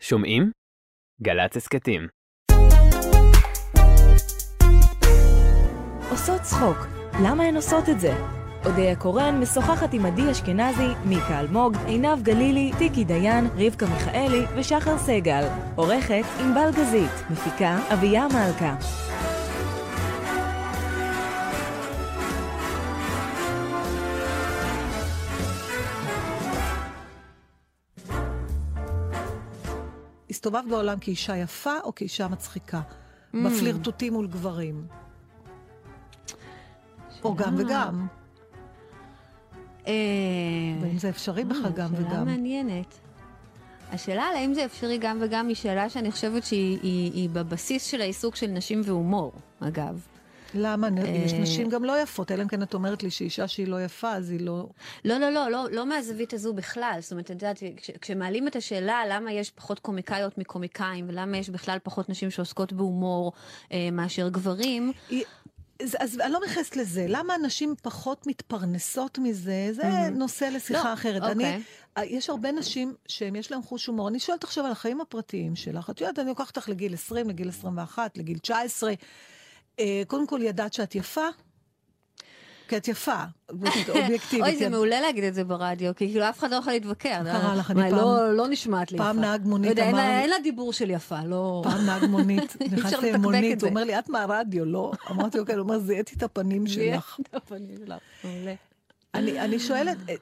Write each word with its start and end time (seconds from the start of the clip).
שומעים? 0.00 0.50
גל"צ 1.22 1.56
הסכתים. 1.56 2.08
עושות 6.10 6.40
צחוק, 6.40 6.76
למה 7.24 7.44
הן 7.44 7.56
עושות 7.56 7.88
את 7.88 8.00
זה? 8.00 8.12
אודיה 8.64 8.96
קורן 8.96 9.40
משוחחת 9.40 9.94
עם 9.94 10.06
עדי 10.06 10.30
אשכנזי, 10.30 10.88
מיקה 11.04 11.40
אלמוג, 11.40 11.76
עינב 11.86 12.22
גלילי, 12.22 12.70
טיקי 12.78 13.04
דיין, 13.04 13.46
רבקה 13.56 13.86
מיכאלי 13.86 14.44
ושחר 14.56 14.98
סגל. 14.98 15.44
עורכת 15.74 16.24
ענבל 16.40 16.70
גזית, 16.76 17.10
מפיקה 17.30 17.78
אביה 17.92 18.26
מלכה. 18.28 18.76
הסתובבת 30.38 30.64
בעולם 30.64 30.98
כאישה 30.98 31.36
יפה 31.36 31.72
או 31.84 31.94
כאישה 31.94 32.28
מצחיקה? 32.28 32.80
בפלירטוטים 33.34 34.12
מול 34.12 34.26
גברים. 34.26 34.86
או 37.24 37.34
גם 37.34 37.54
וגם. 37.58 38.06
אה, 39.86 39.92
ואם 40.80 40.98
זה 40.98 41.08
אפשרי 41.08 41.44
בכלל 41.44 41.72
גם 41.76 41.90
שאלה 41.96 42.08
וגם. 42.08 42.24
מעניינת. 42.24 42.98
השאלה 43.92 44.22
על 44.22 44.36
האם 44.36 44.54
זה 44.54 44.64
אפשרי 44.64 44.98
גם 44.98 45.18
וגם 45.20 45.48
היא 45.48 45.56
שאלה 45.56 45.90
שאני 45.90 46.10
חושבת 46.10 46.44
שהיא 46.44 46.78
היא, 46.82 47.12
היא 47.12 47.30
בבסיס 47.30 47.84
של 47.84 48.00
העיסוק 48.00 48.36
של 48.36 48.46
נשים 48.46 48.80
והומור, 48.84 49.32
אגב. 49.60 50.06
למה? 50.54 50.88
יש 51.24 51.32
אה, 51.32 51.38
נשים 51.38 51.68
גם 51.68 51.84
לא 51.84 52.02
יפות, 52.02 52.30
אלא 52.32 52.42
אם 52.42 52.48
כן 52.48 52.62
את 52.62 52.74
אומרת 52.74 53.02
לי 53.02 53.10
שאישה 53.10 53.48
שהיא 53.48 53.66
לא 53.68 53.84
יפה, 53.84 54.12
אז 54.12 54.30
היא 54.30 54.40
לא... 54.40 54.66
לא, 55.04 55.18
לא, 55.18 55.30
לא, 55.30 55.50
לא, 55.50 55.66
לא 55.70 55.86
מהזווית 55.86 56.32
הזו 56.32 56.52
בכלל. 56.54 56.98
זאת 57.00 57.12
אומרת, 57.12 57.24
את 57.24 57.30
יודעת, 57.30 57.62
כש, 57.76 57.90
כשמעלים 58.00 58.48
את 58.48 58.56
השאלה 58.56 59.02
למה 59.08 59.32
יש 59.32 59.50
פחות 59.50 59.78
קומיקאיות 59.78 60.38
מקומיקאים, 60.38 61.04
ולמה 61.08 61.36
יש 61.38 61.50
בכלל 61.50 61.78
פחות 61.82 62.08
נשים 62.08 62.30
שעוסקות 62.30 62.72
בהומור 62.72 63.32
אה, 63.72 63.88
מאשר 63.92 64.28
גברים, 64.28 64.92
היא- 65.10 65.24
אז, 65.82 65.96
אז 65.98 66.20
אני 66.20 66.32
לא 66.32 66.40
נכנסת 66.46 66.76
לזה. 66.76 67.06
למה 67.08 67.34
אנשים 67.34 67.74
פחות 67.82 68.26
מתפרנסות 68.26 69.18
מזה? 69.18 69.68
זה 69.72 69.82
נושא 70.12 70.44
לשיחה 70.44 70.88
לא, 70.88 70.92
אחרת. 70.92 71.22
אוקיי. 71.22 71.32
אני, 71.54 71.62
אה, 71.98 72.04
יש 72.04 72.30
הרבה 72.30 72.52
נשים 72.52 72.94
שיש 73.08 73.50
להן 73.50 73.62
חוש 73.62 73.86
הומור. 73.86 74.08
אני 74.08 74.20
שואלת 74.20 74.44
עכשיו 74.44 74.64
על 74.66 74.72
החיים 74.72 75.00
הפרטיים 75.00 75.56
שלך. 75.56 75.90
את 75.90 76.00
יודעת, 76.00 76.18
אני 76.18 76.28
לוקחת 76.28 76.56
אותך 76.56 76.68
לגיל 76.68 76.94
20, 76.94 77.28
לגיל 77.28 77.48
21, 77.48 78.18
לגיל 78.18 78.38
19. 78.38 78.92
אה, 79.80 80.02
קודם 80.06 80.26
כל, 80.26 80.40
ידעת 80.42 80.72
שאת 80.72 80.94
יפה? 80.94 81.26
כי 82.68 82.76
את 82.76 82.88
יפה, 82.88 83.22
אובייקטיבית. 83.88 84.44
אוי, 84.44 84.56
זה 84.56 84.64
יד- 84.64 84.70
מעולה 84.70 85.00
להגיד 85.00 85.24
את 85.24 85.34
זה 85.34 85.44
ברדיו, 85.44 85.94
כי 85.96 86.08
כאילו 86.12 86.28
אף 86.28 86.38
אחד 86.38 86.50
לא 86.50 86.56
יכול 86.56 86.72
להתווכח. 86.72 87.20
קרה 87.24 87.54
לך, 87.56 87.70
אני 87.70 87.80
מה, 87.82 87.90
פעם- 87.90 87.98
לא, 87.98 88.36
לא 88.36 88.48
נשמעת 88.48 88.92
לי 88.92 88.98
פעם 88.98 89.18
יפה. 89.18 89.26
נהג 89.26 89.42
מונית 89.46 89.78
לא 89.78 89.82
אמר 89.84 89.98
לי- 89.98 90.18
אין 90.20 90.30
לה 90.30 90.36
דיבור 90.42 90.72
של 90.72 90.90
יפה, 90.90 91.18
לא... 91.26 91.60
פעם 91.64 91.86
נהג 91.86 92.04
מונית, 92.04 92.56
נכנסתי 92.72 93.12
למונית. 93.12 93.62
הוא 93.62 93.68
אומר 93.70 93.84
לי, 93.84 93.98
את 93.98 94.08
מהרדיו, 94.08 94.64
לא? 94.64 94.92
אמרתי, 95.10 95.38
אוקיי, 95.38 95.54
הוא 95.54 95.62
אומר, 95.62 95.78
זיהיתי 95.78 96.14
את 96.16 96.22
הפנים 96.22 96.66
שלך. 96.66 97.18
את 97.22 97.34
הפנים 97.34 97.76
שלך. 97.86 97.98
מעולה. 98.24 98.54
אני, 99.14 99.58
שואלת, 99.60 99.96
אה, 100.08 100.14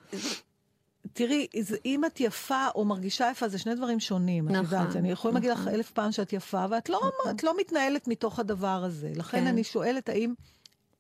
תראי, 1.13 1.47
אם 1.85 2.05
את 2.05 2.21
יפה 2.21 2.67
או 2.75 2.85
מרגישה 2.85 3.31
יפה, 3.31 3.49
זה 3.49 3.59
שני 3.59 3.75
דברים 3.75 4.01
שונים, 4.01 4.49
את 4.49 4.53
נכון, 4.53 4.65
יודעת. 4.65 4.97
אני 4.97 5.11
יכולה 5.11 5.35
להגיד 5.35 5.51
לך 5.51 5.59
נכון. 5.59 5.73
אלף 5.73 5.91
פעם 5.91 6.13
שאת 6.13 6.33
יפה, 6.33 6.65
ואת 6.71 6.89
לא, 6.89 7.01
את 7.31 7.45
לא 7.45 7.55
מתנהלת 7.61 8.09
מתוך 8.09 8.39
הדבר 8.39 8.85
הזה. 8.85 9.13
לכן 9.15 9.41
כן. 9.41 9.47
אני 9.47 9.65
שואלת, 9.65 10.09
האם 10.09 10.35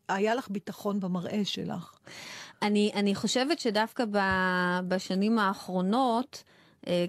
היה 0.09 0.34
לך 0.34 0.51
ביטחון 0.51 1.01
במראה 1.01 1.41
שלך? 1.45 1.99
אני, 2.62 2.91
אני 2.95 3.15
חושבת 3.15 3.59
שדווקא 3.59 4.05
ב, 4.11 4.19
בשנים 4.89 5.39
האחרונות, 5.39 6.43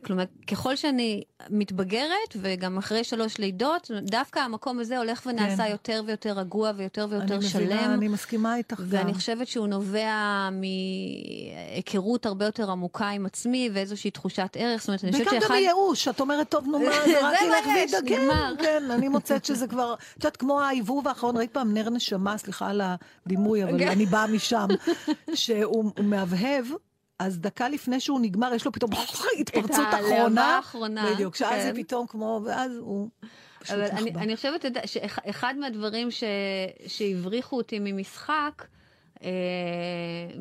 כלומר, 0.03 0.23
ככל 0.47 0.75
שאני 0.75 1.23
מתבגרת, 1.49 2.35
וגם 2.35 2.77
אחרי 2.77 3.03
שלוש 3.03 3.37
לידות, 3.37 3.91
דווקא 4.01 4.39
המקום 4.39 4.79
הזה 4.79 4.97
הולך 4.97 5.25
ונעשה 5.25 5.63
כן. 5.63 5.71
יותר 5.71 6.01
ויותר 6.05 6.31
רגוע 6.31 6.71
ויותר 6.75 7.07
ויותר 7.09 7.35
אני 7.35 7.45
שלם. 7.45 7.63
מבינה, 7.63 7.93
אני 7.93 8.07
מסכימה 8.07 8.55
איתך 8.55 8.79
גם. 8.79 8.85
ואני 8.89 9.13
חושבת 9.13 9.47
שהוא 9.47 9.67
נובע 9.67 10.49
מהיכרות 10.51 12.25
הרבה 12.25 12.45
יותר 12.45 12.71
עמוקה 12.71 13.09
עם 13.09 13.25
עצמי 13.25 13.69
ואיזושהי 13.73 14.11
תחושת 14.11 14.49
ערך. 14.55 14.81
זאת 14.81 14.87
אומרת, 14.87 15.03
אני 15.03 15.11
חושבת 15.11 15.41
שאחד... 15.41 15.53
מייאוש, 15.53 16.07
את 16.07 16.19
אומרת, 16.19 16.49
טוב, 16.49 16.65
נו 16.65 16.79
מה, 16.79 16.91
זה 17.05 17.27
רק 17.27 17.37
ילך 17.45 17.65
וידע, 17.75 17.97
כן, 18.59 18.91
אני 18.91 19.07
מוצאת 19.07 19.45
שזה 19.45 19.67
כבר, 19.67 19.93
את 19.93 20.23
יודעת, 20.23 20.37
כמו 20.37 20.61
ההיבוב 20.61 21.07
האחרון, 21.07 21.37
ראית 21.37 21.51
פעם 21.51 21.73
נר 21.73 21.89
נשמה, 21.89 22.37
סליחה 22.37 22.69
על 22.69 22.81
הדימוי, 23.25 23.63
אבל 23.63 23.79
כן. 23.79 23.87
אני 23.87 24.05
באה 24.05 24.27
משם, 24.27 24.67
שהוא 25.33 25.91
הוא 25.97 26.05
מהבהב. 26.05 26.65
אז 27.19 27.39
דקה 27.39 27.69
לפני 27.69 27.99
שהוא 27.99 28.19
נגמר, 28.19 28.53
יש 28.53 28.65
לו 28.65 28.71
פתאום 28.71 28.91
התפרצות 29.39 29.85
הלהבה 29.91 30.17
אחרונה. 30.17 30.55
האחרונה, 30.55 31.11
בדיוק, 31.13 31.35
שאז 31.35 31.63
זה 31.63 31.71
כן. 31.71 31.83
פתאום 31.83 32.07
כמו, 32.07 32.41
ואז 32.45 32.71
הוא 32.79 33.09
אבל 33.69 33.81
אני. 33.81 34.11
אני 34.11 34.35
חושבת 34.35 34.65
שאחד 34.85 35.55
מהדברים 35.59 36.11
ש, 36.11 36.23
שהבריחו 36.87 37.57
אותי 37.57 37.79
ממשחק, 37.79 38.65
אה, 39.23 39.29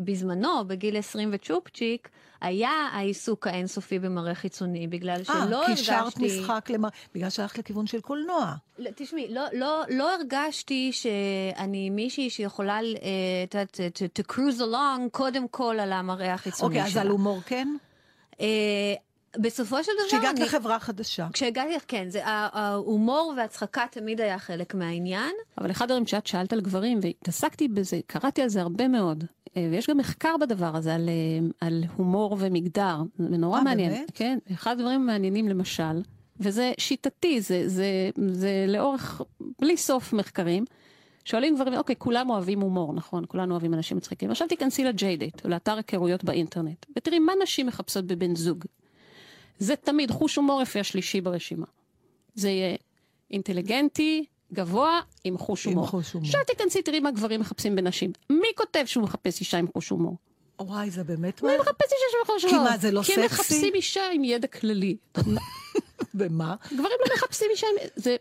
בזמנו, 0.04 0.64
בגיל 0.66 0.96
20 0.96 1.28
וצ'ופצ'יק, 1.32 2.08
היה 2.40 2.70
העיסוק 2.92 3.46
האינסופי 3.46 3.98
במראה 3.98 4.34
חיצוני, 4.34 4.86
בגלל 4.86 5.24
שלא 5.24 5.34
אה, 5.34 5.42
הרגשתי... 5.42 5.74
קישרת 5.76 6.18
משחק 6.18 6.70
למה, 6.70 6.88
בגלל 7.14 7.30
שהלכת 7.30 7.58
לכיוון 7.58 7.86
של 7.86 8.00
קולנוע. 8.00 8.54
לא, 8.78 8.90
תשמעי, 8.96 9.34
לא, 9.34 9.42
לא, 9.52 9.82
לא 9.88 10.14
הרגשתי 10.14 10.92
שאני 10.92 11.90
מישהי 11.90 12.30
שיכולה, 12.30 12.78
אה, 12.78 12.82
את 13.44 13.54
יודעת, 13.54 13.80
to, 14.18 14.32
cruise 14.32 14.60
along, 14.60 15.10
קודם 15.10 15.48
כל 15.48 15.76
על 15.80 15.92
המראה 15.92 16.34
החיצוני 16.34 16.68
אוקיי, 16.76 16.86
אז 16.86 16.92
שלה. 16.92 17.02
על 17.02 17.08
הומור 17.08 17.40
כן? 17.46 17.68
אה, 18.40 18.94
בסופו 19.40 19.84
של 19.84 19.92
דבר, 19.98 20.08
כשהגעת 20.08 20.36
אני... 20.36 20.44
לחברה 20.44 20.78
חדשה. 20.78 21.28
כשהגעתי, 21.32 21.74
כן, 21.88 22.10
זה, 22.10 22.20
ההומור 22.24 23.34
והצחקה 23.36 23.84
תמיד 23.90 24.20
היה 24.20 24.38
חלק 24.38 24.74
מהעניין. 24.74 25.32
אבל 25.58 25.70
אחד 25.70 25.84
הדברים 25.84 26.06
שאת 26.06 26.26
שאלת 26.26 26.52
על 26.52 26.60
גברים, 26.60 27.00
והתעסקתי 27.02 27.68
בזה, 27.68 28.00
קראתי 28.06 28.42
על 28.42 28.48
זה 28.48 28.60
הרבה 28.60 28.88
מאוד, 28.88 29.24
אה, 29.56 29.68
ויש 29.70 29.90
גם 29.90 29.96
מחקר 29.96 30.36
בדבר 30.40 30.76
הזה 30.76 30.94
על, 30.94 31.08
אה, 31.08 31.66
על 31.66 31.84
הומור 31.96 32.36
ומגדר, 32.40 32.96
זה 33.18 33.36
נורא 33.36 33.58
אה, 33.58 33.64
מעניין. 33.64 33.92
באמת? 33.92 34.10
כן, 34.14 34.38
אחד 34.52 34.70
הדברים 34.70 35.00
המעניינים 35.00 35.48
למשל, 35.48 36.02
וזה 36.40 36.72
שיטתי, 36.78 37.40
זה, 37.40 37.68
זה, 37.68 38.10
זה 38.32 38.64
לאורך, 38.68 39.22
בלי 39.60 39.76
סוף 39.76 40.12
מחקרים, 40.12 40.64
שואלים 41.24 41.54
גברים, 41.54 41.74
אוקיי, 41.74 41.96
כולם 41.98 42.30
אוהבים 42.30 42.60
הומור, 42.60 42.94
נכון? 42.94 43.24
כולנו 43.28 43.52
אוהבים 43.54 43.74
אנשים 43.74 43.96
מצחיקים. 43.96 44.30
עכשיו 44.30 44.48
תיכנסי 44.48 44.84
לג'יידט, 44.84 45.44
או 45.44 45.50
לאתר 45.50 45.76
היכרויות 45.76 46.24
באינטרנט, 46.24 46.86
ותראי 46.96 47.18
מה 47.18 47.32
נשים 47.42 47.66
מחפשות 47.66 48.06
בבן 48.06 48.34
זוג. 48.34 48.64
זה 49.58 49.76
תמיד 49.76 50.10
חוש 50.10 50.36
הומור 50.36 50.62
יפה 50.62 50.80
השלישי 50.80 51.20
ברשימה. 51.20 51.66
זה 52.34 52.48
יהיה 52.48 52.76
אינטליגנטי, 53.30 54.24
גבוה, 54.52 55.00
עם 55.24 55.38
חוש 55.38 55.66
עם 55.66 55.72
הומור. 55.72 55.86
חוש 55.86 56.12
הומור. 56.12 56.28
עכשיו 56.28 56.40
תיכנסי, 56.46 56.82
תראי 56.82 57.00
מה 57.00 57.10
גברים 57.10 57.40
מחפשים 57.40 57.76
בנשים. 57.76 58.12
מי 58.30 58.48
כותב 58.56 58.82
שהוא 58.86 59.04
מחפש 59.04 59.40
אישה 59.40 59.58
עם 59.58 59.66
חוש 59.72 59.88
הומור? 59.88 60.16
וואי, 60.60 60.90
זה 60.90 61.04
באמת 61.04 61.42
מי 61.42 61.56
מה? 61.56 61.62
מחפש 61.62 61.84
אישה 61.84 62.18
עם 62.20 62.26
חוש 62.26 62.44
כי 62.44 62.50
הומור? 62.50 62.70
מה, 62.70 62.78
זה 62.78 62.90
לא 62.90 63.02
כי 63.02 63.12
הם 63.12 63.28
סקסי? 63.28 63.34
מחפשים 63.34 63.74
אישה 63.74 64.02
עם 64.12 64.24
ידע 64.24 64.48
כללי. 64.48 64.96
ומה? 66.14 66.54
גברים 66.66 66.98
לא 67.00 67.14
מחפשים 67.14 67.48
אישה 67.50 67.66
עם... 67.66 67.88
זה... 67.96 68.16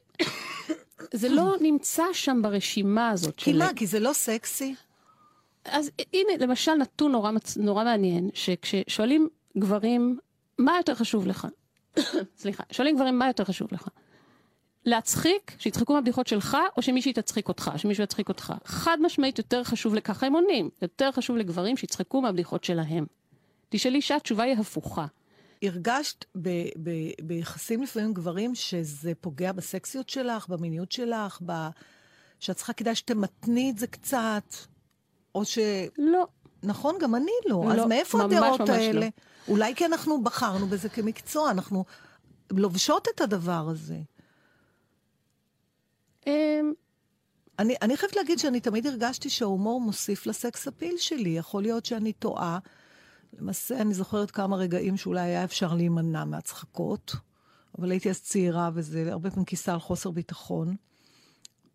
זה 1.14 1.30
לא 1.30 1.56
נמצא 1.62 2.04
שם 2.14 2.42
ברשימה 2.42 3.10
הזאת 3.10 3.34
כי. 3.38 3.54
מה? 3.54 3.70
כי 3.76 3.88
זה 3.88 4.00
לא 4.00 4.14
סקסי? 4.14 4.76
אז 5.66 5.92
הנה, 6.14 6.32
למשל, 6.40 6.74
נתון 6.74 7.12
נורא. 7.12 7.32
נורא 7.58 7.84
מעניין, 7.84 8.30
שכששואלים 8.34 9.30
גברים, 9.58 10.18
מה 10.58 10.78
יותר 10.78 10.96
חשוב 10.96 11.28
לך? 11.28 11.48
סליחה, 12.38 12.64
שואלים 12.72 12.96
גברים, 12.96 13.20
מה 13.20 13.28
יותר 13.28 13.44
חשוב 13.44 13.68
לך? 13.72 13.88
להצחיק, 14.86 15.56
שיצחקו 15.58 15.94
מהבדיחות 15.94 16.28
שלך, 16.28 16.58
או 16.78 16.82
שמישהי 16.82 17.14
תצחיק 17.14 17.48
אותך, 17.48 17.72
שמישהו 17.78 18.04
יצחיק 18.04 18.30
אותך. 18.30 18.54
חד 18.66 18.98
משמעית 19.02 19.38
יותר 19.38 19.64
חשוב 19.64 19.96
לככה 19.96 20.26
הם 20.26 20.34
עונים. 20.34 20.70
יותר 20.82 21.12
חשוב 21.12 21.38
לגברים 21.38 21.78
שיצחקו 21.78 22.22
מהבדיחות 22.22 22.64
שלהם. 22.64 23.06
תשאלי 23.70 24.02
שהתשובה 24.02 24.44
היא 24.44 24.56
הפוכה. 24.58 25.06
הרגשת 25.64 26.26
ב- 26.42 26.70
ב- 26.84 27.12
ביחסים 27.24 27.84
לפעמים 27.84 28.14
גברים 28.14 28.56
שזה 28.56 29.14
פוגע 29.22 29.52
בסקסיות 29.52 30.10
שלך, 30.10 30.48
במיניות 30.48 30.92
שלך, 30.92 31.40
ב... 31.46 31.68
שאת 32.40 32.56
צריכה 32.56 32.74
כדאי 32.74 32.96
שתמתני 32.96 33.70
את 33.72 33.78
זה 33.78 33.88
קצת, 33.88 34.54
או 35.36 35.46
ש... 35.46 35.58
לא. 35.98 36.28
נכון, 36.66 36.96
גם 37.02 37.16
אני 37.16 37.32
לא. 37.46 37.64
לא, 37.66 37.82
אז 37.82 37.88
מאיפה 37.88 38.18
ממש 38.18 38.34
הדעות 38.34 38.60
ממש 38.60 38.70
האלה? 38.70 39.00
לא. 39.00 39.08
אולי 39.48 39.76
כי 39.76 39.86
אנחנו 39.86 40.24
בחרנו 40.24 40.68
בזה 40.68 40.90
כמקצוע, 40.90 41.52
אנחנו 41.52 41.86
לובשות 42.52 43.08
את 43.16 43.22
הדבר 43.22 43.68
הזה. 43.70 44.00
אמ, 46.28 46.74
אני, 47.60 47.76
אני 47.82 47.98
חייבת 47.98 48.16
להגיד 48.16 48.40
שאני 48.40 48.60
תמיד 48.60 48.88
הרגשתי 48.88 49.30
שההומור 49.30 49.82
מוסיף 49.82 50.26
לסקס 50.26 50.68
אפיל 50.68 50.98
שלי. 50.98 51.30
יכול 51.30 51.62
להיות 51.62 51.86
שאני 51.86 52.14
טועה. 52.14 52.60
למעשה, 53.40 53.82
אני 53.82 53.94
זוכרת 53.94 54.32
כמה 54.32 54.58
רגעים 54.58 54.98
שאולי 54.98 55.22
היה 55.22 55.44
אפשר 55.44 55.74
להימנע 55.74 56.26
מהצחקות, 56.26 57.16
אבל 57.80 57.92
הייתי 57.92 58.10
אז 58.10 58.22
צעירה, 58.22 58.70
וזה 58.74 59.12
הרבה 59.12 59.30
פעמים 59.30 59.46
כיסה 59.46 59.74
על 59.74 59.80
חוסר 59.80 60.12
ביטחון. 60.12 60.76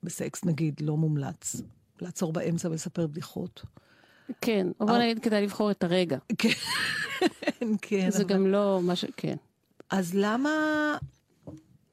בסקס, 0.03 0.45
נגיד, 0.45 0.81
לא 0.81 0.97
מומלץ. 0.97 1.57
לעצור 2.01 2.33
באמצע 2.33 2.69
ולספר 2.69 3.07
בדיחות. 3.07 3.63
כן, 4.41 4.67
אבל 4.81 4.89
בוא 4.89 4.99
נגיד 4.99 5.19
כדאי 5.19 5.43
לבחור 5.43 5.71
את 5.71 5.85
הרגע. 5.85 6.19
כן, 6.39 6.49
כן. 7.83 8.11
זה 8.11 8.25
גם 8.25 8.47
לא 8.47 8.81
מה 8.83 8.97
ש... 8.97 9.05
כן. 9.17 9.37
אז 9.91 10.11
למה... 10.15 10.51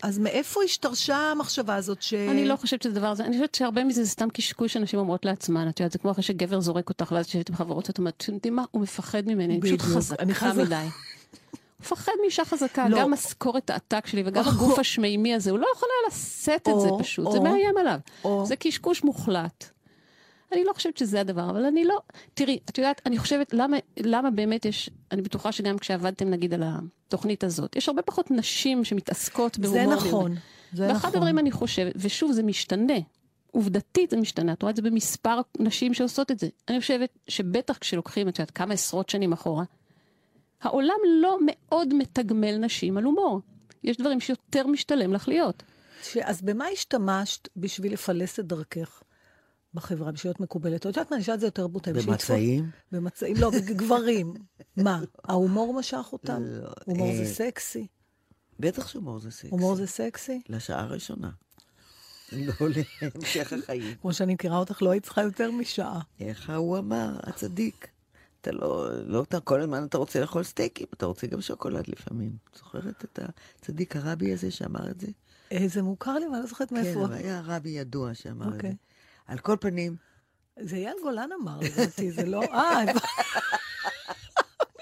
אז 0.04 0.19
מאיפה 0.19 0.63
השתרשה 0.63 1.18
המחשבה 1.18 1.75
הזאת 1.75 2.01
ש... 2.01 2.13
אני 2.13 2.45
לא 2.48 2.56
חושבת 2.56 2.81
שזה 2.81 2.94
דבר 2.94 3.07
הזה, 3.07 3.25
אני 3.25 3.36
חושבת 3.38 3.56
שהרבה 3.56 3.84
מזה 3.84 4.04
זה 4.04 4.10
סתם 4.10 4.30
קשקוש 4.30 4.74
שאנשים 4.74 5.00
אומרות 5.00 5.25
לעצמן. 5.25 5.69
את 5.69 5.80
יודעת, 5.80 5.92
זה 5.92 6.00
כמו 6.00 6.12
אחרי 6.12 6.24
שגבר 6.24 6.60
זורק 6.60 6.89
אותך, 6.89 7.12
ואז 7.12 7.25
יושבת 7.25 7.50
עם 7.50 7.56
חברות, 7.56 7.89
את 7.89 7.98
אומרת, 7.98 8.13
אתם 8.18 8.34
יודעים 8.34 8.56
מה, 8.56 8.63
הוא 8.72 8.81
מפחד 8.81 9.24
ממני, 9.25 9.45
אני 9.54 9.62
פשוט 9.62 9.81
חזקה 9.81 10.25
חזק- 10.34 10.56
מדי. 10.66 10.75
הוא 10.86 10.89
מפחד 11.80 12.12
מאישה 12.22 12.45
חזקה, 12.45 12.89
לא. 12.89 13.00
גם 13.01 13.12
משכורת 13.12 13.69
העתק 13.69 14.07
שלי 14.07 14.24
וגם 14.25 14.44
או. 14.45 14.50
הגוף 14.50 14.80
השמימי 14.80 15.34
הזה, 15.34 15.51
הוא 15.51 15.60
לא 15.60 15.68
יכול 15.75 15.89
היה 16.01 16.10
לשאת 16.18 16.68
את 16.75 16.81
זה 16.81 16.88
או, 16.88 17.00
פשוט, 17.00 17.31
זה 17.31 17.38
או. 17.38 17.44
מאיים 17.44 17.78
עליו. 17.78 18.00
או. 18.24 18.45
זה 18.45 18.56
קשקוש 18.56 19.04
מוחלט. 19.04 19.69
אני 20.51 20.63
לא 20.63 20.73
חושבת 20.73 20.97
שזה 20.97 21.21
הדבר, 21.21 21.49
אבל 21.49 21.65
אני 21.65 21.85
לא... 21.85 21.99
תראי, 22.33 22.59
את 22.69 22.77
יודעת, 22.77 23.01
אני 23.05 23.17
חושבת, 23.17 23.53
למה, 23.53 23.77
למה 23.97 24.31
באמת 24.31 24.65
יש... 24.65 24.89
אני 25.11 25.21
בטוחה 25.21 25.51
שגם 25.51 25.77
כשעבדתם, 25.77 26.29
נגיד, 26.29 26.53
על 26.53 26.63
התוכנית 26.65 27.44
הזאת, 27.44 27.75
יש 27.75 27.88
הרבה 27.89 28.01
פחות 28.01 28.31
נשים 28.31 28.83
שמתעסקות 28.83 29.59
בהומור. 29.59 29.99
זה. 29.99 30.07
נכון, 30.07 30.35
זה 30.73 30.88
ואחד 30.88 30.97
נכון. 30.97 31.09
הדברים 31.13 31.39
אני 31.39 31.51
חושבת, 31.51 31.94
ושוב, 31.95 32.31
זה 32.31 32.44
משתנה. 32.44 32.97
עובדתית 33.51 34.09
זה 34.09 34.17
משתנה, 34.17 34.53
את 34.53 34.61
רואה 34.61 34.71
את 34.71 34.75
זה 34.75 34.81
במספר 34.81 35.39
נשים 35.59 35.94
שעושות 35.94 36.31
את 36.31 36.39
זה. 36.39 36.47
אני 36.69 36.79
חושבת 36.79 37.09
שבטח 37.27 37.77
כשלוקחים, 37.77 38.29
את 38.29 38.39
יודעת, 38.39 38.51
כמה 38.51 38.73
עשרות 38.73 39.09
שנים 39.09 39.33
אחורה, 39.33 39.63
העולם 40.61 40.95
לא 41.21 41.38
מאוד 41.45 41.93
מתגמל 41.93 42.57
נשים 42.57 42.97
על 42.97 43.03
הומור. 43.03 43.41
יש 43.83 43.97
דברים 43.97 44.19
שיותר 44.19 44.67
משתלם 44.67 45.13
לך 45.13 45.27
להיות. 45.27 45.63
ש... 46.03 46.17
אז 46.17 46.41
במה 46.41 46.65
השתמשת 46.65 47.50
בשביל 47.55 47.93
לפלס 47.93 48.39
את 48.39 48.45
דרכך 48.45 49.01
בחברה, 49.77 50.12
בשביל 50.12 50.29
להיות 50.29 50.39
מקובלת? 50.39 50.79
את 50.79 50.85
יודעת 50.85 51.12
מה, 51.12 51.15
אני 51.15 51.24
אשאל 51.24 51.33
את 51.33 51.39
זה 51.39 51.47
יותר 51.47 51.68
בוטה. 51.68 51.94
במצעים? 51.94 52.69
במצעים, 52.91 53.35
לא, 53.39 53.51
גברים. 53.65 54.33
מה, 54.77 55.01
ההומור 55.24 55.74
משך 55.74 56.09
אותם? 56.12 56.41
לא, 56.44 56.69
הומור 56.85 57.13
זה 57.13 57.21
אה, 57.21 57.25
סקסי? 57.25 57.88
בטח 58.59 58.88
שהומור 58.88 59.19
זה 59.19 59.31
סקסי. 59.31 59.47
הומור 59.50 59.75
זה 59.75 59.88
סקסי? 59.88 60.41
לשעה 60.50 60.81
הראשונה. 60.81 61.29
לא 62.31 62.53
להמשך 63.01 63.53
החיים. 63.53 63.95
כמו 64.01 64.13
שאני 64.13 64.33
מכירה 64.33 64.57
אותך, 64.57 64.81
לא 64.81 64.89
היית 64.89 65.03
צריכה 65.03 65.21
יותר 65.21 65.51
משעה. 65.51 66.00
איך 66.19 66.50
הוא 66.50 66.77
אמר, 66.77 67.18
הצדיק. 67.24 67.88
אתה 68.41 68.51
לא, 68.51 68.88
לא, 69.06 69.24
אתה 69.24 69.39
כל 69.39 69.62
הזמן 69.62 69.85
אתה 69.85 69.97
רוצה 69.97 70.21
לאכול 70.21 70.44
סטייקים, 70.44 70.88
אתה 70.94 71.06
רוצה 71.06 71.27
גם 71.27 71.41
שוקולד 71.41 71.88
לפעמים. 71.88 72.31
זוכרת 72.57 73.03
את 73.03 73.19
הצדיק 73.62 73.95
הרבי 73.95 74.33
הזה 74.33 74.51
שאמר 74.51 74.89
את 74.89 75.00
זה? 75.00 75.07
אה, 75.51 75.68
זה 75.68 75.81
מוכר 75.81 76.13
לי, 76.13 76.25
אבל 76.25 76.33
אני 76.33 76.41
לא 76.41 76.47
זוכרת 76.47 76.71
מאיפה. 76.71 77.07
כן, 77.07 77.13
היה 77.13 77.41
רבי 77.45 77.69
ידוע 77.69 78.13
שאמר 78.13 78.47
את 78.47 78.53
אוקיי. 78.53 78.69
זה. 78.69 78.75
על 79.27 79.38
כל 79.38 79.56
פנים, 79.59 79.95
זה 80.59 80.75
אייל 80.75 80.97
גולן 81.01 81.29
אמר, 81.41 81.59
לדעתי, 81.59 82.12
זה 82.18 82.25
לא... 82.25 82.41
אה. 82.44 82.79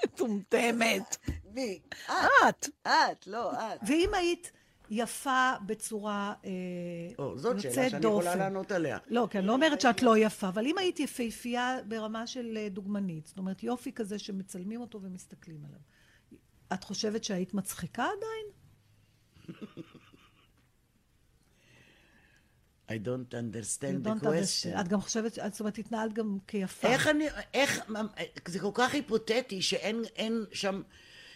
מטומטמת. 0.04 1.18
מי? 1.54 1.80
את. 2.08 2.70
את, 2.88 3.28
לא, 3.28 3.54
את. 3.54 3.80
ואם 3.88 4.10
היית 4.14 4.52
יפה 4.90 5.52
בצורה 5.66 6.34
אה, 6.46 6.52
או, 7.20 7.38
זאת 7.38 7.60
שאלה 7.60 7.72
יוצאת 7.74 7.92
שאני 7.92 8.06
יכולה 8.06 8.32
דופן. 8.32 8.40
לענות 8.40 8.72
עליה. 8.72 8.98
לא, 9.08 9.28
כי 9.32 9.38
אני 9.38 9.48
לא 9.48 9.54
אומרת 9.54 9.82
שאת 9.82 10.02
לא 10.02 10.18
יפה, 10.18 10.48
אבל 10.48 10.66
אם 10.66 10.78
היית 10.78 11.00
יפהפייה 11.00 11.78
ברמה 11.88 12.28
של 12.28 12.58
אה, 12.58 12.70
דוגמנית, 12.70 13.28
זאת 13.28 13.38
אומרת 13.38 13.64
יופי 13.64 13.92
כזה 13.92 14.20
שמצלמים 14.20 14.82
אותו 14.82 15.02
ומסתכלים 15.02 15.66
עליו, 15.66 15.80
את 16.74 16.84
חושבת 16.84 17.24
שהיית 17.24 17.54
מצחיקה 17.54 18.04
עדיין? 18.04 18.46
I 22.90 22.94
don't 22.94 23.34
understand 23.34 23.96
You 23.96 24.08
the 24.08 24.10
don't 24.10 24.24
understand. 24.24 24.74
question. 24.76 24.80
את 24.82 24.88
גם 24.88 25.02
חושבת, 25.02 25.40
את- 25.40 25.52
זאת 25.52 25.60
אומרת, 25.60 25.78
התנהלת 25.78 26.14
גם 26.14 26.38
כיפה. 26.48 26.88
איך 26.88 27.08
אני, 27.08 27.26
איך, 27.54 27.86
זה 28.48 28.60
כל 28.60 28.72
כך 28.74 28.94
היפותטי 28.94 29.62
שאין 29.62 30.02
אין 30.16 30.46
שם, 30.54 30.82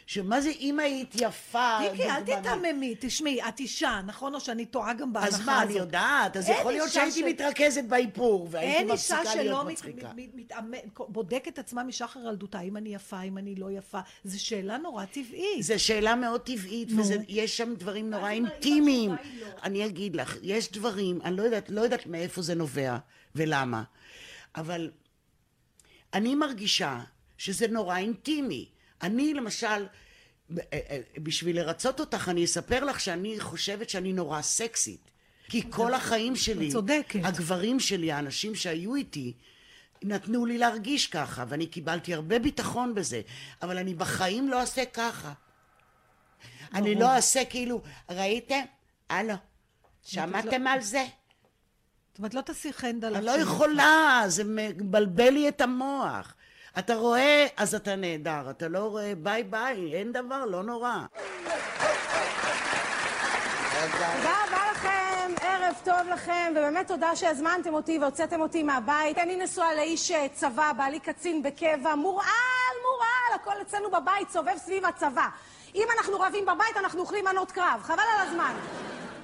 שמה 0.09 0.41
זה 0.41 0.49
אם 0.59 0.79
היית 0.79 1.15
יפה? 1.15 1.79
מיקי, 1.91 2.03
אל? 2.03 2.23
תיתממי, 2.23 2.95
תשמעי, 2.99 3.41
את 3.49 3.59
אישה, 3.59 4.01
נכון? 4.05 4.35
או 4.35 4.39
שאני 4.39 4.65
טועה 4.65 4.93
גם 4.93 5.13
בהנחה 5.13 5.27
הזאת? 5.27 5.39
אז 5.41 5.45
מה, 5.45 5.63
אני 5.63 5.73
יודעת, 5.73 6.37
אז 6.37 6.49
אין 6.49 6.59
יכול 6.59 6.71
להיות 6.71 6.87
אישה 6.87 7.11
שהייתי 7.11 7.33
מתרכזת 7.33 7.83
באיפור, 7.83 8.47
והייתי 8.51 8.77
אין 8.77 8.91
אישה 8.91 9.15
מפסיקה 9.15 9.33
שלא 9.33 9.43
להיות 9.43 9.67
מצחיקה. 9.67 10.11
מת- 10.15 10.29
מתאמן- 10.35 10.77
בודקת 11.09 11.59
עצמה 11.59 11.83
משחר 11.83 12.19
ילדותה, 12.29 12.59
אם 12.61 12.77
אני 12.77 12.95
יפה, 12.95 13.21
אם 13.21 13.37
אני 13.37 13.55
לא 13.55 13.71
יפה. 13.71 13.99
זו 14.23 14.43
שאלה 14.43 14.77
נורא 14.77 15.05
טבעית. 15.05 15.63
זו 15.63 15.73
שאלה 15.83 16.15
מאוד 16.15 16.41
טבעית. 16.41 16.89
ויש 17.27 17.57
שם 17.57 17.73
דברים 17.75 18.09
נורא 18.09 18.29
אינטימיים. 18.29 19.09
לא. 19.11 19.47
אני 19.63 19.85
אגיד 19.85 20.15
לך, 20.15 20.37
יש 20.41 20.71
דברים, 20.71 21.19
אני 21.23 21.37
לא 21.37 21.43
יודעת, 21.43 21.69
לא 21.69 21.81
יודעת 21.81 22.05
מאיפה 22.07 22.41
זה 22.41 22.55
נובע 22.55 22.97
ולמה, 23.35 23.83
אבל 24.55 24.91
אני 26.13 26.35
מרגישה 26.35 26.99
שזה 27.37 27.67
נורא 27.67 27.97
אינטימי. 27.97 28.69
אני 29.01 29.33
למשל, 29.33 29.67
אה, 29.67 30.63
אה, 30.73 30.99
בשביל 31.17 31.55
לרצות 31.55 31.99
אותך, 31.99 32.29
אני 32.29 32.45
אספר 32.45 32.83
לך 32.83 32.99
שאני 32.99 33.39
חושבת 33.39 33.89
שאני 33.89 34.13
נורא 34.13 34.41
סקסית. 34.41 35.11
כי 35.49 35.71
כל 35.71 35.93
החיים 35.93 36.35
שלי, 36.35 36.71
צודקת. 36.71 37.19
הגברים 37.23 37.79
שלי, 37.79 38.11
האנשים 38.11 38.55
שהיו 38.55 38.95
איתי, 38.95 39.33
נתנו 40.03 40.45
לי 40.45 40.57
להרגיש 40.57 41.07
ככה, 41.07 41.45
ואני 41.47 41.67
קיבלתי 41.67 42.13
הרבה 42.13 42.39
ביטחון 42.39 42.95
בזה, 42.95 43.21
אבל 43.61 43.77
אני 43.77 43.93
בחיים 43.93 44.49
לא 44.49 44.61
אעשה 44.61 44.85
ככה. 44.85 45.33
אני 46.73 46.95
לא 46.95 47.11
אעשה 47.15 47.45
כאילו, 47.45 47.81
ראיתם? 48.09 48.61
הלו, 49.09 49.33
שמעתם 50.03 50.67
על 50.67 50.81
זה? 50.81 51.05
זאת 52.09 52.17
אומרת, 52.17 52.33
לא 52.33 52.41
תעשי 52.41 52.73
חנד 52.73 53.05
על 53.05 53.15
אני 53.15 53.25
לא 53.25 53.31
עצמך. 53.31 53.47
יכולה, 53.47 54.23
זה 54.27 54.43
מבלבל 54.45 55.29
לי 55.29 55.49
את 55.49 55.61
המוח. 55.61 56.33
אתה 56.79 56.95
רואה, 56.95 57.47
אז 57.57 57.75
אתה 57.75 57.95
נהדר, 57.95 58.49
אתה 58.49 58.67
לא 58.67 58.79
רואה, 58.79 59.13
ביי 59.17 59.43
ביי, 59.43 59.95
אין 59.95 60.11
דבר, 60.11 60.45
לא 60.45 60.63
נורא. 60.63 60.95
תודה 63.81 64.33
רבה 64.47 64.71
לכם, 64.71 65.31
ערב 65.41 65.75
טוב 65.83 66.09
לכם, 66.13 66.51
ובאמת 66.51 66.87
תודה 66.87 67.15
שהזמנתם 67.15 67.73
אותי 67.73 67.99
והוצאתם 67.99 68.41
אותי 68.41 68.63
מהבית. 68.63 69.17
אני 69.17 69.35
נשואה 69.35 69.75
לאיש 69.75 70.11
אה, 70.11 70.27
צבא, 70.33 70.71
בעלי 70.77 70.99
קצין 70.99 71.43
בקבע, 71.43 71.95
מורעל, 71.95 72.75
מורעל, 72.83 73.41
הכל 73.41 73.61
אצלנו 73.61 73.91
בבית 73.91 74.29
סובב 74.29 74.57
סביב 74.57 74.85
הצבא. 74.85 75.27
אם 75.75 75.87
אנחנו 75.97 76.19
רבים 76.19 76.45
בבית, 76.45 76.77
אנחנו 76.77 77.01
אוכלים 77.01 77.25
מנות 77.25 77.51
קרב, 77.51 77.79
חבל 77.83 78.03
על 78.15 78.27
הזמן. 78.27 78.53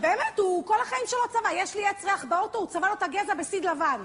באמת, 0.02 0.40
הוא 0.40 0.66
כל 0.66 0.82
החיים 0.82 1.04
שלו 1.08 1.20
צבא. 1.30 1.50
יש 1.54 1.76
לי 1.76 1.88
עץ 1.88 2.06
ריח 2.06 2.26
באוטו, 2.26 2.58
הוא 2.58 2.68
צבע 2.68 2.88
לו 2.88 2.94
את 2.94 3.04
הגזע 3.04 3.34
בסיד 3.34 3.66
לבן. 3.66 4.02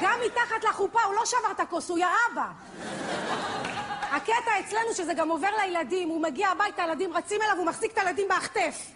גם 0.00 0.18
מתחת 0.26 0.64
לחופה, 0.68 1.02
הוא 1.02 1.14
לא 1.14 1.26
שבר 1.26 1.50
את 1.50 1.60
הכוס, 1.60 1.90
הוא 1.90 1.98
ירה. 1.98 2.52
הקטע 4.10 4.60
אצלנו 4.60 4.94
שזה 4.94 5.14
גם 5.14 5.28
עובר 5.28 5.48
לילדים, 5.60 6.08
הוא 6.08 6.22
מגיע 6.22 6.48
הביתה, 6.48 6.82
הילדים 6.82 7.12
רצים 7.12 7.42
אליו, 7.42 7.56
הוא 7.56 7.66
מחזיק 7.66 7.92
את 7.92 7.98
הילדים 7.98 8.28
בהחטף. 8.28 8.86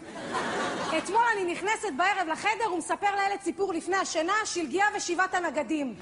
אתמול 0.99 1.23
אני 1.33 1.53
נכנסת 1.53 1.89
בערב 1.97 2.29
לחדר, 2.29 2.67
הוא 2.67 2.79
מספר 2.79 3.07
לילד 3.17 3.41
סיפור 3.43 3.73
לפני 3.73 3.97
השינה, 3.97 4.35
שלגיה 4.45 4.87
ושבעת 4.97 5.35
הנגדים. 5.35 5.95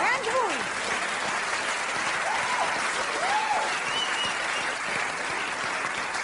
אין 0.00 0.22
גבול. 0.22 0.52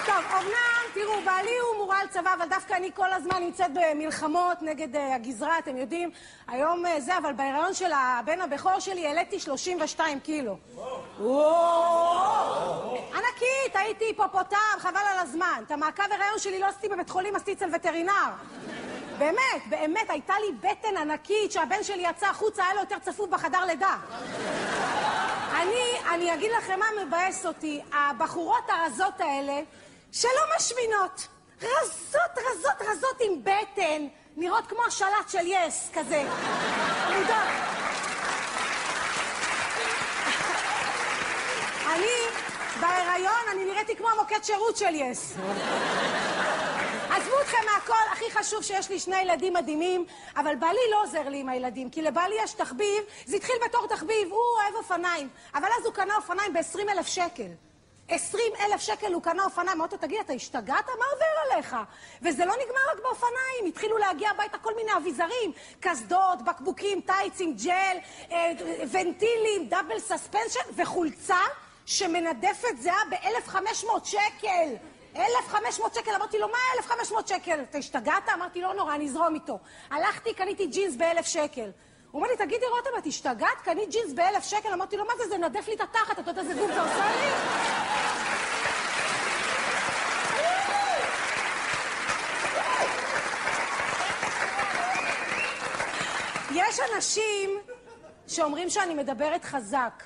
טוב, 0.06 0.24
אמנם, 0.32 0.82
תראו, 0.94 1.20
בעלי 1.24 1.58
הוא 1.58 1.75
מורל 1.96 2.08
צבא, 2.10 2.34
אבל 2.34 2.48
דווקא 2.48 2.74
אני 2.74 2.90
כל 2.94 3.12
הזמן 3.12 3.42
נמצאת 3.42 3.70
במלחמות 3.74 4.62
נגד 4.62 4.96
אה, 4.96 5.14
הגזרה, 5.14 5.58
אתם 5.58 5.76
יודעים. 5.76 6.10
היום 6.48 6.86
אה, 6.86 7.00
זה, 7.00 7.18
אבל 7.18 7.32
בהיריון 7.32 7.74
של 7.74 7.90
הבן 7.92 8.40
הבכור 8.40 8.80
שלי 8.80 9.06
העליתי 9.06 9.40
32 9.40 10.20
קילו. 10.20 10.56
ענקית, 13.14 13.74
הייתי 13.74 14.04
היפופוטם, 14.04 14.78
חבל 14.78 15.00
על 15.12 15.18
הזמן. 15.18 15.62
את 15.66 15.70
המעקב 15.70 16.02
הריון 16.10 16.38
שלי 16.38 16.58
לא 16.58 16.66
עשיתי 16.66 16.88
בבית 16.88 17.10
חולים, 17.10 17.36
עשיתי 17.36 17.52
אצל 17.52 17.68
וטרינר. 17.74 18.30
באמת, 19.18 19.62
באמת, 19.68 20.10
הייתה 20.10 20.34
לי 20.40 20.52
בטן 20.52 20.96
ענקית, 20.96 21.52
שהבן 21.52 21.82
שלי 21.82 22.02
יצא 22.10 22.26
החוצה, 22.26 22.64
היה 22.64 22.74
לו 22.74 22.80
יותר 22.80 22.98
צפוף 22.98 23.30
בחדר 23.30 23.64
לידה. 23.64 23.96
אני, 25.52 26.14
אני 26.14 26.34
אגיד 26.34 26.52
לכם 26.58 26.78
מה 26.78 26.86
מבאס 27.04 27.46
אותי, 27.46 27.80
הבחורות 27.92 28.64
הרזות 28.68 29.20
האלה, 29.20 29.60
שלא 30.12 30.40
משמינות. 30.56 31.35
רזות, 31.62 32.20
רזות, 32.36 32.88
רזות 32.88 33.20
עם 33.20 33.42
בטן, 33.44 34.06
נראות 34.36 34.66
כמו 34.66 34.84
השלט 34.84 35.28
של 35.28 35.46
יס, 35.46 35.90
כזה. 35.94 36.22
מודעות. 37.08 37.48
אני, 41.94 42.06
בהיריון, 42.80 43.42
אני 43.52 43.64
נראיתי 43.64 43.96
כמו 43.96 44.08
המוקד 44.10 44.42
שירות 44.42 44.76
של 44.76 44.94
יס. 44.94 45.34
עזבו 47.10 47.40
אתכם 47.40 47.56
מהכל, 47.74 48.12
הכי 48.12 48.30
חשוב 48.30 48.62
שיש 48.62 48.90
לי 48.90 48.98
שני 48.98 49.20
ילדים 49.20 49.54
מדהימים, 49.54 50.04
אבל 50.36 50.54
בעלי 50.54 50.90
לא 50.90 51.02
עוזר 51.02 51.28
לי 51.28 51.40
עם 51.40 51.48
הילדים, 51.48 51.90
כי 51.90 52.02
לבעלי 52.02 52.34
יש 52.42 52.52
תחביב, 52.52 53.04
זה 53.26 53.36
התחיל 53.36 53.56
בתור 53.68 53.86
תחביב, 53.86 54.28
הוא 54.30 54.40
אוהב 54.62 54.74
אופניים, 54.74 55.28
אבל 55.54 55.68
אז 55.78 55.86
הוא 55.86 55.94
קנה 55.94 56.16
אופניים 56.16 56.52
ב-20 56.52 56.92
אלף 56.92 57.06
שקל. 57.06 57.48
20 58.08 58.52
אלף 58.60 58.80
שקל 58.80 59.12
הוא 59.12 59.22
קנה 59.22 59.44
אופניים, 59.44 59.80
אמרתי 59.80 59.94
לו, 59.94 60.00
תגיד, 60.00 60.18
אתה 60.20 60.32
השתגעת? 60.32 60.86
מה 60.88 61.04
עובר 61.12 61.54
עליך? 61.54 61.76
וזה 62.22 62.44
לא 62.44 62.52
נגמר 62.52 62.80
רק 62.92 63.02
באופניים, 63.02 63.66
התחילו 63.68 63.98
להגיע 63.98 64.30
הביתה 64.30 64.58
כל 64.58 64.74
מיני 64.76 64.96
אביזרים, 64.96 65.52
קסדות, 65.80 66.42
בקבוקים, 66.42 67.00
טייצים, 67.00 67.56
ג'ל, 67.64 67.96
אה, 68.32 68.52
ונטילים, 68.90 69.68
דאבל 69.68 69.98
סספנשן 69.98 70.60
וחולצה 70.76 71.40
שמנדפת 71.86 72.76
זהה 72.78 73.02
ב-1,500 73.10 74.04
שקל. 74.04 74.74
1,500 75.16 75.94
שקל, 75.94 76.10
אמרתי 76.16 76.38
לו, 76.38 76.48
מה 76.48 76.58
1,500 76.78 77.28
שקל? 77.28 77.60
אתה 77.70 77.78
השתגעת? 77.78 78.28
אמרתי, 78.34 78.60
לא 78.60 78.74
נורא, 78.74 78.94
אני 78.94 79.04
אזרום 79.04 79.34
איתו. 79.34 79.58
הלכתי, 79.90 80.34
קניתי 80.34 80.66
ג'ינס 80.66 80.96
ב-1,000 80.96 81.22
שקל. 81.22 81.70
הוא 82.16 82.22
אומר 82.22 82.32
לי, 82.32 82.46
תגידי, 82.46 82.64
רותם, 82.66 82.90
את 82.98 83.06
השתגעת? 83.06 83.60
קנית 83.64 83.90
ג'ינס 83.90 84.12
ב-1,000 84.12 84.42
שקל? 84.42 84.72
אמרתי 84.72 84.96
לו, 84.96 85.04
מה 85.04 85.12
זה, 85.18 85.28
זה 85.28 85.38
מנדף 85.38 85.68
לי 85.68 85.74
את 85.74 85.80
התחת, 85.80 86.18
אתה 86.18 86.30
יודע 86.30 86.42
איזה 86.42 86.54
גוף 86.54 86.70
זה 86.74 86.80
עושה 86.80 87.10
לי? 87.16 87.30
יש 96.54 96.80
אנשים 96.94 97.50
שאומרים 98.26 98.70
שאני 98.70 98.94
מדברת 98.94 99.44
חזק. 99.44 100.02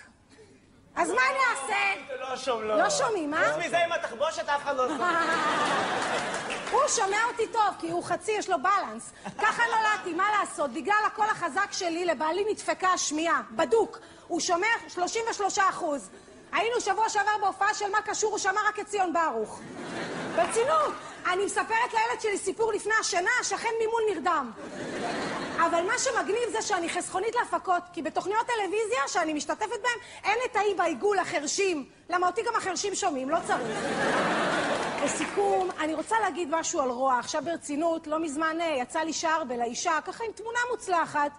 אז 0.97 1.11
מה 1.11 1.21
אני 1.31 1.39
אעשה? 1.51 2.15
לא 2.21 2.37
שומעים. 2.37 2.71
לא 2.71 2.91
שומעים, 2.91 3.35
אה? 3.35 3.53
חוץ 3.53 3.65
מזה, 3.67 3.85
עם 3.85 3.93
התחבושת 3.93 4.49
אף 4.49 4.63
אחד 4.63 4.77
לא 4.77 4.89
שומע. 4.89 5.21
הוא 6.73 6.81
שומע 6.89 7.25
אותי 7.31 7.47
טוב, 7.53 7.75
כי 7.79 7.91
הוא 7.91 8.05
חצי, 8.05 8.33
יש 8.33 8.51
לו 8.51 8.57
בלנס. 8.63 9.13
ככה 9.39 9.63
נולדתי, 9.63 10.15
מה 10.15 10.25
לעשות? 10.41 10.71
בגלל 10.71 11.03
הקול 11.07 11.27
החזק 11.31 11.73
שלי, 11.73 12.05
לבעלי 12.05 12.45
נדפקה 12.51 12.89
השמיעה, 12.89 13.41
בדוק. 13.51 13.99
הוא 14.29 14.41
שומע 14.41 14.67
33 14.89 15.59
אחוז. 15.59 16.11
היינו 16.53 16.81
שבוע 16.81 17.09
שעבר 17.09 17.39
בהופעה 17.41 17.75
של 17.75 17.91
מה 17.91 18.03
קשור, 18.03 18.31
הוא 18.31 18.39
שמע 18.39 18.61
רק 18.69 18.81
את 18.81 18.87
ציון 18.87 19.13
ברוך. 19.13 19.61
ברצינות. 20.37 20.95
אני 21.33 21.45
מספרת 21.45 21.93
לילד 21.93 22.21
שלי 22.21 22.39
סיפור 22.39 22.73
לפני 22.73 22.93
השינה, 23.01 23.31
השכן 23.41 23.69
ממול 23.83 24.03
נרדם. 24.15 24.51
אבל 25.57 25.83
מה 25.87 25.99
שמגניב 25.99 26.49
זה 26.53 26.63
שאני 26.63 26.89
חסכונית 26.89 27.35
להפקות, 27.35 27.83
כי 27.93 28.03
בתוכניות 28.03 28.47
טלוויזיה 28.47 29.09
שאני 29.09 29.35
משתתפת 29.35 29.69
בהן, 29.83 29.99
אין 30.25 30.39
את 30.51 30.57
האי 30.57 30.75
בעיגול, 30.75 31.19
החרשים. 31.19 31.89
למה 32.11 32.27
אותי 32.27 32.43
גם 32.43 32.53
החרשים 32.57 32.95
שומעים, 32.95 33.31
לא 33.31 33.39
צריך. 33.47 33.79
לסיכום, 35.05 35.69
אני 35.81 35.95
רוצה 35.95 36.21
להגיד 36.21 36.49
משהו 36.51 36.81
על 36.81 36.91
רוע. 36.91 37.19
עכשיו 37.19 37.43
ברצינות, 37.45 38.07
לא 38.07 38.19
מזמן 38.19 38.61
אה, 38.61 38.77
יצא 38.79 39.01
לי 39.01 39.13
שער 39.13 39.45
בלאישה, 39.45 39.99
ככה 40.05 40.25
עם 40.25 40.33
תמונה 40.33 40.59
מוצלחת. 40.71 41.31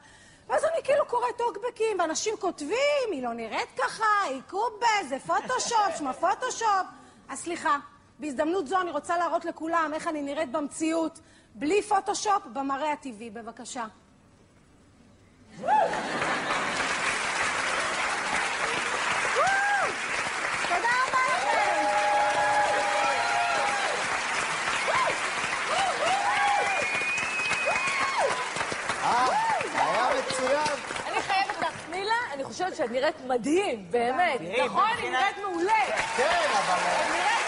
ואז 0.50 0.64
אני 0.64 0.84
כאילו 0.84 1.06
קוראת 1.06 1.38
טוקבקים, 1.38 2.00
ואנשים 2.00 2.34
כותבים, 2.40 3.12
היא 3.12 3.24
לא 3.24 3.34
נראית 3.34 3.70
ככה, 3.78 4.22
היא 4.24 4.42
קובה, 4.50 4.88
זה 5.10 5.18
פוטושופ, 5.20 5.98
שמה 5.98 6.14
פוטושופ. 6.14 6.86
אז 7.30 7.40
סליחה, 7.40 7.78
בהזדמנות 8.22 8.68
זו 8.68 8.82
אני 8.82 8.92
רוצה 8.92 9.18
להראות 9.18 9.46
לכולם 9.46 9.92
איך 9.94 10.08
אני 10.08 10.22
נראית 10.22 10.52
במציאות, 10.52 11.20
בלי 11.56 11.82
פוטושופ, 11.82 12.46
במראה 12.54 12.92
הטבעי. 12.92 13.30
בבקשה. 13.30 13.86
מצוין. 30.20 30.78
אני 32.34 32.44
חושבת 32.44 32.76
שאת 32.76 32.92
נראית 32.92 33.16
מדהים, 33.28 33.86
באמת. 33.92 34.42
נכון, 34.66 34.84
היא 34.98 35.10
נראית 35.12 35.38
מעולה. 35.38 35.86
כן, 36.18 36.48
אבל... 36.52 37.41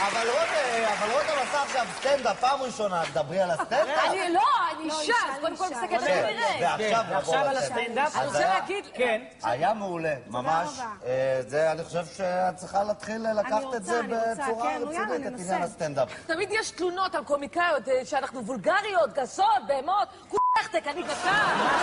אבל 0.00 0.28
רותם, 0.30 0.92
אבל 0.98 1.10
רותם 1.12 1.32
עשה 1.48 1.62
עכשיו 1.62 1.86
סטנדאפ 2.00 2.40
פעם 2.40 2.62
ראשונה, 2.62 3.02
תדברי 3.12 3.40
על 3.40 3.50
הסטנדאפ. 3.50 3.98
אני 4.10 4.32
לא, 4.32 4.40
אני 4.78 4.88
לא, 4.88 5.00
אישה, 5.00 5.12
אז 5.34 5.40
קודם 5.40 5.56
כל. 5.56 5.64
מסתכלת 5.64 5.88
כן, 5.90 6.06
איך 6.06 6.26
כן, 6.26 6.36
נראית. 6.80 6.96
ועכשיו 7.10 7.34
על. 7.44 7.56
הסטנדאפ. 7.56 8.16
אני 8.16 8.22
אז 8.22 8.26
רוצה 8.26 8.38
היה- 8.38 8.54
להגיד... 8.58 8.84
כן. 8.94 9.22
היה 9.42 9.74
מעולה, 9.74 10.14
ממש. 10.26 10.68
אה, 11.06 11.40
זה, 11.46 11.72
אני 11.72 11.84
חושב 11.84 12.04
שאת 12.16 12.56
צריכה 12.56 12.82
להתחיל 12.84 13.26
לקחת 13.38 13.74
את 13.76 13.84
זה 13.84 14.00
בצורה 14.02 14.70
כן, 14.70 14.82
רצינית, 14.88 15.26
את. 15.34 15.40
עניין 15.40 15.62
הסטנדאפ. 15.62 16.08
תמיד 16.26 16.48
יש 16.52 16.70
תלונות 16.70 17.14
על 17.14 17.24
קומיקאיות, 17.24 17.88
אה, 17.88 18.00
שאנחנו 18.04 18.44
וולגריות, 18.46 19.12
גסות, 19.12 19.46
בהמות. 19.66 20.08
כולכתק, 20.28 20.86
אני 20.86 21.02
גסה. 21.02 21.30
מה 21.32 21.80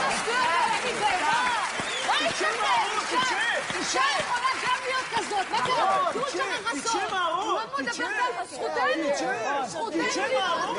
זה 0.00 0.06
השטויות 0.06 0.38
האלה? 0.38 0.82
אני 0.82 0.92
בהמה. 0.92 1.54
מה? 2.08 2.14
אישה- 2.28 3.78
אישה 3.78 4.00
יכולה. 4.20 4.48
מה 5.50 5.62
קרה? 5.66 6.10
תראו 6.12 6.24
שם 6.30 6.38
חסות. 6.64 6.82
תצאי 6.82 7.00
מהראש, 7.10 7.44
לא 7.46 7.78
מדברת 7.78 8.00
על 8.38 8.46
זכותנו. 8.46 9.66
זכותנו 9.66 10.02
לראות 10.32 10.78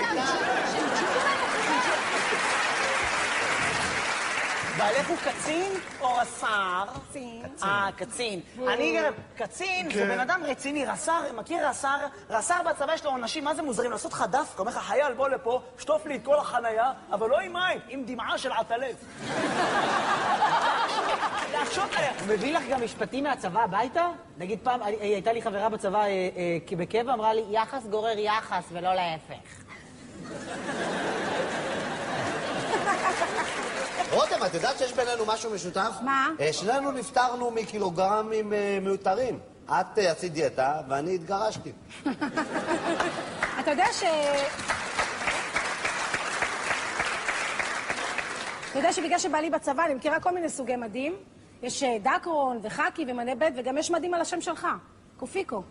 בעלך 4.79 5.09
הוא 5.09 5.17
קצין 5.17 5.71
או 6.01 6.13
רס"ר? 6.15 6.85
קצין. 7.09 7.45
אה, 7.63 7.89
קצין. 7.97 8.39
אני 8.67 8.97
גם... 8.97 9.13
קצין 9.37 9.89
זה 9.93 10.05
בן 10.05 10.19
אדם 10.19 10.41
רציני, 10.43 10.85
רס"ר, 10.85 11.21
מכיר 11.35 11.67
רס"ר? 11.69 11.97
רס"ר 12.29 12.55
בצבא 12.69 12.93
יש 12.93 13.05
לו 13.05 13.11
עונשים, 13.11 13.43
מה 13.43 13.55
זה 13.55 13.61
מוזרים? 13.61 13.91
לעשות 13.91 14.11
לך 14.13 14.25
דווקא, 14.29 14.59
אומר 14.61 14.71
לך, 14.71 14.77
חייל, 14.77 15.13
בוא 15.13 15.29
לפה, 15.29 15.61
שטוף 15.79 16.05
לי 16.05 16.15
את 16.15 16.21
כל 16.25 16.35
החנייה, 16.39 16.91
אבל 17.11 17.29
לא 17.29 17.39
עם 17.39 17.53
מים, 17.53 17.79
עם 17.89 18.03
דמעה 18.05 18.37
של 18.37 18.51
עטלף. 18.51 18.95
להקשות 21.51 21.89
עליה. 21.95 22.11
הוא 22.19 22.27
מביא 22.27 22.53
לך 22.57 22.63
גם 22.69 22.83
משפטים 22.83 23.23
מהצבא 23.23 23.61
הביתה? 23.63 24.07
נגיד 24.37 24.59
פעם, 24.63 24.83
אני- 24.83 24.95
הייתה 24.99 25.33
לי 25.33 25.41
חברה 25.41 25.69
בצבא 25.69 25.99
אה, 25.99 26.05
אה, 26.07 26.29
כי 26.67 26.75
בקבע, 26.75 27.13
אמרה 27.13 27.33
לי, 27.33 27.43
יחס 27.49 27.85
גורר 27.85 28.17
יחס 28.19 28.63
ולא 28.71 28.93
להפך. 28.93 29.35
רותם, 34.11 34.45
את 34.45 34.53
יודעת 34.53 34.77
שיש 34.77 34.93
בינינו 34.93 35.25
משהו 35.25 35.51
משותף? 35.51 35.91
מה? 36.01 36.29
אה, 36.39 36.53
שנינו 36.53 36.91
נפטרנו 36.91 37.51
מקילוגרמים 37.51 38.53
אה, 38.53 38.77
מיותרים. 38.81 39.39
את 39.65 39.99
אה, 39.99 40.11
עשית 40.11 40.33
דיאטה 40.33 40.81
ואני 40.89 41.15
התגרשתי. 41.15 41.71
אתה 43.59 43.71
יודע 43.71 43.85
ש... 43.91 44.03
אתה 48.69 48.79
יודע 48.79 48.93
שבגלל 48.93 49.19
שבעלי 49.19 49.49
בצבא, 49.49 49.85
אני 49.85 49.93
מכירה 49.93 50.19
כל 50.19 50.31
מיני 50.31 50.49
סוגי 50.49 50.75
מדים. 50.75 51.15
יש 51.63 51.83
דקרון 51.83 52.59
וחאקי 52.63 53.05
ומנה 53.07 53.35
ב' 53.35 53.47
וגם 53.57 53.77
יש 53.77 53.91
מדים 53.91 54.13
על 54.13 54.21
השם 54.21 54.41
שלך. 54.41 54.67
קופיקו. 55.19 55.61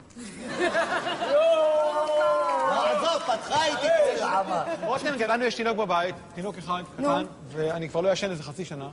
לא, 1.33 2.85
עזוב, 2.91 3.23
פתחה 3.23 3.65
איתי 3.67 3.87
כל. 4.21 4.87
רותם, 4.87 5.15
לנו 5.29 5.45
יש 5.45 5.55
תינוק 5.55 5.77
בבית, 5.77 6.15
תינוק 6.35 6.59
אחד 6.59 6.83
קטן, 6.99 7.25
ואני 7.49 7.89
כבר 7.89 8.01
לא 8.01 8.13
ישן 8.13 8.31
איזה 8.31 8.43
חצי 8.43 8.65
שנה. 8.65 8.89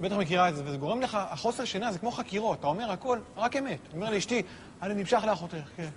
בטח 0.00 0.14
מכירה 0.16 0.48
את 0.48 0.56
זה, 0.56 0.62
וזה 0.66 0.76
גורם 0.76 1.00
לך, 1.00 1.18
החוסר 1.30 1.64
שינה 1.64 1.92
זה 1.92 1.98
כמו 1.98 2.10
חקירות, 2.10 2.58
אתה 2.58 2.66
אומר 2.66 2.90
הכל, 2.90 3.18
רק 3.36 3.56
אמת. 3.56 3.78
אומר 3.94 4.10
לאשתי, 4.10 4.42
אני 4.82 4.94
נמשך 4.94 5.20
לאחותך, 5.26 5.56
כן. 5.76 5.88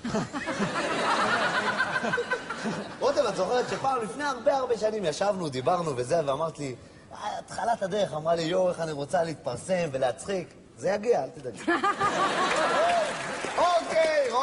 רותם, 2.99 3.21
את 3.29 3.35
זוכרת 3.35 3.69
שפעם, 3.69 4.01
לפני 4.03 4.23
הרבה 4.23 4.57
הרבה 4.57 4.77
שנים, 4.77 5.05
ישבנו, 5.05 5.49
דיברנו 5.49 5.97
וזה, 5.97 6.21
ואמרת 6.25 6.59
לי, 6.59 6.75
"אה, 7.13 7.39
התחלת 7.39 7.83
הדרך, 7.83 8.13
אמרה 8.13 8.35
לי, 8.35 8.41
יואו, 8.41 8.69
איך 8.69 8.79
אני 8.79 8.91
רוצה 8.91 9.23
להתפרסם 9.23 9.89
ולהצחיק. 9.91 10.47
זה 10.77 10.89
יגיע, 10.89 11.23
אל 11.23 11.29
תדאגי. 11.29 11.59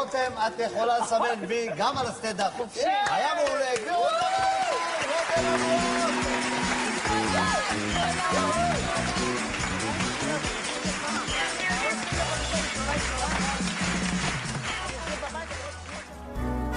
רותם, 0.06 0.32
את 0.46 0.60
יכולה 0.60 0.98
לסמן 0.98 1.46
וי 1.48 1.68
גם 1.76 1.98
על 1.98 2.06
הסטנדאפ. 2.06 2.52
היה 3.10 3.28
מעולה. 3.34 3.70
אותנו, 3.70 3.96
רותם 5.12 5.54
אברהם. 5.54 6.14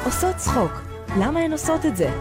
עושות 0.05 0.35
צחוק, 0.35 0.71
למה 1.19 1.39
הן 1.39 1.51
עושות 1.51 1.85
את 1.85 1.97
זה? 1.97 2.11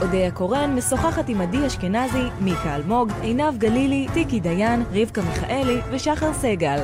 אודיה 0.00 0.30
קורן 0.30 0.74
משוחחת 0.74 1.28
עם 1.28 1.40
עדי 1.40 1.66
אשכנזי, 1.66 2.22
מיקה 2.40 2.76
אלמוג, 2.76 3.10
עינב 3.22 3.58
גלילי, 3.58 4.06
טיקי 4.14 4.40
דיין, 4.40 4.84
רבקה 4.92 5.22
מיכאלי 5.22 5.80
ושחר 5.90 6.34
סגל. 6.34 6.82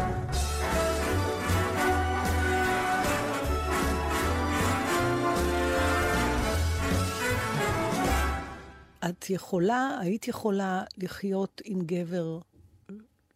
את 9.24 9.30
יכולה, 9.30 9.98
היית 10.00 10.28
יכולה 10.28 10.82
לחיות 10.98 11.60
עם 11.64 11.80
גבר 11.80 12.38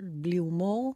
בלי 0.01 0.37
הומור? 0.37 0.95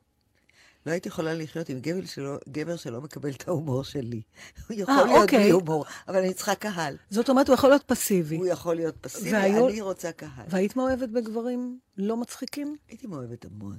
לא 0.87 0.93
הייתי 0.93 1.09
יכולה 1.09 1.35
לחיות 1.35 1.69
עם 1.69 1.81
גבר 1.81 2.05
שלא, 2.05 2.37
גבר 2.49 2.77
שלא 2.77 3.01
מקבל 3.01 3.31
את 3.31 3.49
ההומור 3.49 3.85
שלי. 3.85 4.23
הוא 4.69 4.77
יכול 4.79 4.95
אה, 4.95 5.05
להיות 5.05 5.23
אוקיי. 5.23 5.39
בלי 5.39 5.51
הומור, 5.51 5.85
אבל 6.09 6.17
אני 6.17 6.35
צריכה 6.35 6.55
קהל. 6.55 6.97
זאת 7.11 7.29
אומרת, 7.29 7.49
הוא 7.49 7.55
יכול 7.55 7.71
להיות 7.71 7.83
פסיבי. 7.87 8.37
הוא 8.37 8.47
יכול 8.47 8.77
להיות 8.77 8.97
פסיבי, 9.01 9.33
והיו- 9.33 9.69
אני 9.69 9.81
רוצה 9.81 10.13
קהל. 10.13 10.47
והיית 10.49 10.77
מאוהבת 10.77 11.09
בגברים 11.09 11.79
לא 11.97 12.17
מצחיקים? 12.17 12.77
הייתי 12.89 13.07
מאוהבת 13.07 13.45
המון. 13.45 13.79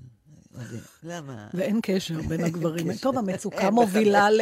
אבל 0.56 0.66
למה? 1.04 1.48
ואין 1.54 1.80
קשר 1.84 2.22
בין 2.22 2.44
הגברים. 2.46 2.90
קשר. 2.92 3.02
טוב, 3.02 3.18
המצוקה 3.18 3.72
מובילה. 3.72 4.30
ל... 4.32 4.42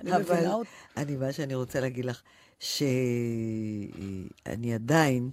אני 0.00 0.12
מבינה 0.18 0.54
אותה. 0.54 0.70
אני, 0.96 1.16
מה 1.16 1.32
שאני 1.32 1.54
רוצה 1.54 1.80
להגיד 1.80 2.04
לך, 2.04 2.22
שאני 2.60 4.74
עדיין, 4.74 5.30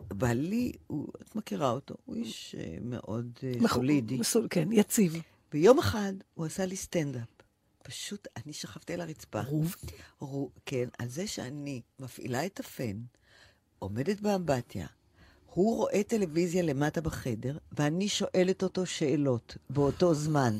בעלי, 0.00 0.72
הוא, 0.86 1.08
את 1.22 1.36
מכירה 1.36 1.70
אותו, 1.70 1.94
הוא 2.04 2.16
איש 2.16 2.54
אה, 2.58 2.76
מאוד 2.80 3.38
אה, 3.42 3.68
סולידי. 3.68 4.16
מסול- 4.18 4.46
כן, 4.50 4.68
יציב. 4.72 5.22
ויום 5.52 5.78
אחד 5.78 6.12
הוא 6.34 6.46
עשה 6.46 6.66
לי 6.66 6.76
סטנדאפ. 6.76 7.28
פשוט, 7.82 8.28
אני 8.36 8.52
שכבתי 8.52 8.94
על 8.94 9.00
הרצפה. 9.00 9.40
רוב? 9.40 9.76
רו, 10.20 10.50
כן, 10.66 10.88
על 10.98 11.08
זה 11.08 11.26
שאני 11.26 11.80
מפעילה 11.98 12.46
את 12.46 12.60
הפן, 12.60 12.96
עומדת 13.78 14.20
באמבטיה, 14.20 14.86
הוא 15.54 15.76
רואה 15.76 16.02
טלוויזיה 16.02 16.62
למטה 16.62 17.00
בחדר, 17.00 17.58
ואני 17.72 18.08
שואלת 18.08 18.62
אותו 18.62 18.86
שאלות 18.86 19.56
באותו 19.70 20.14
זמן. 20.14 20.58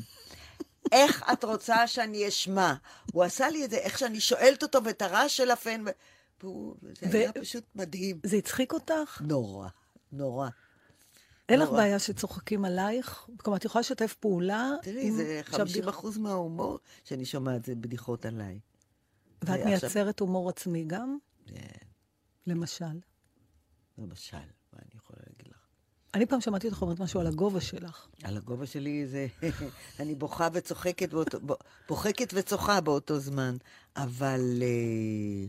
איך 0.91 1.23
את 1.33 1.43
רוצה 1.43 1.87
שאני 1.87 2.27
אשמע? 2.27 2.73
הוא 3.13 3.23
עשה 3.23 3.49
לי 3.49 3.65
את 3.65 3.69
זה, 3.71 3.77
איך 3.77 3.99
שאני 3.99 4.19
שואלת 4.19 4.63
אותו 4.63 4.83
ואת 4.85 5.01
הרעש 5.01 5.37
של 5.37 5.51
הפן, 5.51 5.83
ו... 5.85 5.89
והוא, 6.43 6.75
זה 7.01 7.07
ו- 7.11 7.17
היה 7.17 7.33
פשוט 7.33 7.63
מדהים. 7.75 8.19
זה 8.25 8.37
הצחיק 8.37 8.73
אותך? 8.73 9.21
נורא, 9.25 9.67
נורא. 10.11 10.49
אין 11.49 11.59
לך. 11.59 11.69
בעיה 11.69 11.99
שצוחקים 11.99 12.65
עלייך? 12.65 13.27
כלומר, 13.37 13.57
את 13.57 13.65
יכולה 13.65 13.79
לשתף 13.79 14.15
פעולה? 14.19 14.71
תראי, 14.81 15.07
עם- 15.07 15.15
זה 15.15 15.37
עכשיו, 15.39 15.59
50 15.59 15.87
אחוז 15.87 16.17
מההומור 16.17 16.79
שאני 17.03 17.25
שומעת 17.25 17.65
זה 17.65 17.75
בדיחות 17.75 18.25
עליי. 18.25 18.59
ואת 19.41 19.49
עכשיו- 19.49 19.65
מייצרת 19.65 20.19
הומור 20.19 20.49
עצמי 20.49 20.83
גם? 20.87 21.17
למשל. 22.47 22.85
למשל, 23.97 24.37
מה 24.37 24.79
אני 24.81 24.91
יכולה 24.95 25.19
להגיד 25.27 25.47
לך? 25.47 25.57
אני 26.13 26.25
פעם 26.25 26.41
שמעתי 26.41 26.67
אותך 26.67 26.81
אומרת 26.81 26.99
משהו 26.99 27.19
על 27.19 27.27
הגובה 27.27 27.61
שלך. 27.61 28.07
על 28.23 28.37
הגובה 28.37 28.65
שלי 28.65 29.07
זה... 29.07 29.27
אני 29.99 30.15
בוכה 30.15 30.47
וצוחקת 30.53 31.09
באותו... 31.13 31.37
בוחקת 31.89 32.33
וצוחה 32.33 32.81
באותו 32.81 33.19
זמן. 33.19 33.55
אבל 33.95 34.41
אה, 34.61 35.47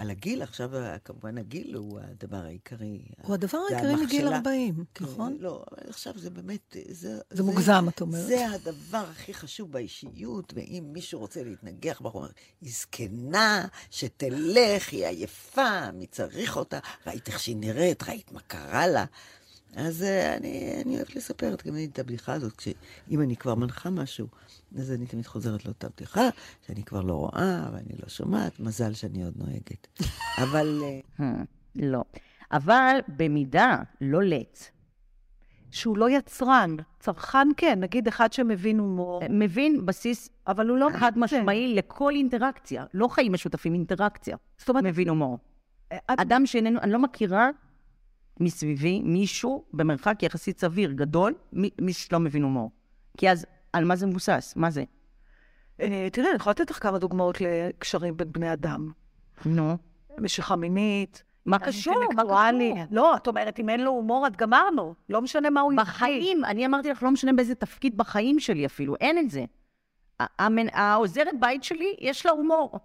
על 0.00 0.10
הגיל, 0.10 0.42
עכשיו 0.42 0.70
כמובן 1.04 1.38
הגיל 1.38 1.74
הוא 1.74 2.00
הדבר 2.00 2.36
העיקרי. 2.36 3.02
הוא 3.22 3.34
הדבר 3.34 3.58
העיקרי 3.58 3.94
מגיל 3.94 4.26
המכשלה. 4.26 4.36
40, 4.36 4.84
כן, 4.94 5.04
נכון? 5.04 5.36
לא, 5.40 5.64
אבל 5.70 5.88
עכשיו 5.88 6.12
זה 6.16 6.30
באמת... 6.30 6.76
זה, 6.90 7.18
זה 7.30 7.42
מוגזם, 7.42 7.86
את 7.88 8.00
אומרת. 8.00 8.26
זה 8.26 8.50
הדבר 8.50 9.04
הכי 9.10 9.34
חשוב 9.34 9.72
באישיות, 9.72 10.52
ואם 10.56 10.84
מישהו 10.92 11.20
רוצה 11.20 11.44
להתנגח 11.44 12.00
בחומר, 12.00 12.28
היא 12.60 12.72
זקנה, 12.72 13.66
שתלך, 13.90 14.92
היא 14.92 15.06
עייפה, 15.06 15.90
מי 15.90 16.06
צריך 16.06 16.56
אותה, 16.56 16.78
ראית 17.06 17.28
איך 17.28 17.40
שהיא 17.40 17.56
נראית, 17.56 18.02
ראית 18.02 18.32
מה 18.32 18.40
קרה 18.40 18.86
לה. 18.86 19.04
אז 19.76 20.02
אה, 20.02 20.36
אני, 20.36 20.82
אני 20.84 20.96
אוהבת 20.96 21.16
לספר 21.16 21.56
תמיד 21.56 21.90
את 21.92 21.98
הבדיחה 21.98 22.32
הזאת, 22.32 22.56
כשאם 22.56 23.20
אני 23.20 23.36
כבר 23.36 23.54
מנחה 23.54 23.90
משהו, 23.90 24.26
אז 24.78 24.92
אני 24.92 25.06
תמיד 25.06 25.26
חוזרת 25.26 25.64
לאותה 25.64 25.88
בדיחה, 25.88 26.28
שאני 26.66 26.82
כבר 26.82 27.00
לא 27.00 27.14
רואה, 27.14 27.68
ואני 27.72 27.94
לא 28.02 28.08
שומעת, 28.08 28.60
מזל 28.60 28.92
שאני 28.92 29.24
עוד 29.24 29.34
נוהגת. 29.36 30.00
אבל... 30.44 30.82
אה, 31.20 31.42
לא. 31.76 32.04
אבל 32.52 32.98
במידה, 33.08 33.76
לא 34.00 34.22
לט. 34.22 34.58
שהוא 35.70 35.98
לא 35.98 36.10
יצרן, 36.10 36.76
צרכן 37.00 37.48
כן, 37.56 37.80
נגיד 37.80 38.08
אחד 38.08 38.32
שמבין 38.32 38.78
הומור. 38.78 39.20
מבין 39.30 39.86
בסיס, 39.86 40.30
אבל 40.46 40.68
הוא 40.68 40.78
לא 40.78 40.88
חד 40.98 41.12
משמעי 41.16 41.74
לכל 41.74 42.12
אינטראקציה. 42.14 42.84
לא 42.94 43.08
חיים 43.08 43.32
משותפים, 43.32 43.74
אינטראקציה. 43.74 44.36
זאת 44.58 44.68
אומרת... 44.68 44.84
מבין 44.84 45.08
הומור. 45.08 45.38
אדם 46.06 46.46
שאיננו, 46.46 46.80
אני 46.80 46.92
לא 46.92 46.98
מכירה 46.98 47.50
מסביבי 48.40 49.02
מישהו 49.04 49.64
במרחק 49.72 50.22
יחסית 50.22 50.60
סביר, 50.60 50.92
גדול, 50.92 51.34
מי, 51.52 51.92
שלא 51.92 52.20
מבין 52.20 52.42
הומור. 52.42 52.70
כי 53.16 53.30
אז, 53.30 53.46
על 53.72 53.84
מה 53.84 53.96
זה 53.96 54.06
מבוסס? 54.06 54.52
מה 54.56 54.70
זה? 54.70 54.84
אה, 55.80 56.08
תראי, 56.12 56.28
אני 56.28 56.36
יכולה 56.36 56.50
לתת 56.50 56.70
לך 56.70 56.82
כמה 56.82 56.98
דוגמאות 56.98 57.40
לקשרים 57.40 58.16
בין 58.16 58.32
בני 58.32 58.52
אדם. 58.52 58.92
נו. 59.44 59.76
משיכה 60.18 60.56
מינית. 60.56 61.22
מה 61.46 61.58
קשור? 61.58 61.94
מה. 61.94 62.22
קשור? 62.22 62.86
לא, 62.90 63.16
את 63.16 63.28
אומרת, 63.28 63.58
אם 63.58 63.68
אין 63.68 63.80
לו 63.80 63.90
הומור, 63.90 64.26
אז 64.26 64.32
גמרנו. 64.36 64.94
לא 65.08 65.22
משנה 65.22 65.50
מה 65.50 65.60
הוא 65.60 65.72
יבחר. 65.72 65.84
בחיים, 65.84 66.44
אני 66.44 66.66
אמרתי 66.66 66.90
לך, 66.90 67.02
לא 67.02 67.10
משנה 67.10 67.32
באיזה 67.32 67.54
תפקיד 67.54 67.96
בחיים 67.96 68.40
שלי 68.40 68.66
אפילו, 68.66 68.96
אין 68.96 69.18
את 69.18 69.30
זה. 69.30 69.44
העוזרת 70.72 71.40
בית 71.40 71.64
שלי, 71.64 71.96
יש 72.00 72.26
לה 72.26 72.32
הומור. 72.32 72.78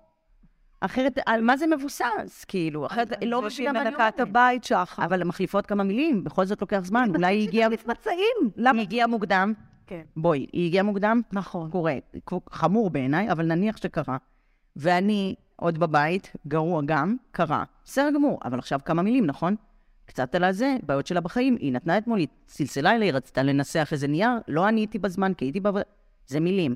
אחרת, 0.85 1.19
על 1.25 1.41
מה 1.41 1.57
זה 1.57 1.67
מבוסס? 1.67 2.45
כאילו, 2.47 2.85
אחרת, 2.85 3.11
לא 3.25 3.41
מבינה 3.41 3.71
מה 3.71 3.81
אני 3.81 3.95
אומרת. 3.95 4.19
הבית 4.19 4.63
שחר. 4.63 5.05
אבל 5.05 5.24
מחליפות 5.24 5.65
כמה 5.65 5.83
מילים, 5.83 6.24
בכל 6.24 6.45
זאת 6.45 6.61
לוקח 6.61 6.79
זמן. 6.83 7.09
אולי 7.15 7.35
היא 7.35 7.48
הגיעה... 7.48 7.69
מצעים. 7.69 8.51
למה? 8.55 8.79
היא 8.79 8.87
הגיעה 8.87 9.07
מוקדם. 9.07 9.53
כן. 9.87 10.01
בואי, 10.15 10.45
היא 10.53 10.67
הגיעה 10.67 10.83
מוקדם? 10.83 11.21
נכון. 11.31 11.71
קורה. 11.71 11.98
חמור 12.50 12.89
בעיניי, 12.89 13.31
אבל 13.31 13.45
נניח 13.45 13.77
שקרה. 13.77 14.17
ואני 14.75 15.35
עוד 15.55 15.77
בבית, 15.77 16.31
גרוע 16.48 16.81
גם, 16.85 17.15
קרה. 17.31 17.63
בסדר 17.85 18.09
גמור, 18.15 18.39
אבל 18.45 18.59
עכשיו 18.59 18.79
כמה 18.85 19.01
מילים, 19.01 19.25
נכון? 19.25 19.55
קצת 20.05 20.35
על 20.35 20.43
הזה, 20.43 20.75
בעיות 20.83 21.07
שלה 21.07 21.21
בחיים. 21.21 21.57
היא 21.59 21.74
נתנה 21.74 21.98
אתמול, 21.98 22.19
היא 22.19 22.27
צלצלה 22.45 22.95
אליי, 22.95 23.11
רצתה 23.11 23.43
לנסח 23.43 23.89
איזה 23.91 24.07
נייר, 24.07 24.31
לא 24.48 24.65
עניתי 24.65 25.00
בזמן, 25.00 25.33
כי 25.33 25.45
הייתי 25.45 25.59
בעבודה. 25.59 25.83
זה 26.27 26.39
מילים. 26.39 26.75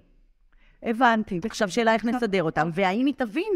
הבנתי. 0.83 1.39
עכשיו 1.45 1.69
שאלה 1.69 1.93
איך 1.93 2.05
נסדר 2.05 2.43
אותם, 2.43 2.69
והאם 2.73 3.05
היא 3.05 3.13
תבין 3.17 3.53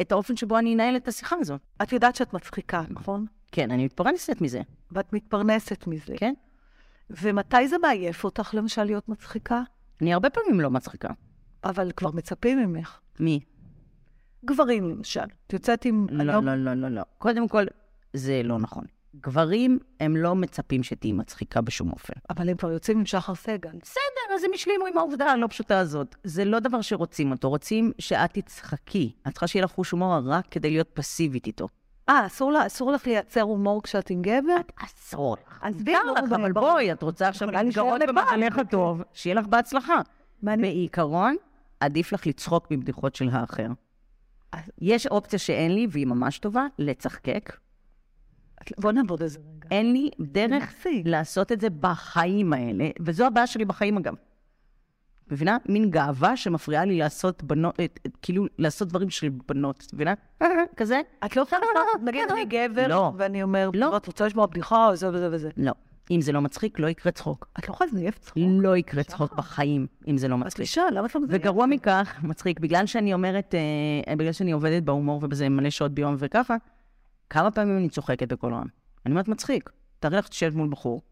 את 0.00 0.12
האופן 0.12 0.36
שבו 0.36 0.58
אני 0.58 0.74
אנהל 0.74 0.96
את 0.96 1.08
השיחה 1.08 1.36
הזאת. 1.40 1.60
את 1.82 1.92
יודעת 1.92 2.16
שאת 2.16 2.34
מצחיקה, 2.34 2.82
נכון? 2.88 3.26
כן, 3.52 3.70
אני 3.70 3.84
מתפרנסת 3.84 4.40
מזה. 4.40 4.60
ואת 4.92 5.12
מתפרנסת 5.12 5.86
מזה. 5.86 6.14
כן. 6.16 6.34
ומתי 7.10 7.68
זה 7.68 7.78
מעייף 7.78 8.24
אותך, 8.24 8.54
למשל, 8.54 8.84
להיות 8.84 9.08
מצחיקה? 9.08 9.62
אני 10.00 10.14
הרבה 10.14 10.30
פעמים 10.30 10.60
לא 10.60 10.70
מצחיקה. 10.70 11.08
אבל 11.64 11.90
כבר 11.96 12.10
מצפים 12.10 12.58
ממך. 12.58 13.00
מי? 13.20 13.40
גברים, 14.44 14.90
למשל. 14.90 15.20
את 15.46 15.52
יוצאת 15.52 15.84
עם... 15.84 16.06
לא, 16.10 16.24
לא, 16.42 16.54
לא, 16.54 16.74
לא, 16.74 16.88
לא. 16.88 17.02
קודם 17.18 17.48
כל, 17.48 17.64
זה 18.12 18.42
לא 18.44 18.58
נכון. 18.58 18.84
גברים, 19.16 19.78
הם 20.00 20.16
לא 20.16 20.34
מצפים 20.34 20.82
שתהיי 20.82 21.12
מצחיקה 21.12 21.60
בשום 21.60 21.90
אופן. 21.90 22.14
אבל 22.30 22.48
הם 22.48 22.56
כבר 22.56 22.70
יוצאים 22.70 22.98
עם 22.98 23.06
שחר 23.06 23.34
סגל. 23.34 23.70
בסדר, 23.82 24.34
אז 24.34 24.44
הם 24.44 24.50
השלימו 24.54 24.86
עם 24.86 24.98
העובדה 24.98 25.24
הלא 25.24 25.46
פשוטה 25.46 25.78
הזאת. 25.78 26.16
זה 26.24 26.44
לא 26.44 26.58
דבר 26.58 26.80
שרוצים 26.80 27.30
אותו, 27.30 27.48
רוצים 27.48 27.92
שאת 27.98 28.32
תצחקי. 28.32 29.12
את 29.28 29.32
צריכה 29.32 29.46
שיהיה 29.46 29.64
לך 29.64 29.70
חוש 29.70 29.90
הומור 29.90 30.18
רק 30.24 30.46
כדי 30.50 30.70
להיות 30.70 30.88
פסיבית 30.94 31.46
איתו. 31.46 31.68
אה, 32.08 32.26
אסור, 32.26 32.52
לה, 32.52 32.66
אסור 32.66 32.92
לך 32.92 33.06
לייצר 33.06 33.40
הומור 33.40 33.82
כשאת 33.82 34.10
עם 34.10 34.22
גבר? 34.22 34.56
אסור 34.76 35.36
לך. 35.46 35.58
עזבי, 35.62 35.92
מותר 36.06 36.22
לך, 36.22 36.32
אבל 36.32 36.52
בואי, 36.52 36.92
את 36.92 37.02
רוצה 37.02 37.28
עכשיו 37.28 37.50
להתגרות. 37.50 38.00
במחנך 38.08 38.58
הטוב, 38.58 39.02
שיהיה 39.12 39.34
לך 39.36 39.46
בהצלחה. 39.46 40.00
בעיקרון, 40.42 41.36
עדיף 41.80 42.12
לך 42.12 42.26
לצחוק 42.26 42.66
מבדיחות 42.70 43.14
של 43.14 43.28
האחר. 43.32 43.68
יש 44.80 45.06
אופציה 45.06 45.38
שאין 45.38 45.74
לי, 45.74 45.86
והיא 45.90 46.06
ממש 46.06 46.38
טובה, 46.38 46.66
לצחקק. 46.78 47.56
בוא 48.78 48.92
נעבוד 48.92 49.22
על 49.22 49.28
זה 49.28 49.38
רגע. 49.38 49.68
אין 49.70 49.92
לי 49.92 50.10
דרך 50.20 50.86
לעשות 51.04 51.52
את 51.52 51.60
זה 51.60 51.70
בחיים 51.70 52.52
האלה, 52.52 52.88
וזו 53.00 53.26
הבעיה 53.26 53.46
שלי 53.46 53.64
בחיים 53.64 53.96
אגב. 53.96 54.14
מבינה? 55.30 55.56
מין 55.68 55.90
גאווה 55.90 56.36
שמפריעה 56.36 56.84
לי 56.84 56.98
לעשות 56.98 57.42
בנות, 57.42 57.78
כאילו, 58.22 58.46
לעשות 58.58 58.88
דברים 58.88 59.10
של 59.10 59.28
בנות, 59.48 59.84
את 59.86 59.94
מבינה? 59.94 60.14
כזה? 60.76 61.00
את 61.24 61.36
לא 61.36 61.42
יכולה, 61.42 61.60
נגיד 62.02 62.22
אני 62.32 62.44
גבר, 62.44 62.88
לא. 62.88 63.12
ואני 63.16 63.42
אומר, 63.42 63.70
לא. 63.74 63.96
את 63.96 64.06
רוצה 64.06 64.26
לשמוע 64.26 64.46
בדיחה 64.46 64.88
או 64.88 64.96
זה 64.96 65.08
וזה 65.08 65.28
וזה. 65.32 65.50
לא. 65.56 65.72
אם 66.10 66.20
זה 66.20 66.32
לא 66.32 66.40
מצחיק, 66.40 66.78
לא 66.78 66.86
יקרה 66.86 67.12
צחוק. 67.12 67.48
את 67.58 67.68
לא 67.68 67.74
יכולה 67.74 67.90
לזייף 67.92 68.18
צחוק. 68.18 68.38
לא 68.60 68.76
יקרה 68.76 69.02
צחוק 69.02 69.34
בחיים, 69.34 69.86
אם 70.08 70.18
זה 70.18 70.28
לא 70.28 70.38
מצחיק. 70.38 70.78
למה 70.92 71.06
את 71.06 71.14
לא 71.14 71.20
מזייפת? 71.20 71.44
וגרוע 71.44 71.66
מכך, 71.66 72.20
מצחיק, 72.22 72.60
בגלל 72.60 72.86
שאני 72.86 73.14
אומרת, 73.14 73.54
אה, 74.06 74.16
בגלל 74.16 74.32
שאני 74.32 74.52
עובדת 74.52 74.82
בהומור 74.82 75.20
ובזה 75.24 75.48
מלא 75.48 75.70
שעות 75.70 75.92
ביום 75.92 76.14
וככה, 76.18 76.56
כמה 77.32 77.50
פעמים 77.50 77.78
אני 77.78 77.88
צוחקת 77.88 78.32
בקול 78.32 78.54
רם. 78.54 78.66
אני 79.06 79.12
אומרת, 79.12 79.28
מצחיק. 79.28 79.70
תארי 80.00 80.16
לך 80.16 80.26
שתשב 80.26 80.56
מול 80.56 80.68
בחור, 80.68 81.02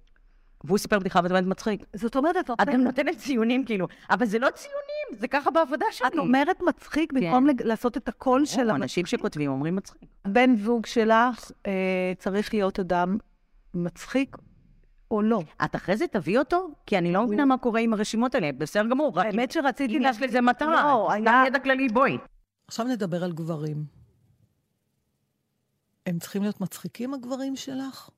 והוא 0.64 0.78
סיפר 0.78 0.98
בדיחה 0.98 1.20
ואת 1.22 1.30
אומרת, 1.30 1.44
מצחיק. 1.44 1.85
זאת 1.96 2.16
אומרת, 2.16 2.37
את 2.37 2.50
את 2.62 2.68
גם 2.68 2.80
נותנת 2.80 3.16
ציונים, 3.18 3.64
כאילו, 3.64 3.87
אבל 4.11 4.26
זה 4.26 4.38
לא 4.38 4.48
ציונים, 4.54 5.20
זה 5.20 5.28
ככה 5.28 5.50
בעבודה 5.50 5.85
שלי. 5.90 6.09
את 6.09 6.18
אומרת 6.18 6.62
מצחיק 6.68 7.12
במקום 7.12 7.46
לג- 7.46 7.62
לעשות 7.62 7.96
את 7.96 8.09
הקול 8.09 8.44
של 8.46 8.56
שלה. 8.56 8.74
אנשים 8.74 9.06
שכותבים 9.06 9.50
אומרים 9.50 9.76
מצחיק. 9.76 10.02
בן 10.28 10.56
זוג 10.56 10.87
שלך 10.87 11.50
אה, 11.66 11.72
צריך 12.18 12.54
להיות 12.54 12.80
אדם 12.80 13.16
מצחיק 13.74 14.37
או 15.11 15.22
לא. 15.22 15.42
את 15.64 15.76
אחרי 15.76 15.96
זה 15.96 16.06
תביאי 16.06 16.38
אותו? 16.38 16.68
כי 16.87 16.98
אני 16.98 17.12
לא 17.12 17.26
מבינה 17.26 17.44
מה 17.44 17.59
קורה 17.59 17.80
עם 17.80 17.92
הרשימות 17.92 18.35
האלה. 18.35 18.50
בסדר 18.52 18.87
גמור, 18.90 19.18
רק 19.18 19.26
האמת 19.26 19.50
שרציתי... 19.50 19.96
אם 19.96 20.02
יש 20.04 20.22
לזה 20.22 20.40
מטרה, 20.40 20.83
לא, 20.83 21.11
גם 21.24 21.44
ידע 21.46 21.59
כללי, 21.59 21.88
בואי. 21.88 22.18
עכשיו 22.68 22.87
נדבר 22.87 23.24
על 23.24 23.33
גברים. 23.33 24.00
הם 26.07 26.19
צריכים 26.19 26.43
להיות 26.43 26.61
מצחיקים, 26.61 27.15
הגברים 27.15 27.57
שלך? 27.57 28.11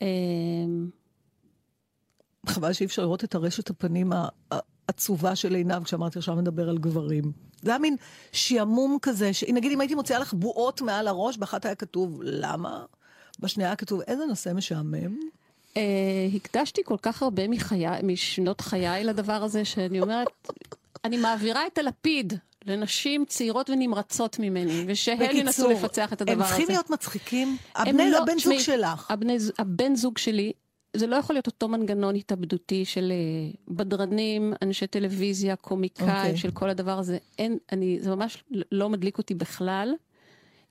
אמ, 0.00 0.90
חבל 2.46 2.72
שאי 2.72 2.86
אפשר 2.86 3.02
לראות 3.02 3.24
את 3.24 3.34
הרשת 3.34 3.70
הפנים 3.70 4.12
העצובה 4.50 5.36
של 5.36 5.54
עינב 5.54 5.84
כשאמרתי 5.84 6.18
עכשיו 6.18 6.34
נדבר 6.34 6.68
על 6.68 6.78
גברים. 6.78 7.32
זה 7.62 7.70
היה 7.70 7.78
מין 7.78 7.96
שעמום 8.32 8.98
כזה, 9.02 9.32
שנגיד 9.32 9.72
אם 9.72 9.80
הייתי 9.80 9.94
מוציאה 9.94 10.18
לך 10.18 10.34
בועות 10.34 10.80
מעל 10.80 11.08
הראש, 11.08 11.36
באחת 11.36 11.64
היה 11.64 11.74
כתוב 11.74 12.20
למה, 12.22 12.84
בשנייה 13.40 13.68
היה 13.68 13.76
כתוב 13.76 14.00
איזה 14.00 14.26
נושא 14.26 14.52
משעמם. 14.54 15.16
אה, 15.76 15.82
הקדשתי 16.34 16.80
כל 16.84 16.96
כך 17.02 17.22
הרבה 17.22 17.48
מחיי, 17.48 18.02
משנות 18.02 18.60
חיי 18.60 19.04
לדבר 19.04 19.32
הזה, 19.42 19.64
שאני 19.64 20.00
אומרת, 20.00 20.28
אני 21.04 21.16
מעבירה 21.16 21.66
את 21.66 21.78
הלפיד 21.78 22.32
לנשים 22.66 23.24
צעירות 23.28 23.70
ונמרצות 23.70 24.38
ממני, 24.38 24.84
ושהן 24.86 25.36
ינסו 25.36 25.70
לפצח 25.70 26.12
את 26.12 26.20
הדבר 26.20 26.32
הזה. 26.32 26.42
הם 26.44 26.48
צריכים 26.48 26.68
להיות 26.68 26.90
מצחיקים. 26.90 27.56
הבני, 27.76 28.10
לא- 28.10 28.18
הבן 28.22 28.38
זוג 28.38 28.58
שלך. 28.58 29.10
הבני, 29.10 29.36
הבן 29.58 29.94
זוג 29.94 30.18
שלי 30.18 30.52
זה 30.96 31.06
לא 31.06 31.16
יכול 31.16 31.36
להיות 31.36 31.46
אותו 31.46 31.68
מנגנון 31.68 32.16
התאבדותי 32.16 32.84
של 32.84 33.12
אה, 33.12 33.50
בדרנים, 33.68 34.52
אנשי 34.62 34.86
טלוויזיה, 34.86 35.56
קומיקאים, 35.56 36.08
אוקיי. 36.08 36.36
של 36.36 36.50
כל 36.50 36.70
הדבר 36.70 36.98
הזה. 36.98 37.18
אין, 37.38 37.58
אני, 37.72 37.98
זה 38.00 38.10
ממש 38.10 38.44
לא 38.72 38.88
מדליק 38.88 39.18
אותי 39.18 39.34
בכלל. 39.34 39.94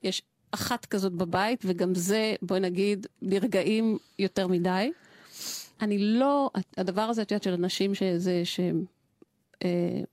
יש 0.04 0.22
אחת 0.52 0.86
כזאת 0.86 1.14
בבית, 1.14 1.64
וגם 1.66 1.96
זה, 1.96 2.36
בואי 2.42 2.60
נגיד, 2.60 3.08
ברגעים 3.22 3.98
יותר 4.20 4.48
מדי. 4.48 4.92
אני 5.82 5.98
לא, 6.00 6.52
הדבר 6.78 7.02
הזה, 7.02 7.22
את 7.22 7.32
יודעת, 7.32 7.44
של 7.44 7.54
אנשים 7.54 7.96
שזה, 7.96 8.42
שהם 8.44 8.86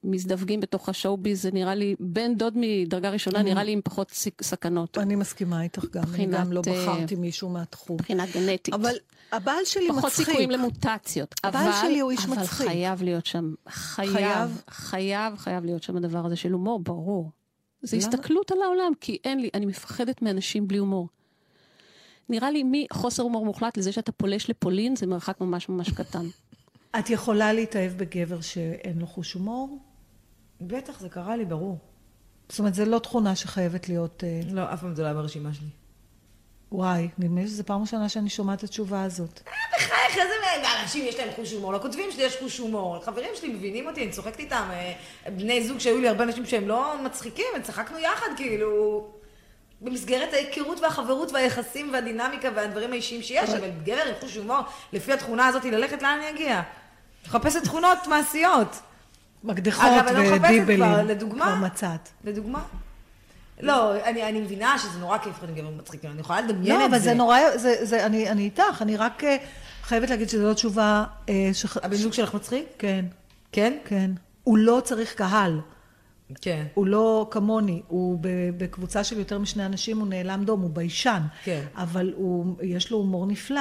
מזדווגים 0.05 0.61
בתוך 0.61 0.89
השואו-ביז, 0.89 1.43
זה 1.43 1.51
נראה 1.53 1.75
לי, 1.75 1.95
בן 2.01 2.35
דוד 2.35 2.53
מדרגה 2.57 3.11
ראשונה, 3.11 3.41
Mm. 3.41 3.43
נראה 3.43 3.63
לי 3.65 3.73
עם 3.73 3.81
פחות 3.85 4.11
סכנות. 4.43 4.99
אני 4.99 5.17
מסכימה 5.17 5.63
איתך 5.63 5.85
גם, 5.93 6.03
אני 6.15 6.27
גם 6.27 6.53
לא 6.53 6.63
אה, 6.67 6.73
בחרתי 6.73 7.15
מישהו 7.15 7.49
מהתחום. 7.49 7.95
מבחינה 7.97 8.25
גנטית. 8.35 8.75
אבל 8.75 8.95
הבעל 9.33 9.65
שלי 9.65 9.89
פחות 9.89 10.05
מצחיק. 10.05 10.27
סיכויים 10.27 10.51
למוטציות. 10.51 11.35
הבעל 11.45 11.69
אבל, 11.69 11.77
שלי 11.83 12.01
הוא 12.01 12.11
איש 12.11 12.25
אבל 12.25 12.37
מצחיק. 12.37 12.67
חייב 12.69 13.03
להיות 13.03 13.27
שם, 13.27 13.55
חייב, 13.69 14.51
חייב? 14.71 15.37
חייב, 15.37 15.65
להיות 15.65 15.83
שם 15.83 15.97
הדבר 15.97 16.27
הזה 16.27 16.37
של 16.37 16.53
הומור, 16.53 16.81
ברור. 16.81 17.31
זה? 17.83 17.97
הסתכלות 17.97 18.51
על 18.53 18.63
העולם, 18.63 18.93
כי 19.01 19.19
אין 19.25 19.41
לי, 19.41 19.51
אני 19.55 19.67
מפחדת 19.67 20.23
מאנשים 20.23 20.69
בלי 20.69 20.79
הומור. 20.79 21.09
נראה 22.29 22.51
לי 22.51 22.63
מחוסר 22.67 23.23
הומור 23.23 23.45
מוחלט 23.45 23.77
לזה 23.77 23.93
שאתה 23.93 24.13
פולש 24.13 24.51
לפולין, 24.51 24.97
זה 24.97 25.07
מרחק 25.07 25.41
ממש 25.41 25.69
ממש 25.69 25.91
קטן. 25.91 26.27
את 26.99 27.11
יכולה 27.11 27.53
להתאהב 27.53 27.93
בגבר 27.93 28.41
שאין 28.41 28.99
לו 28.99 29.07
חוש 29.07 29.33
הומור? 29.33 29.79
בטח, 30.61 31.01
זה 31.01 31.09
קרה 31.09 31.37
לי, 31.37 31.45
ברור. 31.45 31.79
זאת 32.49 32.59
אומרת, 32.59 32.75
זו 32.75 32.85
לא 32.85 32.99
תכונה 32.99 33.37
שחייבת 33.37 33.89
להיות... 33.89 34.25
אה, 34.25 34.41
לא, 34.51 34.73
אף 34.73 34.81
פעם 34.81 34.95
זה 34.95 35.03
לא 35.03 35.07
היה 35.07 35.15
ברשימה 35.15 35.55
שלי. 35.55 35.69
וואי, 36.73 37.09
נדמה 37.19 37.41
לי 37.41 37.47
שזו 37.47 37.65
פעם 37.65 37.81
ראשונה 37.81 38.09
שאני 38.09 38.31
שומעת 38.31 38.59
את 38.59 38.65
התשובה 38.65 39.03
הזאת. 39.03 39.41
בחייך, 39.77 40.19
איזה 40.19 40.35
אנשים 40.83 41.05
יש 41.07 41.19
להם 41.19 41.29
חוש 41.37 41.53
הומור. 41.53 41.73
לכותבים 41.73 42.11
שלי 42.13 42.23
יש 42.23 42.37
חוש 42.41 42.59
הומור. 42.59 43.01
חברים 43.05 43.31
שלי 43.35 43.49
מבינים 43.49 43.87
אותי, 43.87 44.03
אני 44.03 44.11
צוחקת 44.11 44.39
איתם. 44.39 44.69
אה, 44.71 44.95
בני 45.31 45.69
זוג 45.69 45.79
שהיו 45.79 46.01
לי 46.01 46.09
הרבה 46.09 46.25
אנשים 46.25 46.47
שהם 46.47 46.69
לא 46.69 47.03
מצחיקים, 47.05 47.47
צחקנו 47.63 47.99
יחד, 47.99 48.29
כאילו... 48.37 49.18
במסגרת 49.81 50.33
ההיכרות 50.33 50.81
והחברות 50.81 51.33
והיחסים 51.33 51.91
והדינמיקה 51.93 52.49
והדברים 52.55 52.93
האישיים 52.93 53.23
שיש, 53.23 53.51
אבל 53.51 53.71
גבר 53.85 54.03
עם 54.09 54.15
חוש 54.21 54.37
הומור, 54.37 54.61
לפי 54.93 55.13
התכונה 55.13 55.47
הזאת, 55.47 55.65
ללכת 55.65 56.03
לאן 56.03 56.19
אני 56.19 56.31
אגיע? 56.31 56.63
מחפשת 57.27 57.65
תכונות 57.65 57.99
מעשיות. 58.07 58.81
מקדחות 59.45 59.85
אגב, 59.85 60.07
אני 60.07 60.17
לא 60.17 60.37
מחפשת 60.37 60.45
ודיבלים. 60.45 60.79
כבר, 60.79 61.03
לדוגמה. 61.03 61.45
כבר 61.45 61.55
מצאת. 61.55 62.09
לדוגמה. 62.25 62.63
לא, 63.61 64.05
אני, 64.05 64.23
אני 64.23 64.41
מבינה 64.41 64.79
שזה 64.79 64.99
נורא 64.99 65.19
כיף 65.19 65.43
עם 65.43 65.55
גבר 65.55 65.71
מצחיקים, 65.71 66.11
אני 66.11 66.21
יכולה 66.21 66.41
לדמיין 66.41 66.81
לא, 66.81 66.85
את 66.85 66.91
זה. 66.91 66.97
אבל 66.97 67.05
זה 67.05 67.15
נורא... 67.15 67.39
זה, 67.57 67.77
זה, 67.83 68.07
אני, 68.07 68.31
אני 68.31 68.43
איתך, 68.43 68.83
אני 68.83 68.97
רק 68.97 69.25
אה, 69.25 69.37
חייבת 69.83 70.11
להגיד 70.11 70.29
שזו 70.29 70.49
לא 70.49 70.55
תשובה... 70.55 71.05
אה. 71.29 71.51
הבן 71.83 71.97
זוג 71.97 72.13
שלך 72.13 72.35
מצחיק? 72.35 72.67
כן. 72.79 73.05
כן? 73.53 73.79
כן. 73.85 74.11
הוא 74.45 74.59
לא 74.59 74.81
צריך 74.85 75.15
קהל. 75.15 75.61
כן. 76.41 76.67
הוא 76.75 76.87
לא 76.87 77.29
כמוני, 77.31 77.83
הוא 77.89 78.19
בקבוצה 78.57 79.05
של 79.05 79.19
יותר 79.19 79.39
משני 79.39 79.67
אנשים, 79.67 79.99
הוא 79.99 80.09
נאלם 80.09 80.45
דום, 80.45 80.61
הוא 80.61 80.71
ביישן. 80.71 81.23
כן. 81.45 81.65
אבל 81.75 82.13
הוא, 82.17 82.57
יש 82.63 82.91
לו 82.91 82.99
הומור 82.99 83.27
נפלא. 83.27 83.61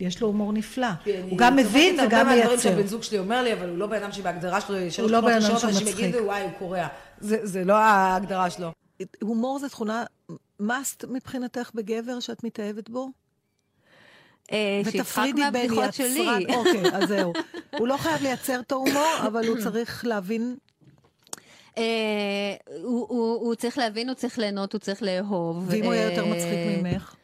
יש 0.00 0.20
לו 0.20 0.26
הומור 0.26 0.52
נפלא. 0.52 0.86
אני 1.06 1.20
הוא 1.30 1.38
גם 1.38 1.56
מבין 1.56 1.96
צוחקת 1.96 2.08
וגם 2.08 2.18
הרבה 2.18 2.36
מהדברים 2.36 2.48
מייצר. 2.48 2.70
שהבן 2.70 2.86
זוג 2.86 3.02
שלי 3.02 3.18
אומר 3.18 3.42
לי, 3.42 3.52
אבל 3.52 3.68
הוא 3.68 3.78
לא 3.78 3.86
בן 3.86 4.02
אדם 4.02 4.12
שבהגדרה 4.12 4.60
שלו 4.60 4.76
ישר 4.76 5.02
הוא 5.02 5.10
לא 5.10 5.20
בן 5.20 5.32
אדם 5.32 5.56
אנשים. 5.64 5.86
יגידו, 5.86 6.18
וואי, 6.24 6.42
הוא 6.42 6.50
קורע. 6.58 6.86
זה, 7.20 7.38
זה 7.42 7.64
לא 7.64 7.76
ההגדרה 7.76 8.50
שלו. 8.50 8.72
הומור 9.22 9.58
זה 9.58 9.68
תכונה 9.68 10.04
must 10.62 11.06
מבחינתך 11.08 11.70
בגבר 11.74 12.20
שאת 12.20 12.44
מתאהבת 12.44 12.90
בו? 12.90 13.10
אה, 14.52 14.82
ותפרידי 14.84 15.42
בין. 15.52 15.72
יצרן, 15.72 16.42
אוקיי, 16.54 16.82
אז 16.92 17.08
זהו. 17.08 17.32
הוא 17.78 17.88
לא 17.88 17.96
חייב 17.96 18.22
לייצר 18.22 18.60
את 18.60 18.72
ההומור, 18.72 19.14
אבל 19.26 19.48
הוא 19.48 19.56
צריך 19.62 20.06
להבין... 20.06 20.56
אה, 21.78 21.82
הוא- 22.82 23.06
הוא 23.08 23.34
הוא 23.40 23.54
צריך 23.54 23.78
להבין, 23.78 24.08
הוא 24.08 24.14
צריך 24.14 24.38
ליהנות, 24.38 24.72
הוא 24.72 24.78
צריך 24.78 25.02
לאהוב. 25.02 25.64
ואם 25.68 25.84
הוא 25.84 25.94
יהיה 25.94 26.10
יותר 26.10 26.24
אה, 26.24 26.30
מצחיק 26.30 26.82
ממך? 26.82 27.14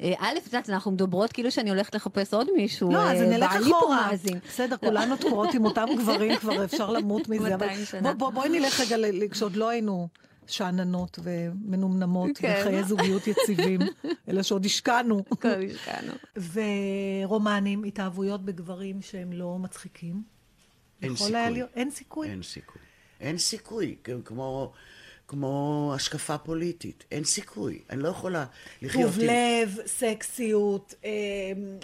אה, 0.00 0.12
א', 0.18 0.32
את 0.38 0.46
יודעת, 0.46 0.70
אנחנו 0.70 0.90
מדברות 0.90 1.32
כאילו 1.32 1.50
שאני 1.50 1.70
הולכת 1.70 1.94
לחפש 1.94 2.34
עוד 2.34 2.48
מישהו. 2.56 2.92
לא, 2.92 3.10
אז 3.10 3.20
נלך 3.20 3.50
אחורה. 3.52 4.10
בסדר, 4.48 4.76
לא. 4.82 4.88
כולנו 4.88 5.16
תקועות 5.16 5.54
עם 5.54 5.64
אותם 5.64 5.86
גברים, 5.98 6.36
כבר 6.36 6.64
אפשר 6.64 6.90
למות 6.90 7.28
מזה. 7.28 7.54
אבל 7.54 7.66
200 7.66 7.84
שנה. 7.84 8.00
בוא- 8.02 8.18
בוא- 8.18 8.30
בואי 8.30 8.48
נלך 8.48 8.80
רגע, 8.80 8.96
כשעוד 9.30 9.56
לא 9.56 9.68
היינו 9.68 10.08
שאננות 10.46 11.18
ומנומנמות, 11.22 12.30
כן. 12.38 12.56
וחיי 12.60 12.84
זוגיות 12.84 13.22
יציבים, 13.26 13.80
אלא 14.28 14.42
שעוד 14.42 14.64
השקענו. 14.64 15.24
כבר 15.40 15.54
השקענו. 15.70 16.12
ורומנים, 17.24 17.84
התאהבויות 17.84 18.44
בגברים 18.44 19.02
שהם 19.02 19.32
לא 19.32 19.58
מצחיקים. 19.58 20.22
סיכוי. 21.16 21.32
אין 21.74 21.90
סיכוי? 21.90 22.28
אין 22.30 22.42
סיכוי. 22.42 22.80
אין 23.20 23.38
סיכוי, 23.38 23.96
כמו, 24.24 24.72
כמו 25.28 25.92
השקפה 25.94 26.38
פוליטית. 26.38 27.04
אין 27.10 27.24
סיכוי. 27.24 27.78
אני 27.90 28.02
לא 28.02 28.08
יכולה 28.08 28.44
לחיות 28.82 29.04
טוב 29.04 29.18
לב, 29.18 29.76
סקסיות. 29.86 30.94
אה, 31.04 31.10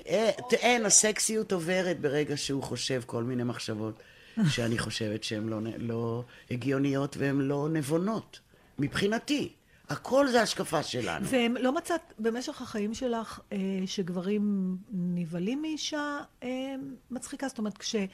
אה, 0.09 0.31
אין, 0.53 0.87
הסקסיות 0.87 1.53
עוברת 1.53 2.01
ברגע 2.01 2.37
שהוא 2.37 2.63
חושב 2.63 3.03
כל 3.07 3.25
מיני 3.25 3.43
מחשבות 3.43 4.03
שאני 4.49 4.79
חושבת 4.79 5.25
שהן 5.25 5.49
לא, 5.49 5.59
לא 5.79 6.25
הגיוניות 6.51 7.17
והן 7.17 7.41
לא 7.41 7.69
נבונות. 7.73 8.41
מבחינתי. 8.79 9.53
הכל 9.93 10.29
זה 10.29 10.43
השקפה 10.43 10.83
שלנו. 10.83 11.27
והם 11.29 11.57
לא 11.57 11.73
מצאת 11.73 12.01
במשך 12.19 12.63
החיים 12.63 12.95
שלך 12.95 13.41
אה, 13.53 13.59
שגברים 13.87 14.77
נבהלים 14.93 15.63
מאישה 15.63 16.19
אה, 16.43 16.49
מצחיקה? 17.11 17.49
זאת 17.49 17.59
אומרת, 17.59 17.79
כשרצית 17.79 18.11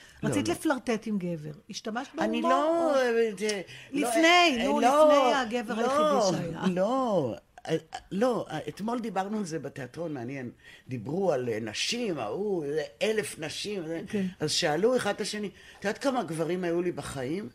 לא. 0.49 0.55
לפלרטט 0.55 1.07
עם 1.07 1.19
גבר, 1.19 1.51
השתמשת 1.71 2.11
בהומור? 2.15 2.25
אני 2.31 2.43
לא... 2.43 2.91
או- 2.91 2.95
אה, 2.97 3.31
זה- 3.39 3.63
לפני, 3.93 4.57
לא, 4.59 4.65
נו, 4.65 4.81
לא, 4.81 5.09
לפני 5.09 5.35
הגבר 5.59 5.75
לא, 5.75 5.81
היחידי 5.83 6.43
שהיה. 6.43 6.63
לא, 6.75 7.35
אה, 7.69 7.77
לא, 8.13 8.47
אתמול 8.69 9.01
דיברנו 9.01 9.39
על 9.39 9.45
זה 9.45 9.59
בתיאטרון, 9.59 10.15
מעניין. 10.15 10.51
דיברו 10.89 11.33
על 11.33 11.49
נשים, 11.61 12.19
ההוא, 12.19 12.65
זה 12.67 12.83
אלף 13.03 13.39
נשים, 13.39 13.87
זה- 13.87 14.01
כן. 14.09 14.27
אז 14.41 14.53
שאלו 14.53 14.97
אחד 14.97 15.15
את 15.15 15.21
השני, 15.21 15.51
את 15.79 15.85
יודעת 15.85 15.99
כמה 16.03 16.23
גברים 16.23 16.65
היו 16.65 16.83
לי 16.83 16.93
בחיים? 16.93 17.49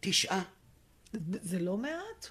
תשעה. 0.00 0.42
זה 1.42 1.58
לא 1.58 1.76
מעט? 1.76 2.28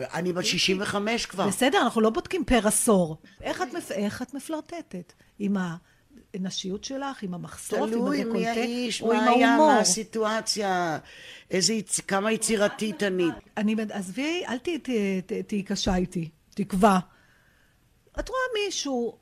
אני 0.00 0.32
בת 0.32 0.44
65 0.44 1.26
כבר. 1.26 1.48
בסדר, 1.48 1.82
אנחנו 1.82 2.00
לא 2.00 2.10
בודקים 2.10 2.44
פר 2.44 2.68
עשור. 2.68 3.16
איך 3.40 3.62
את, 3.62 3.74
מפ... 3.74 3.92
איך 3.92 4.22
את 4.22 4.34
מפלרטטת? 4.34 5.12
עם 5.38 5.56
הנשיות 6.34 6.84
שלך, 6.84 7.22
עם 7.22 7.34
המחשוף, 7.34 7.78
עם 7.78 7.88
תלוי 7.88 8.20
הדקולטה, 8.20 8.38
מי 8.38 8.48
האיש, 8.48 9.02
מה 9.02 9.24
היה? 9.24 9.56
מה 9.56 9.78
הסיטואציה, 9.78 10.98
איזה, 11.50 11.74
כמה 12.08 12.32
יצירתית 12.32 13.02
אני. 13.02 13.28
אני, 13.56 13.76
עזבי, 13.90 14.42
אל 14.48 14.58
תהיי 15.46 15.62
קשה 15.62 15.96
איתי, 15.96 16.28
תקווה. 16.54 17.00
את 18.20 18.28
רואה 18.28 18.40
מישהו, 18.64 19.18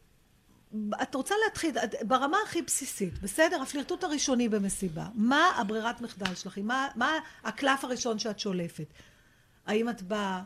את 1.02 1.14
רוצה 1.14 1.34
להתחיל, 1.44 1.74
ברמה 2.02 2.36
הכי 2.46 2.62
בסיסית, 2.62 3.18
בסדר? 3.18 3.62
הפלירטוט 3.62 4.04
הראשוני 4.04 4.48
במסיבה. 4.48 5.06
מה 5.14 5.52
הברירת 5.56 6.00
מחדל 6.00 6.34
שלך? 6.34 6.58
מה, 6.62 6.88
מה 6.96 7.18
הקלף 7.44 7.84
הראשון 7.84 8.18
שאת 8.18 8.38
שולפת? 8.38 8.86
האם 9.66 9.88
את 9.88 10.02
באה 10.02 10.42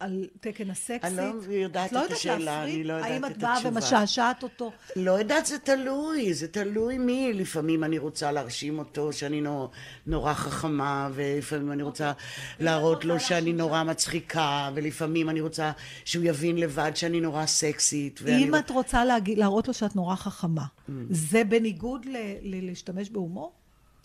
על 0.00 0.24
תקן 0.40 0.70
הסקסית? 0.70 1.04
אני 1.04 1.16
לא 1.16 1.52
יודעת 1.52 1.88
את 1.88 1.92
לא 1.92 1.98
את 1.98 2.04
יודעת 2.04 2.18
השאלה? 2.18 2.64
אני 2.64 2.84
לא 2.84 2.92
יודעת 2.92 3.10
האם 3.10 3.24
את 3.24 3.30
את 3.30 3.36
באה 3.38 3.52
התשובה. 3.56 3.70
ומשעשעת 3.74 4.42
אותו? 4.42 4.72
לא 4.96 5.12
יודעת, 5.12 5.46
זה 5.46 5.58
תלוי, 5.58 6.34
זה 6.34 6.48
תלוי 6.48 6.98
מי. 6.98 7.32
לפעמים 7.32 7.84
אני 7.84 7.98
רוצה 7.98 8.32
להרשים 8.32 8.78
אותו 8.78 9.12
שאני 9.12 9.40
נו- 9.40 9.68
נורא 10.06 10.34
חכמה, 10.34 11.08
ולפעמים 11.14 11.72
אני 11.72 11.82
רוצה 11.82 12.12
להראות 12.60 13.04
לו 13.04 13.20
שאני 13.20 13.52
נורא 13.52 13.82
מצחיקה, 13.84 14.70
ולפעמים 14.74 15.30
אני 15.30 15.40
רוצה 15.40 15.72
שהוא 16.04 16.24
יבין 16.24 16.56
לבד 16.56 16.92
שאני 16.94 17.20
נורא 17.20 17.46
סקסית. 17.46 18.20
אם 18.28 18.54
רוצ- 18.54 18.58
את 18.58 18.70
רוצה 18.70 19.04
להגיד, 19.04 19.38
להראות 19.38 19.68
לו 19.68 19.74
שאת 19.74 19.96
נורא 19.96 20.14
חכמה, 20.16 20.64
Mm. 20.88 20.92
זה 21.10 21.44
בניגוד 21.44 22.04
ל- 22.06 22.16
ל- 22.42 22.66
להשתמש 22.66 23.10
בהומור? 23.10 23.52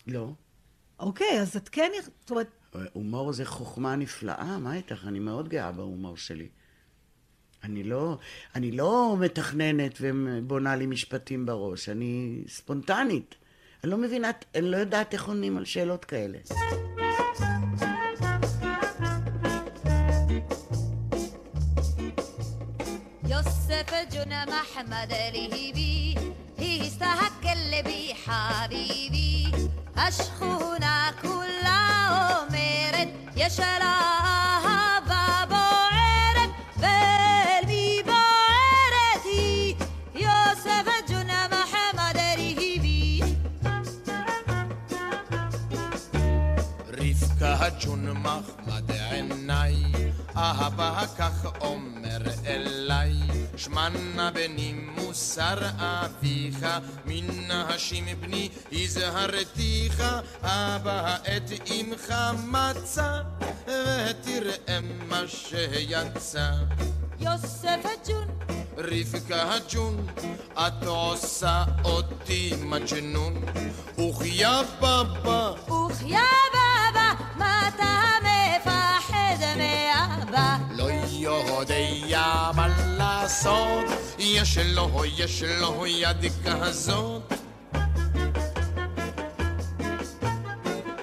לא. 0.06 0.28
אוקיי, 1.00 1.40
אז 1.40 1.56
את 1.56 1.68
כן, 1.68 1.90
זאת 2.20 2.30
אומרת, 2.30 2.46
הומור 2.93 3.33
זה 3.33 3.45
חוכמה 3.45 3.95
נפלאה, 3.95 4.57
מה 4.57 4.75
איתך? 4.75 5.05
אני 5.07 5.19
מאוד 5.19 5.49
גאה 5.49 5.71
בהומור 5.71 6.17
שלי. 6.17 6.47
אני 7.63 7.83
לא, 7.83 8.17
אני 8.55 8.71
לא 8.71 9.15
מתכננת 9.19 9.97
ובונה 10.01 10.75
לי 10.75 10.85
משפטים 10.85 11.45
בראש, 11.45 11.89
אני 11.89 12.43
ספונטנית. 12.47 13.35
אני 13.83 13.91
לא 13.91 13.97
מבינה, 13.97 14.31
אני 14.55 14.71
לא 14.71 14.77
יודעת 14.77 15.13
איך 15.13 15.27
עונים 15.27 15.57
על 15.57 15.65
שאלות 15.65 16.05
כאלה. 16.05 16.37
يوسف 23.27 23.93
جنى 24.11 24.45
محمد 24.45 25.11
الهيبي 25.11 26.15
هي 26.57 26.87
استهكل 26.87 27.83
بي 27.83 28.13
حبيبي 28.13 29.51
أشخونا 29.97 31.11
كل 31.21 31.65
عمرت 31.65 32.54
يشراب 33.46 35.08
بعيرك 35.50 36.50
قلبي 36.82 38.02
بعيرتي. 38.02 39.76
שמנה 53.56 54.30
בני 54.30 54.72
מוסר 54.72 55.58
אביך, 55.76 56.66
מן 57.06 57.50
השים 57.50 58.04
בני 58.20 58.48
הזהרתיך, 58.72 60.02
אבא 60.42 61.16
את 61.16 61.70
אמך 61.70 62.14
מצא, 62.44 63.20
ותראה 63.66 64.80
מה 65.08 65.22
שיצא. 65.26 66.50
יוסף 67.20 67.78
הג'ון, 67.84 68.28
רבקה 68.78 69.54
הג'ון, 69.54 70.06
את 70.54 70.86
עושה 70.86 71.64
אותי 71.84 72.52
מג'נון, 72.62 73.44
וכיה 73.98 74.62
בבא, 74.80 75.52
וכיה 75.72 76.20
בבא, 76.52 77.12
מה 77.36 77.68
לעשות, 83.26 83.84
יש 84.18 84.58
לו, 84.58 85.04
יש 85.16 85.42
לו 85.42 85.86
יד 85.86 86.32
כזאת. 86.44 87.32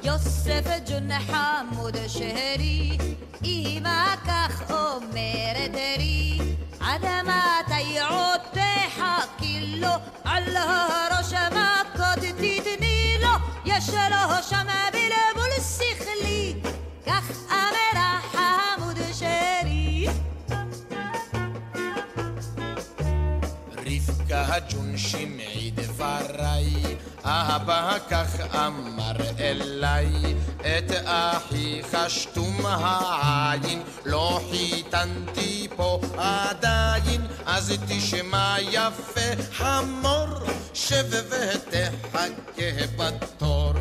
יוסף 0.03 0.67
ג'ון 0.87 1.09
חמוד 1.19 1.97
שרי, 2.07 2.97
אמא 3.43 4.15
כך 4.27 4.71
אומרת 4.71 5.71
לי, 5.97 6.37
עד 6.79 7.05
מתי 7.23 7.99
עוד 8.09 8.41
תחכי 8.51 9.75
לו, 9.77 9.93
על 10.23 10.57
הראש 10.57 11.33
מכות 11.33 12.23
תתני 12.37 13.17
לו, 13.21 13.29
יש 13.65 13.89
לו 13.89 14.43
שם 14.49 14.67
בלבול 14.91 15.32
שמעי 25.13 25.71
דבריי, 25.75 26.73
אבא 27.23 27.97
כך 28.09 28.55
אמר 28.55 29.15
אליי, 29.39 30.35
את 30.61 30.91
אחיך 31.05 31.97
שתום 32.07 32.65
העין, 32.65 33.81
לא 34.05 34.39
חיתנתי 34.51 35.67
פה 35.75 35.99
עדיין, 36.17 37.27
אז 37.45 37.73
תשמע 37.87 38.55
יפה 38.59 39.43
חמור, 39.51 40.27
שב 40.73 41.05
ותחכה 41.29 42.85
בתור. 42.97 43.73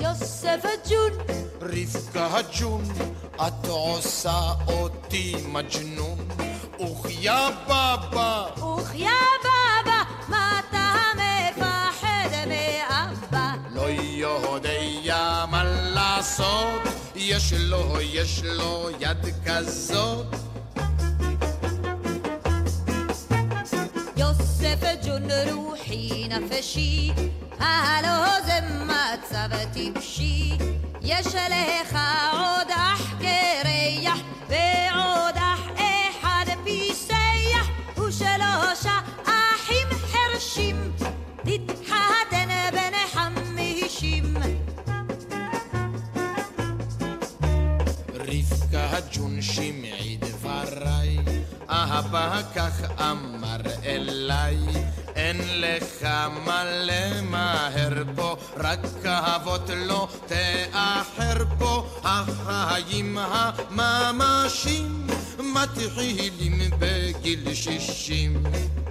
יוסף 0.00 0.64
הג'ון, 0.64 1.12
רבקה 1.60 2.38
הג'ון, 2.38 2.84
את 3.36 3.66
עושה 3.68 4.52
אותי 4.66 5.36
מג'נון, 5.48 6.18
וכיה 6.80 7.48
בבא, 7.64 8.46
וכיה 8.56 9.10
בבא, 9.40 9.61
יודע 14.40 15.44
מה 15.50 15.64
לעשות, 15.64 16.82
יש 17.16 17.52
לו, 17.52 18.00
יש 18.00 18.42
לו 18.44 18.88
יד 19.00 19.26
כזאת. 19.46 20.26
יוסף 24.16 24.82
ג'ון 25.06 25.28
רוחי 25.52 26.28
נפשי, 26.28 27.12
הלא 27.58 28.40
זה 28.46 28.58
מצב 28.86 29.48
טיפשי. 29.72 30.56
יש 31.02 31.26
לך 31.26 31.98
עוד 32.32 32.68
אח 32.70 33.14
קרח, 33.18 34.18
ועוד 34.48 35.36
אח 35.36 35.60
אחד 36.10 36.44
פיסח, 36.64 37.66
הג'ון 49.22 49.42
שמעי 49.42 50.18
דבריי, 50.20 51.18
אבא 51.68 52.42
כך 52.54 53.00
אמר 53.00 53.60
אליי, 53.84 54.58
אין 55.16 55.36
לך 55.60 56.08
מה 56.44 56.64
למהר 56.64 58.02
פה, 58.16 58.36
רק 58.56 58.80
אהבות 59.06 59.70
לא 59.76 60.08
תאחר 60.26 61.44
פה, 61.58 61.86
החיים 62.04 63.18
הממשים 63.18 65.06
מתחילים 65.38 66.58
בגיל 66.78 67.54
שישים. 67.54 68.42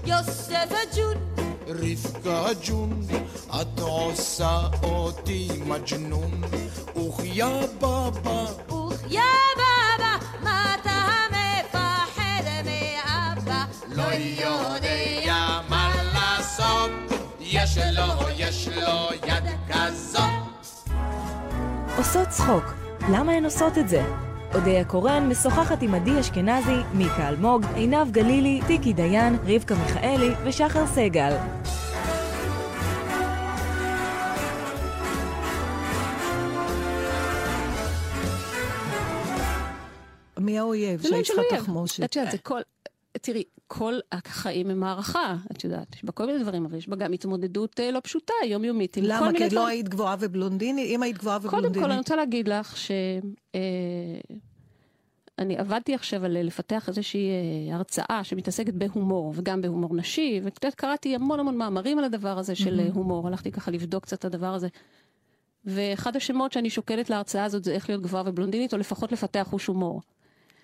יוסף 0.06 0.72
הג'ון, 0.72 1.18
רבקה 1.68 2.46
הג'ון, 2.50 3.08
את 3.62 3.80
עושה 3.80 4.68
אותי 4.84 5.48
מג'נון, 5.66 6.42
וכיה 6.96 7.50
בבא, 7.78 8.46
וכיה 8.70 9.24
בבא, 9.56 9.61
יודע 14.22 15.60
מה 15.70 15.94
לעשות, 16.14 16.92
יש 17.40 17.78
לו, 17.78 18.30
יש 18.38 18.68
לו 18.68 19.10
יד 19.28 19.44
כזאת. 19.70 20.22
עושות 21.98 22.28
צחוק, 22.28 22.64
למה 23.12 23.32
הן 23.32 23.46
עושות 23.46 23.78
את 23.78 23.90
זה? 23.90 24.04
אודיה 24.56 24.86
קורן 24.86 25.28
משוחחת 25.30 25.82
עם 25.82 25.96
עדי 25.96 26.20
אשכנזי, 26.20 26.76
מיקה 26.94 27.30
אלמוג, 27.30 27.66
עינב 27.76 28.12
גלילי, 28.12 28.62
טיקי 28.68 28.94
דיין, 28.94 29.38
רבקה 29.46 29.76
מיכאלי 29.76 30.30
ושחר 30.44 30.88
סגל. 30.88 31.34
מי 40.40 40.60
האויב? 40.60 41.02
לא 41.10 41.24
צריכה 41.24 41.42
אויב. 41.42 41.64
תחמושת. 41.64 42.04
את 42.04 42.16
יודעת, 42.16 42.32
זה 42.32 42.38
כל... 42.38 42.62
תראי, 43.22 43.44
כל 43.74 43.94
החיים 44.12 44.70
הם 44.70 44.84
הערכה, 44.84 45.36
את 45.52 45.64
יודעת, 45.64 45.96
יש 45.96 46.06
בה 46.06 46.12
כל 46.12 46.26
מיני 46.26 46.40
דברים, 46.40 46.66
אבל 46.66 46.78
יש 46.78 46.90
בה 46.90 46.96
גם 46.96 47.14
התמודדות 47.14 47.80
אה, 47.80 47.92
לא 47.92 48.00
פשוטה, 48.04 48.34
יומיומית, 48.46 48.98
עם 48.98 49.04
כל 49.04 49.10
למה? 49.10 49.26
מיני 49.28 49.38
כי 49.38 49.48
את 49.48 49.54
לא. 49.54 49.68
היית 49.68 49.90
גבוהה 49.90 50.16
ובלונדינית? 50.20 50.90
אם 50.90 51.04
היית 51.04 51.18
גבוהה 51.18 51.40
קודם 51.40 51.54
ובלונדינית... 51.54 51.86
כל, 51.86 51.92
אני 51.92 51.98
רוצה 51.98 52.16
להגיד 52.16 52.48
לך 52.48 52.78
ש... 52.78 52.92
אה, 53.56 53.60
אני 55.40 55.58
עבדתי 55.58 55.96
עכשיו 55.96 56.26
על 56.26 56.38
לפתח 56.44 56.90
איזושהי 56.90 57.30
אה, 57.30 57.76
הרצאה 57.76 58.24
שמתעסקת 58.24 58.74
בהומור, 58.74 59.34
וגם 59.36 59.62
בהומור 59.62 59.96
נשי, 59.96 60.42
וקצת 60.44 60.76
קראתי 60.76 61.16
המון 61.16 61.40
המון 61.40 61.58
מאמרים 61.58 61.98
על 61.98 62.04
הדבר 62.04 62.40
הזה 62.40 62.56
של 62.56 62.80
אה, 62.80 62.84
מהמם. 62.84 62.96
הומור, 62.96 63.28
הלכתי 63.28 63.52
ככה 63.52 63.72
לבדוק 63.72 64.04
קצת 64.04 64.20
את 64.20 64.26
הדבר 64.26 64.54
הזה. 64.54 64.68
ואחד 65.66 66.16
השמות 66.16 66.52
שאני 66.52 66.70
שוקלת 66.70 67.10
להרצאה 67.10 67.44
הזאת 67.44 67.64
זה 67.64 67.72
איך 67.72 67.90
להיות 67.90 68.04
גבוהה 68.04 68.24
ובלונדינית, 68.26 68.74
או 68.74 68.78
לפחות 68.78 69.12
לפתח 69.12 69.48
חוש 69.50 69.68
הומור. 69.68 70.02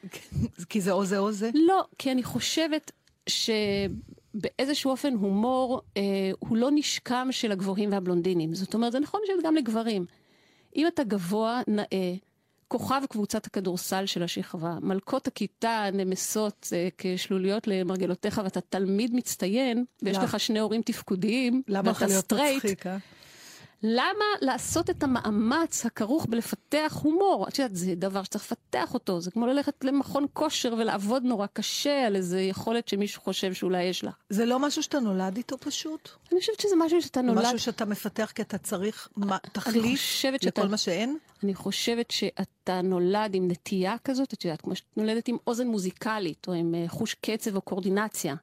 כי 0.69 0.81
זה 0.81 0.91
או 0.91 1.05
זה 1.05 1.17
או 1.17 1.31
זה? 1.31 1.49
לא, 1.53 1.85
כי 1.97 2.11
אני 2.11 2.23
חושבת 2.23 2.91
שבאיזשהו 3.29 4.91
אופן 4.91 5.13
הומור 5.13 5.81
אה, 5.97 6.01
הוא 6.39 6.57
לא 6.57 6.69
נשקם 6.73 7.27
של 7.31 7.51
הגבוהים 7.51 7.91
והבלונדינים. 7.91 8.55
זאת 8.55 8.73
אומרת, 8.73 8.91
זה 8.91 8.99
נכון 8.99 9.21
שזה 9.27 9.41
גם 9.43 9.55
לגברים. 9.55 10.05
אם 10.75 10.87
אתה 10.87 11.03
גבוה, 11.03 11.61
נאה, 11.67 12.15
כוכב 12.67 13.01
קבוצת 13.09 13.45
הכדורסל 13.45 14.05
של 14.05 14.23
השכבה, 14.23 14.77
מלכות 14.81 15.27
הכיתה 15.27 15.85
נמסות 15.93 16.67
אה, 16.73 16.87
כשלוליות 16.97 17.67
למרגלותיך 17.67 18.41
ואתה 18.43 18.61
תלמיד 18.61 19.15
מצטיין, 19.15 19.85
ויש? 20.01 20.17
לך 20.17 20.39
שני 20.39 20.59
הורים 20.59 20.81
תפקודיים, 20.81 21.61
למה 21.67 21.91
לך 21.91 22.01
ואתה 22.01 22.07
להיות 22.07 22.23
סטרייט, 22.23 22.65
מצחיק, 22.65 22.87
אה? 22.87 22.97
למה 23.83 24.25
לעשות 24.41 24.89
את 24.89 25.03
המאמץ 25.03 25.85
הכרוך 25.85 26.25
בלפתח 26.29 26.99
הומור? 27.03 27.45
את 27.47 27.59
יודעת, 27.59 27.75
זה 27.75 27.95
דבר 27.95 28.23
שצריך 28.23 28.43
לפתח 28.51 28.93
אותו, 28.93 29.21
זה 29.21 29.31
כמו 29.31 29.47
ללכת 29.47 29.83
למכון 29.83 30.25
כושר 30.33 30.73
ולעבוד 30.77 31.23
נורא 31.23 31.47
קשה 31.53 32.07
על 32.07 32.15
איזה 32.15 32.41
יכולת 32.41 32.87
שמישהו 32.87 33.21
חושב 33.21 33.53
שאולי 33.53 33.83
יש 33.83 34.03
לך. 34.03 34.15
זה 34.29 34.45
לא 34.45 34.59
משהו 34.59 34.83
שאתה 34.83 34.99
נולד 34.99 35.37
איתו 35.37 35.57
פשוט? 35.57 36.09
אני 36.31 36.39
חושבת 36.39 36.59
שזה 36.59 36.75
משהו 36.77 37.01
שאתה 37.01 37.21
נולד... 37.21 37.39
משהו 37.45 37.59
שאתה 37.59 37.85
מפתח 37.85 38.31
כי 38.35 38.41
אתה 38.41 38.57
צריך 38.57 39.09
תחליף 39.51 40.23
לכל 40.25 40.37
שאתה- 40.45 40.67
מה 40.67 40.77
שאין? 40.77 41.17
אני 41.43 41.55
חושבת 41.55 42.11
שאתה 42.11 42.81
נולד 42.81 43.35
עם 43.35 43.47
נטייה 43.51 43.95
כזאת, 44.03 44.33
את 44.33 44.45
יודעת, 44.45 44.61
כמו 44.61 44.75
שאת 44.75 44.85
נולדת 44.97 45.27
עם 45.27 45.37
אוזן 45.47 45.67
מוזיקלית, 45.67 46.47
או 46.47 46.53
עם 46.53 46.75
אה, 46.75 46.85
חוש 46.87 47.13
קצב 47.21 47.55
או 47.55 47.61
קואורדינציה. 47.61 48.35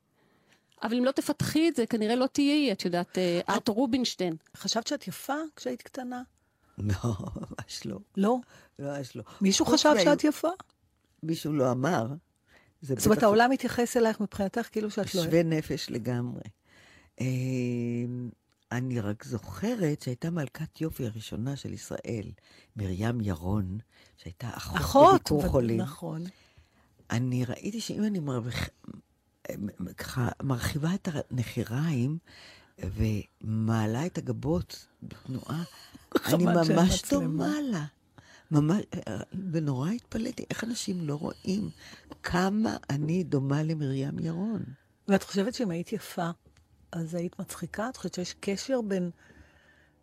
אבל 0.85 0.97
אם 0.97 1.05
לא 1.05 1.11
תפתחי 1.11 1.69
את 1.69 1.77
זה, 1.77 1.87
כנראה 1.87 2.17
לא 2.17 2.27
תהיי, 2.27 2.73
את 2.73 2.85
יודעת, 2.85 3.19
אה, 3.19 3.41
ארתור 3.49 3.75
רובינשטיין. 3.75 4.37
חשבת 4.57 4.87
שאת 4.87 5.09
יפה 5.09 5.37
כשהיית 5.57 5.83
קטנה? 5.83 6.23
לא, 6.79 6.95
ממש 7.37 7.87
לא. 7.87 7.99
לא? 8.17 8.37
ממש 8.79 9.17
לא. 9.17 9.23
מישהו 9.41 9.67
חשב 9.67 9.95
שאת 10.05 10.25
יפה? 10.25 10.49
מישהו 11.23 11.53
לא 11.53 11.71
אמר. 11.71 12.07
זאת 12.83 13.07
אומרת, 13.07 13.19
בטח 13.19 13.23
העולם 13.23 13.51
מתייחס 13.51 13.97
אלייך 13.97 14.21
מבחינתך 14.21 14.69
כאילו 14.73 14.91
שאת 14.91 15.15
לא... 15.15 15.23
שווה 15.23 15.43
נפש 15.43 15.91
לגמרי. 15.91 16.43
אה, 17.21 17.27
אני 18.73 19.01
רק 19.01 19.25
זוכרת 19.25 20.03
שהייתה 20.03 20.31
מלכת 20.31 20.81
יופי 20.81 21.07
הראשונה 21.07 21.57
של 21.57 21.73
ישראל, 21.73 22.31
מרים 22.77 23.21
ירון, 23.21 23.79
שהייתה 24.17 24.51
אחות, 24.55 24.81
אחות, 24.81 25.15
בביקור 25.21 25.45
ו- 25.45 25.49
חולים. 25.49 25.81
נכון. 25.81 26.25
אני 27.11 27.45
ראיתי 27.45 27.81
שאם 27.81 28.05
אני 28.05 28.19
מרוויח, 28.19 28.69
ככה 29.97 30.29
מרחיבה 30.43 30.95
את 30.95 31.09
הנחיריים 31.13 32.19
ומעלה 32.79 34.07
את 34.07 34.19
הגבות 34.19 34.87
בתנועה, 35.03 35.63
אני 36.27 36.45
ממש. 36.45 37.03
דומה 37.11 37.61
לה. 37.61 37.85
ממש, 38.51 38.83
ונורא 39.53 39.91
התפלאתי, 39.91 40.45
איך 40.51 40.65
אנשים 40.65 41.01
לא 41.01 41.15
רואים 41.15 41.71
כמה 42.23 42.77
אני 42.91 43.25
דומה 43.25 43.63
למרים 43.63 44.19
ירון. 44.19 44.63
ואת 45.09 45.23
חושבת 45.23 45.55
שאם 45.55 45.71
היית 45.71 45.93
יפה, 45.93 46.31
אז 46.93 47.15
היית 47.15 47.39
מצחיקה? 47.39 47.89
את 47.89 47.97
חושבת 47.97 48.15
שיש 48.15 48.35
קשר 48.41 48.81
בין 48.81 49.11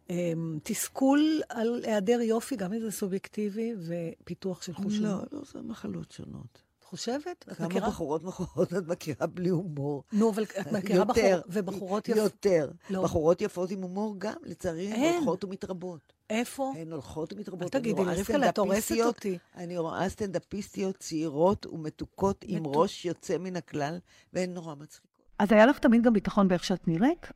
אמ, 0.09 0.59
תסכול 0.63 1.41
על 1.49 1.81
היעדר 1.83 2.21
יופי, 2.21 2.55
גם 2.55 2.73
אם 2.73 2.79
זה 2.79 2.91
סובייקטיבי, 2.91 3.73
ופיתוח 3.87 4.61
של 4.61 4.73
חוש 4.73 4.97
לא? 4.97 5.09
לא, 5.31 5.41
זה 5.53 5.61
מחלות 5.61 6.11
שונות. 6.11 6.61
חושבת? 6.91 7.45
את 7.51 7.57
כמה 7.57 7.67
מכירה? 7.67 7.87
בחורות 7.87 8.23
מכורות 8.23 8.73
את 8.73 8.87
מכירה 8.87 9.27
בלי 9.27 9.49
הומור. 9.49 10.03
נו, 10.13 10.29
אבל 10.31 10.43
את 10.43 10.71
מכירה 10.71 11.05
בחור- 11.05 11.23
יותר, 11.23 11.41
ובחורות 11.49 12.09
יפ- 12.09 12.15
יותר. 12.17 12.71
לא. 12.89 13.03
בחורות 13.03 13.41
יפות 13.41 13.71
עם 13.71 13.81
הומור 13.81 14.15
גם, 14.17 14.33
לצערי, 14.43 14.91
הן. 14.93 15.13
הולכות 15.13 15.43
ומתרבות. 15.43 16.13
איפה? 16.29 16.73
הן 16.77 16.91
הולכות 16.91 17.33
ומתרבות. 17.33 17.61
אל 17.75 17.79
תגידי 17.81 18.01
רבקה, 18.01 18.49
את 18.49 18.57
הורסת 18.57 18.95
אותי. 19.05 19.37
אני 19.57 19.77
רואה 19.77 20.09
סטנדאפיסטיות 20.09 20.97
צעירות 20.97 21.65
ומתוקות 21.65 22.45
עם 22.47 22.59
מתוק. 22.63 22.75
ראש 22.75 23.05
יוצא 23.05 23.37
מן 23.37 23.55
הכלל, 23.55 23.97
והן 24.33 24.53
נורא 24.53 24.75
מצחיקות. 24.75 25.11
אז 25.39 25.51
היה 25.51 25.65
לך 25.65 25.79
תמיד 25.79 26.03
גם 26.03 26.13
ביטחון 26.13 26.47
באיך 26.47 26.63
שאת 26.63 26.87
נראית? 26.87 27.27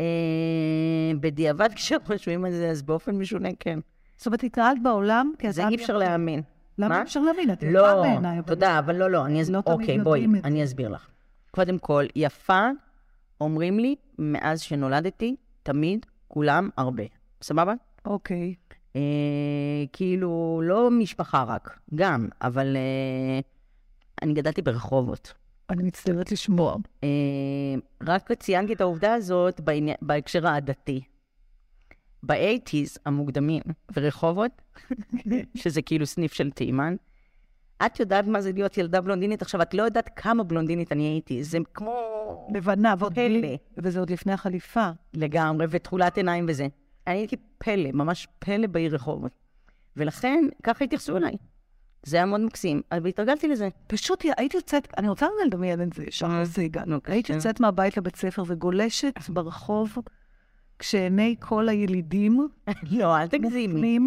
אה, 0.00 0.06
בדיעבד, 1.20 1.68
כשחושבים 1.76 2.44
על 2.44 2.52
זה, 2.52 2.70
אז 2.70 2.82
באופן 2.82 3.14
משונה, 3.18 3.48
כן. 3.60 3.78
זאת 4.16 4.26
אומרת, 4.26 4.44
התנהלת 4.44 4.82
בעולם 4.82 5.32
כאדם 5.38 5.52
זה 5.52 5.68
אי 5.68 5.74
אפשר. 5.74 5.96
להאמין. 5.98 6.42
למה 6.78 7.02
אפשר 7.02 7.20
להאמין? 7.20 7.50
את 7.52 7.62
יפה 7.62 7.72
לא, 7.72 8.02
בעיניי, 8.02 8.38
אבל- 8.38 8.46
תודה, 8.48 8.78
אבל 8.78 8.96
לא, 8.96 9.10
לא, 9.10 9.26
אני 9.26 9.42
אסביר. 9.42 9.56
לא 9.66 9.72
אוקיי, 9.72 9.98
בואי, 9.98 10.26
אני 10.44 10.64
אסביר 10.64 10.88
לך. 10.88 11.08
קודם 11.50 11.78
כל, 11.78 12.04
יפה, 12.16 12.68
אומרים 13.40 13.78
לי, 13.78 13.94
מאז 14.18 14.60
שנולדתי, 14.60 15.36
תמיד, 15.62 16.06
כולם, 16.28 16.68
הרבה. 16.76 17.02
סבבה? 17.42 17.72
אוקיי. 18.04 18.54
אה, 18.96 19.00
כאילו, 19.92 20.60
לא 20.64 20.90
משפחה 20.90 21.42
רק, 21.42 21.78
גם, 21.94 22.28
אבל 22.42 22.76
אה, 22.76 23.40
אני 24.22 24.32
גדלתי 24.34 24.62
ברחובות. 24.62 25.32
אני 25.70 25.82
מצטערת 25.82 26.32
לשמוע. 26.32 26.76
אה, 27.04 27.08
רק 28.06 28.32
ציינתי 28.32 28.72
את 28.72 28.80
העובדה 28.80 29.14
הזאת 29.14 29.60
בעני... 29.60 29.94
בהקשר 30.02 30.46
העדתי. 30.46 31.00
באייטיז 32.22 32.98
המוקדמים 33.06 33.62
ברחובות, 33.94 34.62
שזה 35.54 35.82
כאילו 35.82 36.06
סניף 36.06 36.32
של 36.32 36.50
תימן, 36.50 36.96
את 37.86 38.00
יודעת 38.00 38.26
מה 38.26 38.40
זה 38.40 38.52
להיות 38.52 38.78
ילדה 38.78 39.00
בלונדינית? 39.00 39.42
עכשיו, 39.42 39.62
את 39.62 39.74
לא 39.74 39.82
יודעת 39.82 40.10
כמה 40.16 40.42
בלונדינית 40.42 40.92
אני 40.92 41.02
הייתי. 41.02 41.44
זה 41.44 41.58
כמו... 41.74 42.16
לבנה, 42.54 42.94
ועוד 42.98 43.14
פלא. 43.14 43.48
וזה 43.78 43.98
עוד 44.00 44.10
לפני 44.10 44.32
החליפה. 44.32 44.90
לגמרי, 45.14 45.66
ותכולת 45.70 46.16
עיניים 46.16 46.46
וזה. 46.48 46.66
אני 47.06 47.16
הייתי 47.16 47.36
פלא, 47.58 47.92
ממש 47.92 48.28
פלא 48.38 48.66
בעיר 48.66 48.94
רחובות. 48.94 49.32
ולכן, 49.96 50.44
ככה 50.62 50.84
התייחסו 50.84 51.16
אליי. 51.16 51.36
זה 52.02 52.16
היה 52.16 52.26
מאוד 52.26 52.40
מקסים, 52.40 52.82
אבל 52.92 53.06
התרגלתי 53.06 53.48
לזה. 53.48 53.68
פשוט 53.86 54.24
הייתי 54.36 54.56
יוצאת, 54.56 54.88
אני 54.98 55.08
רוצה 55.08 55.26
רגע 55.26 55.46
לדמיין 55.46 55.82
את 55.82 55.92
זה, 55.92 56.04
שחר 56.10 56.44
סגל. 56.44 56.82
הייתי 57.04 57.32
יוצאת 57.32 57.60
מהבית 57.60 57.96
לבית 57.96 58.16
ספר 58.16 58.42
וגולשת 58.46 59.14
ברחוב, 59.28 59.98
כשעיני 60.78 61.34
כל 61.38 61.68
הילידים... 61.68 62.48
לא, 62.98 63.16
אל 63.16 63.26
תגזימי. 63.26 63.98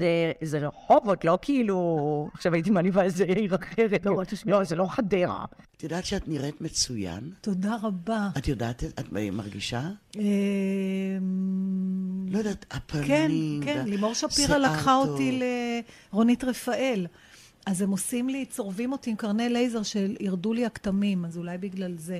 זה, 0.00 0.32
זה 0.42 0.58
רחובות, 0.58 1.24
לא 1.24 1.38
כאילו... 1.42 2.28
עכשיו 2.34 2.54
הייתי 2.54 2.70
מעליבה 2.70 3.02
איזה 3.02 3.24
עיר 3.24 3.54
אחרת. 3.54 4.06
לא, 4.06 4.22
לא, 4.46 4.64
זה 4.64 4.76
לא 4.76 4.86
חדרה. 4.86 5.44
את 5.76 5.82
יודעת 5.82 6.04
שאת 6.04 6.28
נראית 6.28 6.60
מצוין? 6.60 7.30
תודה 7.40 7.76
רבה. 7.82 8.28
את 8.38 8.48
יודעת, 8.48 8.84
את 8.84 9.12
מרגישה? 9.12 9.82
אמ, 10.16 10.22
לא 12.30 12.38
יודעת, 12.38 12.66
הפנים... 12.70 13.06
כן, 13.06 13.30
כן, 13.64 13.84
לימור 13.88 14.14
שפירא 14.14 14.56
לקחה. 14.56 14.94
אותי 14.94 15.40
לרונית 16.12 16.44
רפאל. 16.44 17.06
אז 17.66 17.82
הם 17.82 17.90
עושים 17.90 18.28
לי, 18.28 18.44
צורבים 18.44 18.92
אותי 18.92 19.10
עם 19.10 19.16
קרני 19.16 19.48
לייזר 19.48 19.82
שירדו 19.82 20.52
לי 20.52 20.66
הכתמים, 20.66 21.24
אז 21.24 21.38
אולי 21.38 21.58
בגלל 21.58 21.94
זה. 21.98 22.18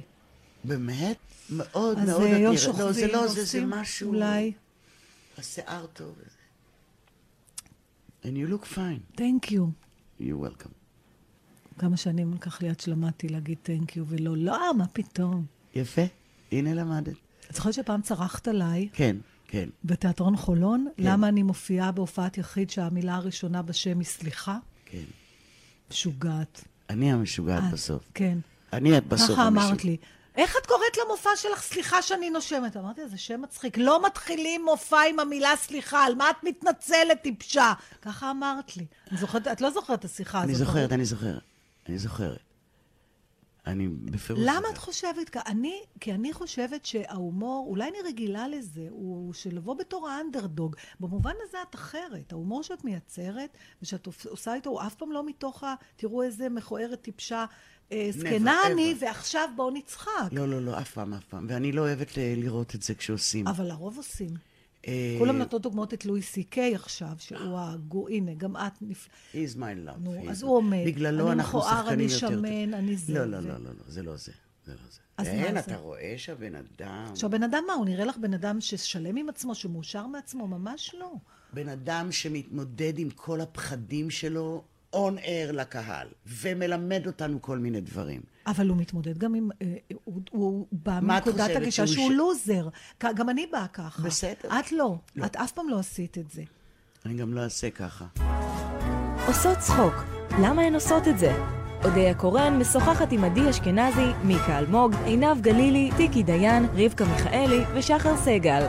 באמת? 0.64 1.16
מאוד 1.50 1.98
אז 1.98 2.08
מאוד 2.08 2.22
את 2.22 2.28
נראית. 2.28 2.58
שוכבים, 2.58 2.86
לא, 2.86 2.92
זה 2.92 3.06
לא, 3.06 3.28
זה, 3.28 3.44
זה 3.44 3.66
משהו... 3.66 4.08
אולי. 4.08 4.52
השיער 5.38 5.86
טוב. 5.86 6.14
And 8.22 8.26
you 8.26 8.52
look 8.52 8.64
fine. 8.74 9.18
Thank 9.18 9.50
you. 9.50 9.62
You're 10.20 10.22
welcome. 10.22 10.72
כמה 11.78 11.96
שנים 11.96 12.34
לקח 12.34 12.62
לי 12.62 12.68
עד 12.68 12.80
שלמדתי 12.80 13.28
להגיד 13.28 13.58
thank 13.66 13.90
you 13.90 14.00
ולא, 14.06 14.36
לא, 14.36 14.74
מה 14.74 14.86
פתאום. 14.92 15.44
יפה, 15.74 16.02
הנה 16.52 16.74
למדת. 16.74 17.14
את 17.50 17.54
זוכרת 17.54 17.74
שפעם 17.74 18.02
צרחת 18.02 18.48
עליי 18.48 18.88
כן, 18.92 19.16
כן. 19.48 19.68
בתיאטרון 19.84 20.36
חולון? 20.36 20.86
כן. 20.96 21.02
למה 21.02 21.28
אני 21.28 21.42
מופיעה 21.42 21.92
בהופעת 21.92 22.38
יחיד 22.38 22.70
שהמילה 22.70 23.14
הראשונה 23.14 23.62
בשם 23.62 23.98
היא 23.98 24.06
סליחה? 24.06 24.58
כן. 24.84 25.04
משוגעת. 25.90 26.64
אני 26.90 27.12
המשוגעת 27.12 27.62
בסוף. 27.72 28.10
כן. 28.14 28.38
אני 28.72 28.98
את 28.98 29.06
בסוף 29.06 29.30
ככה 29.30 29.48
אמרת 29.48 29.62
המשוגעת. 29.70 29.84
לי. 29.84 29.96
איך 30.36 30.56
את 30.62 30.66
קוראת 30.66 30.96
למופע 31.04 31.30
שלך 31.36 31.62
סליחה 31.62 32.02
שאני 32.02 32.30
נושמת? 32.30 32.76
אמרתי, 32.76 33.08
זה 33.08 33.18
שם 33.18 33.42
מצחיק. 33.42 33.78
לא 33.78 34.06
מתחילים 34.06 34.64
מופע 34.64 35.00
עם 35.08 35.20
המילה 35.20 35.56
סליחה, 35.56 36.04
על 36.04 36.14
מה 36.14 36.30
את 36.30 36.36
מתנצלת, 36.42 37.22
טיפשה? 37.22 37.72
ככה 38.02 38.30
אמרת 38.30 38.76
לי. 38.76 38.86
אני 39.10 39.18
זוכרת, 39.18 39.48
את 39.48 39.60
לא 39.60 39.70
זוכרת 39.70 39.98
את 39.98 40.04
השיחה 40.04 40.38
הזאת. 40.38 40.48
אני 40.48 40.54
זוכרת. 40.54 40.92
אני 40.92 41.04
זוכרת. 41.04 41.42
אני 41.88 41.98
זוכרת. 41.98 42.38
אני 43.66 43.88
בפירוש... 43.88 44.42
למה 44.46 44.68
את 44.72 44.78
חושבת 44.78 45.28
ככה? 45.28 45.50
אני, 45.50 45.80
כי 46.00 46.12
אני 46.12 46.32
חושבת 46.32 46.86
שההומור, 46.86 47.66
אולי 47.68 47.88
אני 47.88 47.98
רגילה 48.04 48.48
לזה, 48.48 48.86
הוא 48.90 49.32
שלבוא 49.32 49.74
בתור 49.74 50.08
האנדרדוג. 50.08 50.76
במובן 51.00 51.32
הזה 51.48 51.58
את 51.70 51.74
אחרת. 51.74 52.32
ההומור 52.32 52.62
שאת 52.62 52.84
מייצרת, 52.84 53.56
ושאת 53.82 54.08
עושה 54.26 54.54
איתו, 54.54 54.70
הוא 54.70 54.82
אף 54.82 54.94
פעם 54.94 55.12
לא 55.12 55.26
מתוך 55.26 55.64
ה... 55.64 55.74
תראו 55.96 56.22
איזה 56.22 56.48
מכוערת 56.48 57.00
טיפשה, 57.00 57.44
זקנה 58.10 58.60
אני. 58.66 58.94
ועכשיו 59.00 59.48
בואו 59.56 59.70
נצחק. 59.70 60.28
לא, 60.32 60.48
לא, 60.48 60.62
לא, 60.62 60.78
אף 60.78 60.92
פעם, 60.92 61.14
אף 61.14 61.24
פעם. 61.24 61.46
ואני 61.48 61.72
לא 61.72 61.80
אוהבת 61.82 62.18
אה, 62.18 62.34
לראות 62.36 62.74
את 62.74 62.82
זה 62.82 62.94
כשעושים. 62.94 63.48
אבל 63.48 63.70
הרוב 63.70 63.96
עושים. 63.96 64.30
אה, 64.86 65.16
כולם 65.18 65.38
נתנו 65.38 65.58
דוגמאות 65.58 65.94
את 65.94 66.06
לואי 66.06 66.22
סי 66.22 66.44
קיי 66.44 66.74
עכשיו, 66.74 67.12
שהוא 67.18 67.58
הגו... 67.58 68.08
הנה, 68.08 68.34
גם 68.34 68.56
את 68.56 68.82
נפ... 68.82 69.08
He's 69.32 69.56
my 69.56 69.88
love. 69.88 69.98
נו, 69.98 70.30
אז 70.30 70.42
הוא 70.42 70.56
עומד. 70.56 70.82
בגללו 70.86 71.32
אני 71.32 71.40
אנחנו 71.40 71.58
מכוער, 71.58 71.82
שחקנים 71.82 72.00
אני 72.00 72.12
יותר 72.12 72.28
טובים. 72.28 72.68
שמן, 72.68 72.74
אני 72.74 72.96
זה, 72.96 73.12
לא, 73.14 73.24
לא, 73.24 73.40
לא, 73.40 73.48
לא, 73.48 73.58
לא, 73.64 73.70
זה 73.86 74.02
לא 74.02 74.16
זה. 74.16 74.32
זה 74.66 74.72
לא 74.72 74.90
זה. 74.90 75.00
אז 75.18 75.26
אין, 75.26 75.54
מה 75.54 75.60
אתה 75.60 75.70
זה? 75.70 75.76
רואה 75.76 76.14
שהבן 76.16 76.54
אדם... 76.54 77.06
עכשיו, 77.10 77.30
בן 77.30 77.42
אדם 77.42 77.64
מה? 77.66 77.72
הוא 77.72 77.84
נראה 77.84 78.04
לך 78.04 78.16
בן 78.18 78.34
אדם 78.34 78.60
ששלם 78.60 79.16
עם 79.16 79.28
עצמו, 79.28 79.54
שמאושר 79.54 80.06
מעצמו? 80.06 80.46
ממש 80.46 80.94
לא. 80.98 81.12
בן 81.52 81.68
אדם 81.68 82.12
שמתמודד 82.12 82.98
עם 82.98 83.10
כל 83.10 83.40
הפחדים 83.40 84.10
שלו 84.10 84.64
on 84.96 85.24
air 85.24 85.52
לקהל, 85.52 86.08
ומלמד 86.26 87.06
אותנו 87.06 87.42
כל 87.42 87.58
מיני 87.58 87.80
דברים. 87.80 88.20
אבל 88.46 88.68
הוא 88.68 88.76
מתמודד 88.76 89.18
גם 89.18 89.34
עם... 89.34 89.48
אה, 89.62 89.74
הוא, 90.04 90.20
הוא 90.30 90.66
בא 90.72 91.00
מנקודת 91.02 91.50
הגישה 91.56 91.86
שהוא 91.86 91.94
שהוא 91.96 92.10
ש- 92.10 92.14
לוזר. 92.16 92.68
גם 93.14 93.30
אני 93.30 93.46
באה 93.52 93.66
ככה. 93.68 94.02
בסדר. 94.02 94.58
את 94.60 94.72
לא. 94.72 94.96
לא. 95.16 95.26
את 95.26 95.36
אף 95.36 95.52
פעם 95.52 95.68
לא 95.68 95.78
עשית 95.78 96.18
את 96.18 96.30
זה. 96.30 96.42
אני 97.06 97.14
גם 97.14 97.34
לא 97.34 97.40
אעשה 97.40 97.70
ככה. 97.70 98.04
עושות 99.26 99.58
צחוק. 99.58 99.94
למה 100.42 100.62
הן 100.62 100.74
עושות 100.74 101.08
את 101.08 101.18
זה? 101.18 101.32
אודיה 101.84 102.14
קורן 102.14 102.58
משוחחת 102.58 103.12
עם 103.12 103.24
עדי 103.24 103.50
אשכנזי, 103.50 104.06
מיקה 104.24 104.58
אלמוג, 104.58 104.94
עינב 105.04 105.40
גלילי, 105.40 105.90
טיקי 105.96 106.22
דיין, 106.22 106.64
רבקה 106.74 107.04
מיכאלי 107.04 107.64
ושחר 107.74 108.16
סגל. 108.16 108.66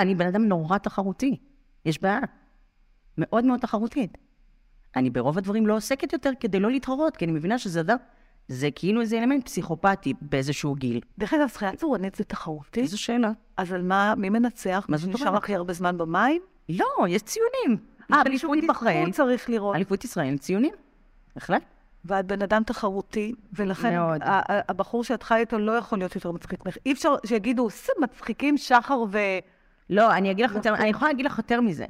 אני 0.00 0.14
בן 0.14 0.26
אדם 0.26 0.44
נורא 0.44 0.78
תחרותי. 0.78 1.36
יש 1.84 2.02
בעיה. 2.02 2.20
מאוד 3.18 3.44
מאוד 3.44 3.60
תחרותית. 3.60 4.18
אני 4.96 5.10
ברוב 5.10 5.38
הדברים 5.38 5.66
לא 5.66 5.76
עוסקת 5.76 6.12
יותר 6.12 6.30
כדי 6.40 6.60
לא 6.60 6.70
להתחרות, 6.70 7.16
כי 7.16 7.24
אני 7.24 7.32
מבינה 7.32 7.58
שזה 7.58 7.80
אדם, 7.80 7.96
זה 8.48 8.68
כאילו 8.74 9.00
איזה 9.00 9.18
אלמנט 9.18 9.44
פסיכופתי 9.44 10.14
באיזשהו 10.20 10.74
גיל. 10.74 11.00
דרך 11.18 11.34
אגב, 11.34 11.48
שחייה 11.48 11.76
צורנית 11.76 12.14
זה 12.14 12.24
תחרותי? 12.24 12.80
איזו 12.80 13.02
שאלה. 13.02 13.30
אז 13.56 13.72
על 13.72 13.82
מה, 13.82 14.14
מי 14.16 14.28
מנצח? 14.28 14.86
מה 14.88 14.96
זאת 14.96 15.08
מי 15.08 15.14
נשאר? 15.14 15.36
הכי 15.36 15.54
הרבה 15.54 15.72
זמן 15.72 15.98
במים? 15.98 16.42
לא, 16.68 16.86
יש 17.08 17.22
ציונים. 17.22 17.84
אה, 18.12 18.22
מישהו. 18.28 18.54
הוא 18.54 19.12
צריך 19.12 19.50
לראות. 19.50 19.76
אליפות 19.76 20.04
ישראל, 20.04 20.38
ציונים. 20.38 20.72
בהחלט. 21.34 21.62
ואת 22.04 22.26
בן 22.26 22.42
אדם 22.42 22.62
תחרותי, 22.62 23.34
ולכן 23.52 23.94
מאוד. 23.94 24.20
הבחור 24.48 25.04
שאת 25.04 25.22
חיה 25.22 25.38
איתו 25.38 25.58
לא 25.58 25.72
יכול 25.72 25.98
להיות 25.98 26.14
יותר 26.14 26.30
מצחיק 26.32 26.66
ממך. 26.66 26.76
אי 26.86 26.92
אפשר 26.92 27.14
שיגידו, 27.26 27.70
"ס, 27.70 27.88
מצחיקים 28.00 28.58
שחר 28.58 29.04
ו... 29.10 29.18
לא, 29.90 30.12
אני 30.12 30.30
אגיד 30.30 30.44
לך 30.44 30.54
יותר, 30.54 30.74
אני 30.74 30.88
יכולה 30.88 31.10
להגיד 31.10 31.26
לך 31.26 31.38
יותר 31.38 31.60
מזה, 31.60 31.86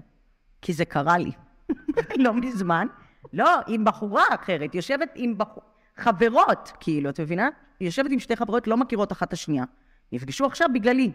כי 0.62 0.72
זה 0.72 0.84
קרה 0.84 1.18
לי. 1.18 1.32
לא 2.24 2.34
מזמן. 2.34 2.86
לא, 3.32 3.50
עם 3.66 3.84
בחורה 3.84 4.24
אחרת, 4.30 4.74
יושבת 4.74 5.08
עם 5.14 5.38
בחור... 5.38 5.62
חברות, 5.96 6.72
כאילו, 6.80 7.10
את 7.10 7.20
מבינה? 7.20 7.48
יושבת 7.80 8.10
עם 8.10 8.18
שתי 8.18 8.36
חברות, 8.36 8.66
לא 8.66 8.76
מכירות 8.76 9.12
אחת 9.12 9.28
את 9.28 9.32
השנייה. 9.32 9.64
נפגשו 10.12 10.46
עכשיו 10.46 10.68
בגללי, 10.74 11.12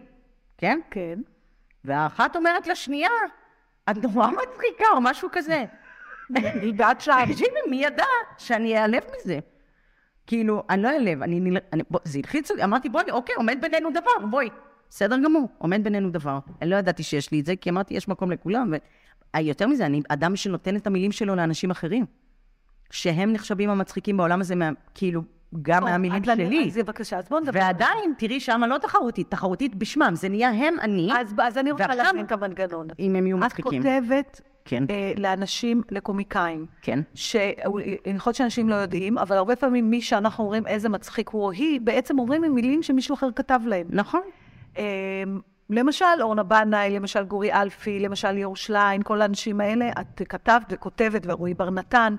כן? 0.58 0.80
כן. 0.90 1.18
והאחת 1.84 2.36
אומרת 2.36 2.66
לשנייה, 2.66 3.10
את 3.90 3.96
נורא 3.96 4.26
מצחיקה, 4.30 4.84
או 4.92 5.00
משהו 5.00 5.28
כזה. 5.32 5.64
ואת 6.78 7.00
שאלת. 7.00 7.28
תקשיבי, 7.28 7.60
מי 7.70 7.84
ידע 7.84 8.04
שאני 8.38 8.78
אעלב 8.78 9.02
מזה? 9.16 9.38
כאילו, 10.26 10.62
אני 10.70 10.82
לא 10.82 10.88
אעלב, 10.88 11.22
אני... 11.22 11.40
נל- 11.40 11.58
אני 11.72 11.82
בוא, 11.90 12.00
זה 12.04 12.18
הלחיץ 12.18 12.50
אותי, 12.50 12.64
אמרתי, 12.64 12.88
בואי, 12.88 13.10
אוקיי, 13.10 13.34
עומד 13.34 13.58
בינינו 13.60 13.90
דבר, 13.90 14.26
בואי. 14.30 14.48
בסדר 14.90 15.16
גמור, 15.24 15.48
עומד 15.58 15.84
בינינו 15.84 16.10
דבר. 16.10 16.38
אני 16.62 16.70
לא 16.70 16.76
ידעתי 16.76 17.02
שיש 17.02 17.32
לי 17.32 17.40
את 17.40 17.46
זה, 17.46 17.56
כי 17.56 17.70
אמרתי, 17.70 17.94
יש 17.94 18.08
מקום 18.08 18.30
לכולם. 18.30 18.72
ו... 18.72 18.76
אה, 19.34 19.40
יותר 19.40 19.66
מזה, 19.66 19.86
אני 19.86 20.02
אדם 20.08 20.36
שנותן 20.36 20.76
את 20.76 20.86
המילים 20.86 21.12
שלו 21.12 21.34
לאנשים 21.34 21.70
אחרים. 21.70 22.06
שהם 22.90 23.32
נחשבים 23.32 23.70
המצחיקים 23.70 24.16
בעולם 24.16 24.40
הזה, 24.40 24.54
מה, 24.54 24.70
כאילו, 24.94 25.22
גם 25.62 25.82
או, 25.82 25.88
מהמילים 25.88 26.24
שלי. 26.24 26.66
אז 26.66 26.76
בבקשה, 26.76 27.18
אז 27.18 27.28
בואו 27.28 27.40
נדבר. 27.40 27.60
ועדיין, 27.60 28.14
תראי 28.18 28.40
שמה 28.40 28.66
לא 28.66 28.78
תחרותית, 28.78 29.30
תחרותית 29.30 29.74
בשמם, 29.74 30.12
זה 30.14 30.28
נהיה 30.28 30.50
הם, 30.50 30.74
אני. 30.82 31.08
אז, 31.18 31.34
אז 31.42 31.58
אני 31.58 31.70
רוצה 31.70 31.94
להבין 31.94 32.24
את 32.24 32.32
המנגנון. 32.32 32.86
אם 32.98 33.16
הם 33.16 33.26
יהיו 33.26 33.38
את 33.38 33.42
מצחיקים. 33.42 33.82
כותבת 33.82 34.40
כן. 34.64 34.84
אה, 34.90 35.12
לאנשים, 35.16 35.82
לקומיקאים. 35.90 36.66
כן. 36.82 37.00
שיכול 37.14 37.82
להיות 38.04 38.34
שאנשים 38.34 38.68
לא 38.68 38.74
יודעים, 38.74 39.18
אבל 39.18 39.36
הרבה 39.36 39.56
פעמים 39.56 39.90
מי 39.90 40.02
שאנחנו 40.02 40.44
אומרים 40.44 40.66
איזה 40.66 40.88
מצחיק 40.88 41.28
הוא 41.28 41.42
או 41.44 41.50
היא, 41.50 41.80
בעצם 41.80 42.18
אומרים 42.18 42.44
עם 42.44 42.54
מילים 42.54 42.82
שמישהו 42.82 43.14
אחר 43.14 43.28
כתב 43.36 43.60
להם. 43.66 43.86
נכון. 43.90 44.22
אה, 44.78 45.22
למשל, 45.70 46.04
אורנה 46.20 46.42
בנאי, 46.42 46.90
למשל 46.90 47.24
גורי 47.24 47.52
אלפי, 47.52 48.00
למשל 48.00 48.30
ליאור 48.30 48.56
שליין, 48.56 49.02
כל 49.02 49.22
האנשים 49.22 49.60
האלה, 49.60 49.90
את 50.00 50.22
כתבת 50.28 50.62
וכותבת, 50.70 51.22
ורועי 51.26 51.54
בר 51.54 51.70
נתן. 51.70 52.16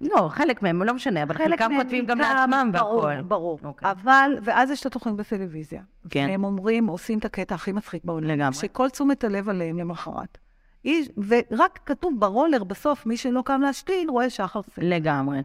לא, 0.00 0.28
חלק 0.30 0.62
מהם, 0.62 0.82
לא 0.82 0.94
משנה, 0.94 1.22
אבל 1.22 1.34
חלקם 1.34 1.70
כותבים 1.76 2.06
גם 2.06 2.18
לעצמם 2.18 2.70
ברור, 2.72 3.04
והכול. 3.04 3.22
ברור. 3.22 3.58
אבל, 3.82 4.32
ואז 4.42 4.70
יש 4.70 4.80
את 4.80 4.86
התוכנית 4.86 5.16
בטלוויזיה. 5.16 5.82
כן. 6.10 6.28
הם 6.30 6.44
אומרים, 6.44 6.86
עושים 6.86 7.18
את 7.18 7.24
הקטע 7.24 7.54
הכי 7.54 7.72
מצחיק 7.72 8.04
בעולם. 8.04 8.26
לגמרי. 8.28 8.54
שכל 8.54 8.90
תשומת 8.90 9.24
הלב 9.24 9.48
עליהם 9.48 9.78
למחרת. 9.78 10.38
איש- 10.84 11.08
ורק 11.28 11.78
כתוב 11.86 12.14
ברולר 12.18 12.64
בסוף, 12.64 13.06
מי 13.06 13.16
שלא 13.16 13.42
קם 13.44 13.60
להשתין, 13.60 14.10
רואה 14.10 14.30
שחר 14.30 14.62
סגל. 14.62 14.86
לגמרי. 14.94 15.42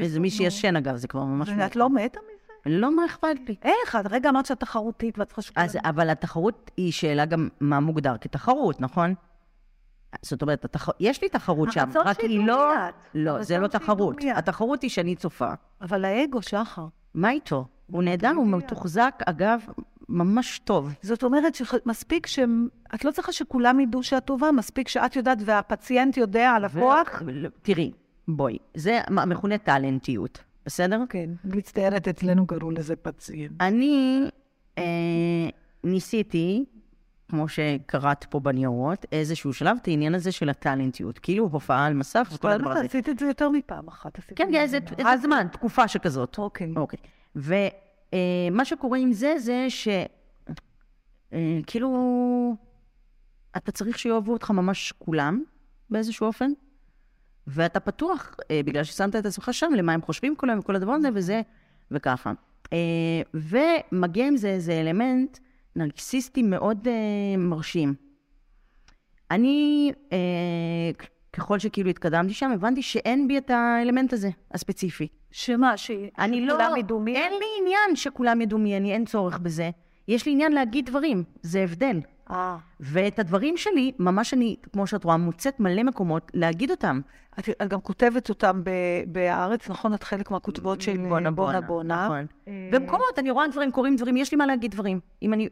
וזה 0.00 0.20
מי? 0.20 0.30
שישן, 0.30 0.76
אגב, 0.76 0.96
זה 0.96 1.08
כבר 1.08 1.24
ממש... 1.24 1.48
ואת 1.58 1.76
לא 1.76 1.90
מתה 1.90 2.20
מזה? 2.20 2.37
לא, 2.68 2.96
מה 2.96 3.06
אכפת 3.06 3.36
לי? 3.48 3.56
איך? 3.62 3.96
את 3.96 4.06
רגע 4.10 4.28
אמרת 4.28 4.46
שאת 4.46 4.60
תחרותית 4.60 5.18
ואת 5.18 5.32
צריכה... 5.32 5.64
אז, 5.64 5.78
אבל 5.84 6.10
התחרות 6.10 6.70
היא 6.76 6.92
שאלה 6.92 7.24
גם 7.24 7.48
מה 7.60 7.80
מוגדר 7.80 8.16
כתחרות, 8.20 8.80
נכון? 8.80 9.14
זאת 10.22 10.42
אומרת, 10.42 10.64
התח... 10.64 10.88
יש 11.00 11.22
לי 11.22 11.28
תחרות 11.28 11.72
שם, 11.72 11.80
הרצון 11.80 12.02
רק 12.06 12.20
היא 12.20 12.46
לא... 12.46 12.74
לא, 13.14 13.42
זה 13.42 13.58
לא 13.58 13.66
תחרות. 13.66 14.16
התחרות 14.34 14.82
היא 14.82 14.90
שאני 14.90 15.16
צופה. 15.16 15.50
אבל 15.80 16.04
האגו, 16.04 16.42
שחר. 16.42 16.86
מה 17.14 17.30
איתו? 17.30 17.66
הוא 17.86 18.02
נהדר, 18.02 18.32
הוא 18.36 18.46
מתוחזק, 18.46 19.22
אגב, 19.26 19.60
ממש 20.08 20.58
טוב. 20.58 20.94
זאת 21.02 21.22
אומרת 21.22 21.54
שמספיק 21.54 22.26
ש... 22.26 22.38
את 22.94 23.04
לא 23.04 23.10
צריכה 23.10 23.32
שכולם 23.32 23.80
ידעו 23.80 24.02
שאת 24.02 24.24
טובה, 24.24 24.52
מספיק 24.52 24.88
שאת 24.88 25.16
יודעת 25.16 25.38
והפציינט 25.44 26.16
יודע 26.16 26.50
על 26.50 26.64
הכוח. 26.64 27.22
ו... 27.26 27.46
תראי, 27.62 27.92
בואי, 28.28 28.58
זה 28.74 29.00
מכונה 29.10 29.58
טאלנטיות, 29.58 30.44
בסדר? 30.68 31.04
כן, 31.08 31.30
מצטיינת 31.44 32.08
אצלנו 32.08 32.46
קראו 32.46 32.70
לזה 32.70 32.96
פציינט. 32.96 33.52
אני 33.60 34.24
אה, 34.78 34.84
ניסיתי, 35.84 36.64
כמו 37.28 37.48
שקראת 37.48 38.24
פה 38.24 38.40
בניירות, 38.40 39.06
איזשהו 39.12 39.52
שלב, 39.52 39.76
את 39.82 39.88
העניין 39.88 40.14
הזה 40.14 40.32
של 40.32 40.48
הטאלנטיות. 40.48 41.18
כאילו 41.18 41.48
הופעה 41.52 41.86
על 41.86 41.94
מסך 41.94 42.30
וכל 42.34 42.50
הדבר 42.50 42.70
הזה. 42.70 42.80
עשית 42.80 43.08
את 43.08 43.18
זה 43.18 43.26
יותר 43.26 43.48
מפעם 43.48 43.88
אחת. 43.88 44.20
כן. 44.20 44.34
כן, 44.36 44.54
איזה 44.54 44.78
זמן, 45.22 45.46
תקופה 45.52 45.88
שכזאת. 45.88 46.38
אוקיי. 46.38 46.72
אוקיי. 46.76 46.98
ומה 47.34 48.64
שקורה 48.64 48.98
עם 48.98 49.12
זה, 49.12 49.34
זה 49.38 49.66
ש... 49.68 49.88
אה, 51.32 51.58
כאילו, 51.66 52.56
אתה 53.56 53.72
צריך 53.72 53.98
שיאהבו 53.98 54.32
אותך 54.32 54.50
ממש 54.50 54.92
כולם, 54.98 55.42
באיזשהו 55.90 56.26
אופן, 56.26 56.50
ואתה 57.48 57.80
פתוח, 57.80 58.36
אה, 58.50 58.60
בגלל 58.64 58.84
ששמת 58.84 59.16
את 59.16 59.26
עצמך 59.26 59.48
שם, 59.52 59.72
למה 59.76 59.92
הם 59.92 60.02
חושבים 60.02 60.36
כולם 60.36 60.58
וכל 60.58 60.76
הדבר 60.76 60.92
הזה, 60.92 61.08
וזה, 61.14 61.42
וככה. 61.90 62.32
אה, 62.72 62.78
ומגיע 63.34 64.26
עם 64.26 64.36
זה 64.36 64.48
איזה 64.48 64.80
אלמנט 64.80 65.38
נרקסיסטי 65.76 66.42
מאוד 66.42 66.88
אה, 66.88 67.36
מרשים. 67.38 67.94
אני, 69.30 69.92
אה, 70.12 70.18
ככל 71.32 71.58
שכאילו 71.58 71.90
התקדמתי 71.90 72.34
שם, 72.34 72.50
הבנתי 72.50 72.82
שאין 72.82 73.28
בי 73.28 73.38
את 73.38 73.50
האלמנט 73.50 74.12
הזה, 74.12 74.30
הספציפי. 74.54 75.08
שמה, 75.30 75.76
ש... 75.76 75.90
אני 76.18 76.46
לא... 76.46 76.54
שכולם 76.54 76.76
ידעו 76.76 77.00
מי? 77.00 77.16
אין 77.16 77.32
לי 77.32 77.46
עניין 77.60 77.96
שכולם 77.96 78.40
ידעו 78.40 78.58
מי 78.58 78.76
אני, 78.76 78.92
אין 78.92 79.04
צורך 79.04 79.38
בזה. 79.38 79.70
יש 80.08 80.26
לי 80.26 80.32
עניין 80.32 80.52
להגיד 80.52 80.86
דברים, 80.86 81.24
זה 81.42 81.62
הבדל. 81.62 82.00
אה. 82.30 82.56
ואת 82.80 83.18
הדברים 83.18 83.56
שלי, 83.56 83.92
ממש 83.98 84.34
אני, 84.34 84.56
כמו 84.72 84.86
שאת 84.86 85.04
רואה, 85.04 85.16
מוצאת 85.16 85.60
מלא 85.60 85.82
מקומות 85.82 86.30
להגיד 86.34 86.70
אותם. 86.70 87.00
את, 87.38 87.48
את 87.62 87.68
גם 87.68 87.80
כותבת 87.80 88.28
אותם 88.28 88.60
ב, 88.64 88.70
בהארץ, 89.06 89.70
נכון? 89.70 89.94
את 89.94 90.02
חלק 90.02 90.30
מהכותבות 90.30 90.80
של 90.80 90.96
בונה 90.96 91.30
בונה 91.30 91.60
בונה. 91.60 92.04
נכון. 92.04 92.26
אה, 92.48 92.68
במקומות, 92.72 93.18
אני 93.18 93.30
רואה 93.30 93.48
דברים, 93.48 93.72
קורים 93.72 93.96
דברים, 93.96 94.16
יש 94.16 94.32
לי 94.32 94.36
מה 94.36 94.46
להגיד 94.46 94.70
דברים. 94.70 95.00
אם 95.22 95.32
אני, 95.32 95.48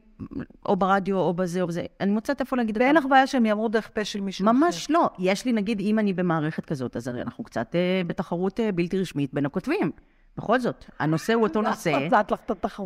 או 0.67 0.77
ברדיו, 0.77 1.19
או 1.19 1.35
בזה, 1.35 1.63
או 1.63 1.67
בזה, 1.67 1.85
אני 2.01 2.11
מוצאת 2.11 2.41
איפה 2.41 2.57
להגיד 2.57 2.77
אותם. 2.77 2.85
ואין 2.85 2.97
לך 2.97 3.05
בעיה 3.11 3.27
שהם 3.27 3.47
יאמרו 3.47 3.69
דרך 3.69 3.91
פה 3.95 4.05
של 4.05 4.21
מישהו 4.21 4.47
ממש 4.47 4.91
לא. 4.91 5.11
יש 5.19 5.45
לי, 5.45 5.53
נגיד, 5.53 5.81
אם 5.81 5.99
אני 5.99 6.13
במערכת 6.13 6.65
כזאת, 6.65 6.97
אז 6.97 7.09
הרי 7.09 7.23
אנחנו 7.23 7.45
קצת 7.45 7.75
אה, 7.75 8.03
בתחרות 8.07 8.61
אה, 8.61 8.73
בלתי 8.73 9.01
רשמית 9.01 9.35
בין 9.35 9.47
הכותבים. 9.47 9.91
בכל 10.37 10.61
זאת, 10.61 10.85
הנושא 10.99 11.35
הוא 11.35 11.43
אותו 11.43 11.63
נושא. 11.69 11.91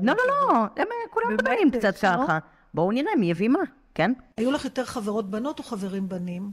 לא, 0.07 0.15
לא, 0.15 0.25
לא, 0.29 0.59
הם 0.59 0.69
אה, 0.77 1.11
כולם 1.11 1.35
מדברים 1.35 1.71
קצת 1.71 2.05
לא? 2.05 2.11
ככה. 2.11 2.39
בואו 2.75 2.93
נראה 2.93 3.13
מי 3.19 3.31
יביא 3.31 3.49
מה, 3.49 3.59
כן? 3.95 4.13
היו 4.37 4.51
לך 4.51 4.65
יותר 4.65 4.85
חברות 4.85 5.31
בנות 5.31 5.59
או 5.59 5.65
חברים 5.65 6.09
בנים? 6.09 6.53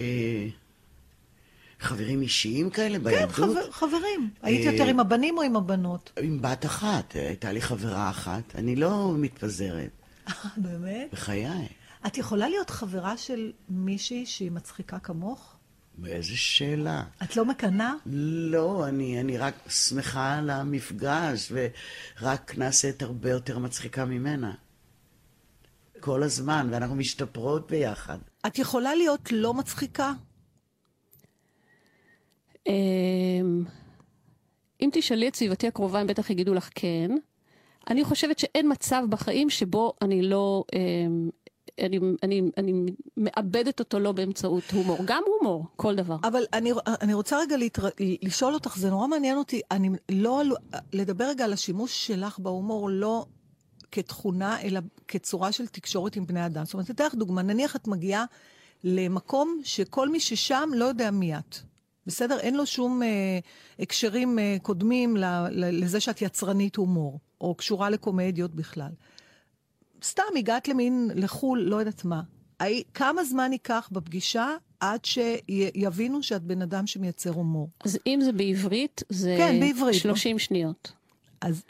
אה, 0.00 0.48
חברים 1.80 2.22
אישיים 2.22 2.70
כאלה 2.70 2.98
כן, 2.98 3.04
בילדות? 3.04 3.30
חבר, 3.30 3.70
חברים. 3.70 4.30
היית 4.42 4.66
אה, 4.66 4.72
יותר 4.72 4.84
עם 4.84 5.00
הבנים 5.00 5.38
או 5.38 5.42
עם 5.42 5.56
הבנות? 5.56 6.12
עם 6.22 6.42
בת 6.42 6.66
אחת, 6.66 7.12
הייתה 7.12 7.52
לי 7.52 7.60
חברה 7.60 8.10
אחת. 8.10 8.54
אני 8.54 8.76
לא 8.76 9.14
מתפזרת, 9.18 9.90
באמת? 10.56 11.08
בחיי. 11.12 11.68
את 12.06 12.18
יכולה 12.18 12.48
להיות 12.48 12.70
חברה 12.70 13.16
של 13.16 13.52
מישהי 13.68 14.26
שהיא 14.26 14.50
מצחיקה 14.50 14.98
כמוך? 14.98 15.56
באיזה 15.98 16.36
שאלה. 16.36 17.02
את 17.22 17.36
לא 17.36 17.44
מקנאה? 17.44 17.92
לא, 18.06 18.88
אני, 18.88 19.20
אני 19.20 19.38
רק 19.38 19.54
שמחה 19.68 20.38
על 20.38 20.50
המפגש, 20.50 21.52
ורק 21.52 22.58
נעשית 22.58 23.02
הרבה 23.02 23.30
יותר 23.30 23.58
מצחיקה 23.58 24.04
ממנה. 24.04 24.54
כל 26.06 26.22
הזמן, 26.22 26.68
ואנחנו 26.70 26.96
משתפרות 26.96 27.70
ביחד. 27.70 28.18
את 28.46 28.58
יכולה 28.58 28.94
להיות 28.94 29.32
לא 29.32 29.54
מצחיקה? 29.54 30.12
אמ, 32.66 33.64
אם 34.80 34.90
תשאלי 34.92 35.28
את 35.28 35.36
סביבתי 35.36 35.66
הקרובה, 35.66 36.00
הם 36.00 36.06
בטח 36.06 36.30
יגידו 36.30 36.54
לך 36.54 36.70
כן. 36.74 37.10
אני 37.90 38.04
חושבת 38.04 38.38
שאין 38.38 38.72
מצב 38.72 39.02
בחיים 39.10 39.50
שבו 39.50 39.94
אני 40.02 40.22
לא... 40.22 40.64
אמ, 40.74 41.30
אני, 41.78 41.98
אני, 42.22 42.42
אני 42.56 42.72
מאבדת 43.16 43.80
אותו 43.80 43.98
לא 43.98 44.12
באמצעות 44.12 44.64
הומור. 44.72 44.98
גם 45.04 45.22
הומור, 45.26 45.64
כל 45.76 45.94
דבר. 45.94 46.16
אבל 46.24 46.42
אני, 46.52 46.72
אני 47.00 47.14
רוצה 47.14 47.38
רגע 47.38 47.56
להתר... 47.56 47.88
לשאול 48.22 48.54
אותך, 48.54 48.76
זה 48.76 48.90
נורא 48.90 49.06
מעניין 49.06 49.38
אותי, 49.38 49.60
אני 49.70 49.88
לא... 50.08 50.42
לדבר 50.92 51.24
רגע 51.28 51.44
על 51.44 51.52
השימוש 51.52 52.06
שלך 52.06 52.38
בהומור, 52.38 52.90
לא 52.90 53.26
כתכונה, 53.96 54.60
אלא 54.60 54.80
כצורה 55.08 55.52
של 55.52 55.66
תקשורת 55.66 56.16
עם 56.16 56.26
בני 56.26 56.46
אדם. 56.46 56.64
זאת 56.64 56.74
אומרת, 56.74 56.90
אתן 56.90 57.06
לך 57.06 57.14
דוגמה, 57.14 57.42
נניח 57.42 57.76
את 57.76 57.88
מגיעה 57.88 58.24
למקום 58.84 59.60
שכל 59.64 60.08
מי 60.08 60.20
ששם 60.20 60.68
לא 60.74 60.84
יודע 60.84 61.10
מי 61.10 61.38
את. 61.38 61.56
בסדר? 62.06 62.38
אין 62.38 62.54
לו 62.54 62.66
שום 62.66 63.02
אה, 63.02 63.38
הקשרים 63.78 64.38
אה, 64.38 64.56
קודמים 64.62 65.16
ל, 65.16 65.24
ל, 65.50 65.84
לזה 65.84 66.00
שאת 66.00 66.22
יצרנית 66.22 66.76
הומור, 66.76 67.20
או 67.40 67.54
קשורה 67.54 67.90
לקומדיות 67.90 68.54
בכלל. 68.54 68.90
סתם 70.04 70.22
הגעת 70.38 70.68
למין, 70.68 71.10
לחו"ל, 71.14 71.60
לא 71.60 71.76
יודעת 71.76 72.04
מה. 72.04 72.22
הי, 72.60 72.82
כמה 72.94 73.24
זמן 73.24 73.52
ייקח 73.52 73.88
בפגישה 73.92 74.48
עד 74.80 75.04
שיבינו 75.04 76.22
שאת 76.22 76.42
בן 76.42 76.62
אדם 76.62 76.86
שמייצר 76.86 77.30
הומור? 77.30 77.70
אז 77.84 77.98
אם 78.06 78.20
זה 78.24 78.32
בעברית, 78.32 79.02
זה 79.08 79.34
כן, 79.38 79.60
בעברית. 79.60 79.94
30 79.94 80.38
שניות. 80.38 80.92
אז... 81.40 81.62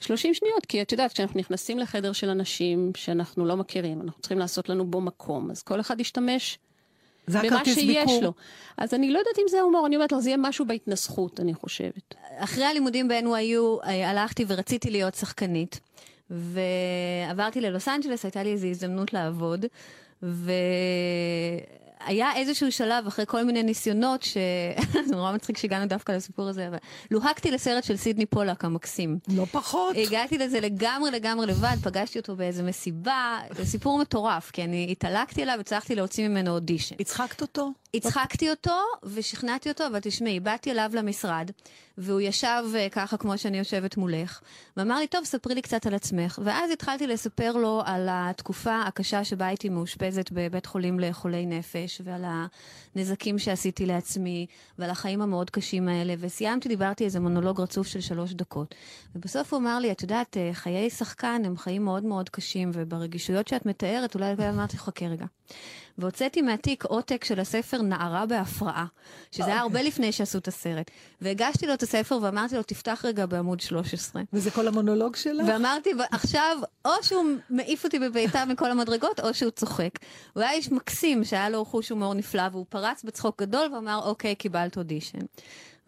30 0.00 0.34
שניות, 0.34 0.66
כי 0.66 0.82
את 0.82 0.92
יודעת, 0.92 1.12
כשאנחנו 1.12 1.40
נכנסים 1.40 1.78
לחדר 1.78 2.12
של 2.12 2.30
אנשים 2.30 2.92
שאנחנו 2.96 3.46
לא 3.46 3.56
מכירים, 3.56 4.02
אנחנו 4.02 4.20
צריכים 4.20 4.38
לעשות 4.38 4.68
לנו 4.68 4.86
בו 4.86 5.00
מקום, 5.00 5.50
אז 5.50 5.62
כל 5.62 5.80
אחד 5.80 6.00
ישתמש 6.00 6.58
במה 7.28 7.64
שיש 7.64 7.84
ביקור. 7.84 8.22
לו. 8.22 8.32
אז 8.76 8.94
אני 8.94 9.10
לא 9.10 9.18
יודעת 9.18 9.38
אם 9.38 9.48
זה 9.48 9.60
הומור, 9.60 9.86
אני 9.86 9.96
אומרת 9.96 10.12
לך, 10.12 10.18
זה 10.18 10.28
יהיה 10.28 10.36
משהו 10.40 10.66
בהתנסחות, 10.66 11.40
אני 11.40 11.54
חושבת. 11.54 12.14
אחרי 12.36 12.64
הלימודים 12.64 13.08
ב-NYU 13.08 13.86
אה, 13.86 14.10
הלכתי 14.10 14.44
ורציתי 14.48 14.90
להיות 14.90 15.14
שחקנית, 15.14 15.80
ועברתי 16.30 17.60
ללוס 17.60 17.88
אנג'לס, 17.88 18.24
הייתה 18.24 18.42
לי 18.42 18.52
איזו 18.52 18.66
הזדמנות 18.66 19.12
לעבוד, 19.12 19.66
היה 22.06 22.36
איזשהו 22.36 22.72
שלב 22.72 23.06
אחרי 23.06 23.24
כל 23.28 23.44
מיני 23.44 23.62
ניסיונות, 23.62 24.22
ש... 24.22 24.36
זה 25.08 25.16
נורא 25.16 25.32
מצחיק 25.32 25.56
שהגענו 25.56 25.86
דווקא 25.86 26.12
לסיפור 26.12 26.48
הזה, 26.48 26.68
אבל 26.68 26.76
לוהקתי 27.10 27.50
לסרט 27.50 27.84
של 27.84 27.96
סידני 27.96 28.26
פולק 28.26 28.64
המקסים. 28.64 29.18
לא 29.28 29.44
פחות. 29.44 29.96
הגעתי 29.96 30.38
לזה 30.38 30.60
לגמרי 30.60 31.10
לגמרי 31.10 31.46
לבד, 31.46 31.76
פגשתי 31.82 32.18
אותו 32.18 32.36
באיזה 32.36 32.62
מסיבה, 32.62 33.38
זה 33.56 33.64
סיפור 33.64 33.98
מטורף, 33.98 34.50
כי 34.50 34.64
אני 34.64 34.88
התעלקתי 34.90 35.42
אליו 35.42 35.54
והצלחתי 35.58 35.94
להוציא 35.94 36.28
ממנו 36.28 36.50
אודישן. 36.50 36.96
הצחקת 37.00 37.42
אותו? 37.42 37.70
הצחקתי 37.94 38.50
אותו 38.50 38.76
ושכנעתי 39.02 39.68
אותו, 39.68 39.86
אבל 39.86 39.98
תשמעי, 40.02 40.40
באתי 40.40 40.70
אליו 40.70 40.90
למשרד, 40.94 41.50
והוא 41.98 42.20
ישב 42.20 42.62
אה, 42.74 42.88
ככה 42.90 43.16
כמו 43.16 43.38
שאני 43.38 43.58
יושבת 43.58 43.96
מולך, 43.96 44.40
ואמר 44.76 44.98
לי, 44.98 45.06
טוב, 45.06 45.24
ספרי 45.24 45.54
לי 45.54 45.62
קצת 45.62 45.86
על 45.86 45.94
עצמך. 45.94 46.38
ואז 46.44 46.70
התחלתי 46.70 47.06
לספר 47.06 47.52
לו 47.52 47.82
על 47.84 48.08
התקופה 48.10 48.82
הקשה 48.82 49.24
שבה 49.24 49.46
הייתי 49.46 49.68
מאושפזת 49.68 50.30
בבית 50.32 50.66
חולים 50.66 51.00
לחולי 51.00 51.46
נפש, 51.46 52.00
ועל 52.04 52.24
הנזקים 52.94 53.38
שעשיתי 53.38 53.86
לעצמי, 53.86 54.46
ועל 54.78 54.90
החיים 54.90 55.22
המאוד 55.22 55.50
קשים 55.50 55.88
האלה, 55.88 56.14
וסיימתי, 56.18 56.68
דיברתי 56.68 57.04
איזה 57.04 57.20
מונולוג 57.20 57.60
רצוף 57.60 57.86
של 57.86 58.00
שלוש 58.00 58.32
דקות. 58.32 58.74
ובסוף 59.14 59.52
הוא 59.52 59.60
אמר 59.60 59.78
לי, 59.78 59.92
את 59.92 60.02
יודעת, 60.02 60.36
אה, 60.36 60.50
חיי 60.52 60.90
שחקן 60.90 61.42
הם 61.44 61.56
חיים 61.56 61.84
מאוד 61.84 62.04
מאוד 62.04 62.28
קשים, 62.28 62.70
וברגישויות 62.74 63.48
שאת 63.48 63.66
מתארת, 63.66 64.14
אולי 64.14 64.34
אמרתי, 64.48 64.78
חכה 64.78 65.06
רגע. 65.06 65.26
והוצאתי 65.98 66.42
מהתיק 66.42 66.84
עותק 66.84 67.24
של 67.24 67.40
הספר 67.40 67.82
נערה 67.82 68.26
בהפרעה, 68.26 68.86
שזה 69.32 69.46
היה 69.46 69.60
הרבה 69.60 69.82
לפני 69.82 70.12
שעשו 70.12 70.38
את 70.38 70.48
הסרט. 70.48 70.90
והגשתי 71.20 71.66
לו 71.66 71.74
את 71.74 71.82
הספר 71.82 72.18
ואמרתי 72.22 72.56
לו, 72.56 72.62
תפתח 72.62 73.00
רגע 73.04 73.26
בעמוד 73.26 73.60
13. 73.60 74.22
וזה 74.32 74.50
כל 74.50 74.68
המונולוג 74.68 75.16
שלך? 75.16 75.46
ואמרתי, 75.48 75.90
עכשיו, 76.10 76.58
או 76.84 76.90
שהוא 77.02 77.24
מעיף 77.50 77.84
אותי 77.84 77.98
בביתה 77.98 78.44
מכל 78.44 78.70
המדרגות, 78.70 79.20
או 79.20 79.34
שהוא 79.34 79.50
צוחק. 79.50 79.90
הוא 80.32 80.42
היה 80.42 80.52
איש 80.52 80.72
מקסים, 80.72 81.24
שהיה 81.24 81.50
לו 81.50 81.64
חוש 81.64 81.88
הומור 81.88 82.14
נפלא, 82.14 82.42
והוא 82.52 82.66
פרץ 82.68 83.04
בצחוק 83.04 83.42
גדול 83.42 83.74
ואמר, 83.74 84.00
אוקיי, 84.04 84.34
קיבלת 84.34 84.76
אודישן. 84.76 85.18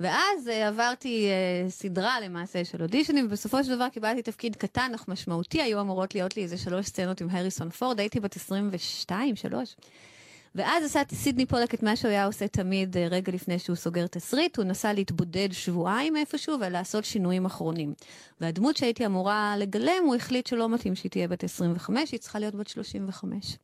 ואז 0.00 0.46
uh, 0.46 0.50
עברתי 0.50 1.28
uh, 1.28 1.70
סדרה 1.70 2.20
למעשה 2.20 2.64
של 2.64 2.82
אודישנים, 2.82 3.26
ובסופו 3.26 3.64
של 3.64 3.76
דבר 3.76 3.88
קיבלתי 3.88 4.22
תפקיד 4.22 4.56
קטן 4.56 4.92
אך 4.94 5.08
משמעותי, 5.08 5.62
היו 5.62 5.80
אמורות 5.80 6.14
להיות 6.14 6.36
לי 6.36 6.42
איזה 6.42 6.58
שלוש 6.58 6.86
סצנות 6.86 7.20
עם 7.20 7.28
הריסון 7.30 7.70
פורד, 7.70 8.00
הייתי 8.00 8.20
בת 8.20 8.36
22, 8.36 9.36
3. 9.36 9.76
ואז 10.54 10.84
עשיתי 10.84 11.16
סידני 11.16 11.46
פולק 11.46 11.74
את 11.74 11.82
מה 11.82 11.96
שהוא 11.96 12.10
היה 12.10 12.26
עושה 12.26 12.48
תמיד 12.48 12.96
uh, 12.96 12.98
רגע 13.10 13.32
לפני 13.32 13.58
שהוא 13.58 13.76
סוגר 13.76 14.06
תסריט, 14.06 14.56
הוא 14.56 14.64
נסע 14.64 14.92
להתבודד 14.92 15.48
שבועיים 15.52 16.16
איפשהו 16.16 16.56
ולעשות 16.60 17.04
שינויים 17.04 17.46
אחרונים. 17.46 17.94
והדמות 18.40 18.76
שהייתי 18.76 19.06
אמורה 19.06 19.54
לגלם, 19.58 20.02
הוא 20.04 20.16
החליט 20.16 20.46
שלא 20.46 20.68
מתאים 20.68 20.94
שהיא 20.94 21.10
תהיה 21.10 21.28
בת 21.28 21.44
25, 21.44 22.10
היא 22.10 22.20
צריכה 22.20 22.38
להיות 22.38 22.54
בת 22.54 22.68
35. 22.68 23.56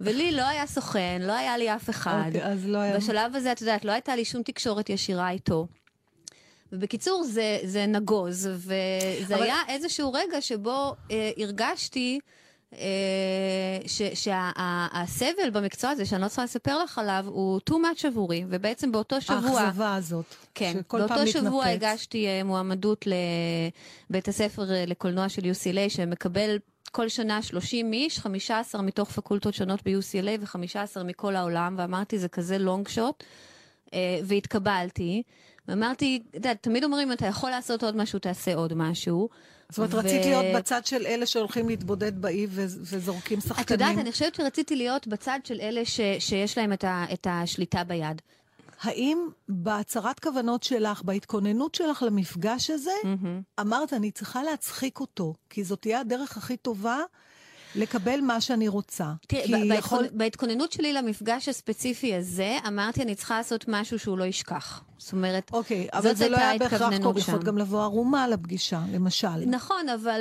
ולי 0.00 0.32
לא 0.32 0.42
היה 0.42 0.66
סוכן, 0.66 1.22
לא 1.24 1.32
היה 1.32 1.56
לי 1.58 1.74
אף 1.74 1.90
אחד. 1.90 2.22
אוקיי, 2.26 2.44
אז 2.44 2.66
לא 2.66 2.78
היה... 2.78 2.96
בשלב 2.96 3.36
הזה, 3.36 3.52
את 3.52 3.60
יודעת, 3.60 3.84
לא 3.84 3.92
הייתה 3.92 4.16
לי 4.16 4.24
שום 4.24 4.42
תקשורת 4.42 4.90
ישירה 4.90 5.30
איתו. 5.30 5.66
ובקיצור, 6.72 7.24
זה, 7.24 7.58
זה 7.64 7.86
נגוז, 7.86 8.48
וזה 8.52 8.74
אבל- 9.34 9.42
היה 9.42 9.56
איזשהו 9.68 10.12
רגע 10.12 10.40
שבו 10.40 10.94
אה, 11.10 11.30
הרגשתי 11.38 12.18
אה, 12.74 12.78
שהסבל 14.14 15.50
במקצוע 15.52 15.90
הזה, 15.90 16.06
שאני 16.06 16.22
לא 16.22 16.26
צריכה 16.28 16.44
לספר 16.44 16.82
לך 16.82 16.98
עליו, 16.98 17.24
הוא 17.28 17.60
too 17.70 17.74
much 17.74 18.06
עבורי, 18.06 18.44
ובעצם 18.48 18.92
באותו 18.92 19.20
שבוע... 19.20 19.60
האכזבה 19.60 19.94
הזאת. 19.94 20.24
כן, 20.54 20.76
באותו 20.92 21.26
שבוע 21.26 21.64
מתנפץ. 21.66 21.82
הגשתי 21.90 22.26
אה, 22.26 22.44
מועמדות 22.44 23.04
לבית 24.10 24.28
הספר 24.28 24.72
אה, 24.72 24.84
לקולנוע 24.86 25.28
של 25.28 25.42
UCLA, 25.42 25.88
שמקבל 25.90 26.58
כל 26.92 27.08
שנה 27.08 27.42
30 27.42 27.92
איש, 27.92 28.18
15 28.18 28.82
מתוך 28.82 29.10
פקולטות 29.10 29.54
שונות 29.54 29.80
ב-UCLA 29.84 30.40
ו-15 30.40 31.02
מכל 31.04 31.36
העולם, 31.36 31.74
ואמרתי, 31.78 32.18
זה 32.18 32.28
כזה 32.28 32.58
לונג 32.58 32.88
שוט, 32.88 33.24
והתקבלתי. 34.24 35.22
ואמרתי, 35.68 36.22
אתה 36.30 36.38
יודע, 36.38 36.54
תמיד 36.54 36.84
אומרים, 36.84 37.12
אתה 37.12 37.26
יכול 37.26 37.50
לעשות 37.50 37.82
עוד 37.82 37.96
משהו, 37.96 38.18
תעשה 38.18 38.54
עוד 38.54 38.74
משהו. 38.74 39.28
זאת 39.68 39.78
אומרת, 39.78 39.94
רצית 39.94 40.24
להיות 40.24 40.44
בצד 40.56 40.86
של 40.86 41.06
אלה 41.06 41.26
שהולכים 41.26 41.68
להתבודד 41.68 42.22
באי 42.22 42.46
ו- 42.50 42.64
וזורקים 42.80 43.40
שחקנים. 43.40 43.64
את 43.64 43.70
יודעת, 43.70 43.98
אני 43.98 44.12
חושבת 44.12 44.34
שרציתי 44.34 44.76
להיות 44.76 45.06
בצד 45.06 45.38
של 45.44 45.60
אלה 45.60 45.84
ש, 45.84 46.00
שיש 46.18 46.58
להם 46.58 46.72
את, 46.72 46.84
ה, 46.84 47.04
את 47.12 47.26
השליטה 47.30 47.84
ביד. 47.84 48.22
האם 48.82 49.18
בהצהרת 49.48 50.20
כוונות 50.20 50.62
שלך, 50.62 51.02
בהתכוננות 51.02 51.74
שלך 51.74 52.02
למפגש 52.06 52.70
הזה, 52.70 52.90
אמרת, 53.60 53.92
אני 53.92 54.10
צריכה 54.10 54.42
להצחיק 54.42 55.00
אותו, 55.00 55.34
כי 55.50 55.64
זאת 55.64 55.80
תהיה 55.80 56.00
הדרך 56.00 56.36
הכי 56.36 56.56
טובה 56.56 56.98
לקבל 57.76 58.20
מה 58.20 58.40
שאני 58.40 58.68
רוצה. 58.68 59.12
תראי, 59.28 59.44
כי 59.46 59.68
ב- 59.70 59.72
יכול... 59.78 60.04
בהתכונ- 60.04 60.12
בהתכוננות 60.12 60.72
שלי 60.72 60.92
למפגש 60.92 61.48
הספציפי 61.48 62.14
הזה, 62.14 62.58
אמרתי, 62.68 63.02
אני 63.02 63.14
צריכה 63.14 63.36
לעשות 63.38 63.64
משהו 63.68 63.98
שהוא 63.98 64.18
לא 64.18 64.24
ישכח. 64.24 64.82
זאת 64.98 65.12
אומרת, 65.12 65.50
אוקיי, 65.52 65.88
אבל 65.92 66.02
זאת 66.08 66.16
זה 66.16 66.28
לא 66.28 66.36
היה 66.36 66.58
בהכרח 66.58 66.92
קורה, 67.02 67.18
יכולת. 67.20 67.44
גם 67.44 67.58
לבוא 67.58 67.82
ערומה 67.82 68.28
לפגישה, 68.28 68.80
למשל. 68.92 69.44
נכון, 69.46 69.88
אבל... 69.88 70.20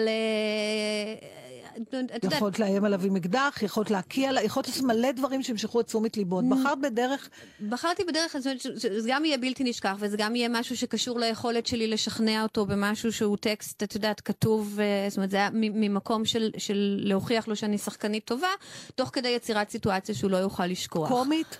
יכולת 2.35 2.59
לאיים 2.59 2.85
עליו 2.85 3.05
עם 3.05 3.15
אקדח, 3.15 3.59
יכולת 3.61 3.91
להקיע, 3.91 4.31
לה- 4.31 4.43
יכולת 4.43 4.67
לעשות 4.67 4.83
מלא 4.83 5.11
דברים 5.11 5.43
שימשכו 5.43 5.79
את 5.79 5.85
תשומת 5.85 6.17
ליבו. 6.17 6.41
בחרת 6.49 6.79
בדרך... 6.81 7.29
בחרתי 7.69 8.03
בדרך, 8.03 8.35
שזה 8.77 9.09
גם 9.11 9.25
יהיה 9.25 9.37
בלתי 9.37 9.63
נשכח, 9.63 9.95
וזה 9.99 10.17
גם 10.17 10.35
יהיה 10.35 10.49
משהו 10.49 10.77
שקשור 10.77 11.19
ליכולת 11.19 11.67
שלי 11.67 11.87
לשכנע 11.87 12.43
אותו 12.43 12.65
במשהו 12.65 13.11
שהוא 13.13 13.37
טקסט, 13.37 13.83
את 13.83 13.95
יודעת, 13.95 14.21
כתוב, 14.21 14.79
אה, 14.79 15.05
זאת 15.09 15.17
אומרת, 15.17 15.29
זה 15.29 15.37
היה 15.37 15.49
ממקום 15.53 16.25
של, 16.25 16.49
של 16.57 16.99
להוכיח 17.03 17.47
לו 17.47 17.55
שאני 17.55 17.77
שחקנית 17.77 18.25
טובה, 18.25 18.47
תוך 18.95 19.09
כדי 19.13 19.29
יצירת 19.29 19.69
סיטואציה 19.69 20.15
שהוא 20.15 20.31
לא 20.31 20.37
יוכל 20.37 20.65
לשכוח. 20.65 21.09
קומית? 21.09 21.57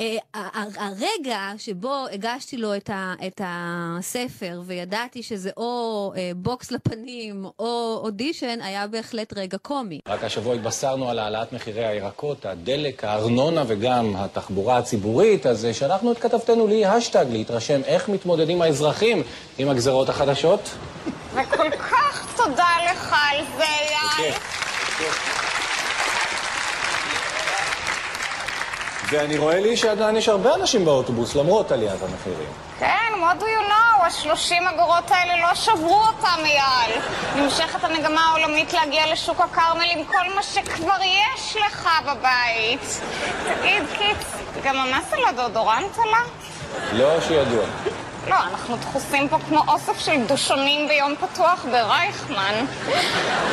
אה, 0.00 0.16
הרגע 0.76 1.52
שבו 1.58 1.94
הגשתי 2.12 2.56
לו 2.56 2.76
את, 2.76 2.90
ה, 2.90 3.14
את 3.26 3.40
הספר 3.44 4.60
וידעתי 4.66 5.22
שזה 5.22 5.50
או 5.56 6.12
אה, 6.16 6.30
בוקס 6.36 6.70
לפנים 6.70 7.44
או 7.58 8.00
אודישן, 8.04 8.58
היה 8.62 8.86
בהחלט 8.86 9.32
רגע 9.36 9.58
קומי. 9.58 10.00
רק 10.08 10.24
השבוע 10.24 10.54
התבשרנו 10.54 11.08
על 11.08 11.18
העלאת 11.18 11.52
מחירי 11.52 11.86
הירקות, 11.86 12.46
הדלק, 12.46 13.04
הארנונה 13.04 13.64
וגם 13.66 14.16
התחבורה 14.16 14.78
הציבורית, 14.78 15.46
אז 15.46 15.64
אה, 15.64 15.74
שלחנו 15.74 16.12
את 16.12 16.18
כתבתנו 16.18 16.66
לי 16.66 16.84
השטג 16.86 17.26
להתרשם 17.30 17.80
איך 17.84 18.08
מתמודדים 18.08 18.62
האזרחים 18.62 19.22
עם 19.58 19.68
הגזרות 19.68 20.08
החדשות. 20.08 20.60
וכל 21.34 21.70
כך 21.70 22.36
תודה 22.36 22.76
לך 22.90 23.16
על 23.30 23.44
זה, 23.56 23.64
יאי. 24.20 24.32
ואני 29.10 29.38
רואה 29.38 29.60
לי 29.60 29.76
שעדיין 29.76 30.16
יש 30.16 30.28
הרבה 30.28 30.54
אנשים 30.54 30.84
באוטובוס 30.84 31.34
למרות 31.34 31.72
עליית 31.72 32.02
המחירים. 32.02 32.48
כן, 32.78 33.12
what 33.14 33.40
do 33.42 33.44
you 33.44 33.70
know, 33.70 34.06
השלושים 34.06 34.66
אגורות 34.66 35.10
האלה 35.10 35.48
לא 35.48 35.54
שברו 35.54 36.00
אותם, 36.06 36.44
אייל. 36.44 37.00
נמשכת 37.36 37.84
המגמה 37.84 38.20
העולמית 38.20 38.72
להגיע 38.72 39.12
לשוק 39.12 39.40
הכרמל 39.40 39.86
עם 39.90 40.04
כל 40.04 40.34
מה 40.34 40.42
שכבר 40.42 40.96
יש 41.02 41.56
לך 41.56 41.88
בבית. 42.02 43.00
תגיד, 43.44 43.82
קיץ, 43.98 44.26
גם 44.64 44.76
המס 44.76 45.12
על 45.12 45.24
הדאודורנט 45.28 45.98
עלה? 45.98 46.20
לא 46.92 47.20
שידוע. 47.20 47.64
לא, 48.26 48.36
אנחנו 48.50 48.76
דחוסים 48.76 49.28
פה 49.28 49.36
כמו 49.48 49.62
אוסף 49.68 49.98
של 49.98 50.24
דושונים 50.26 50.88
ביום 50.88 51.14
פתוח 51.16 51.64
ברייכמן. 51.70 52.66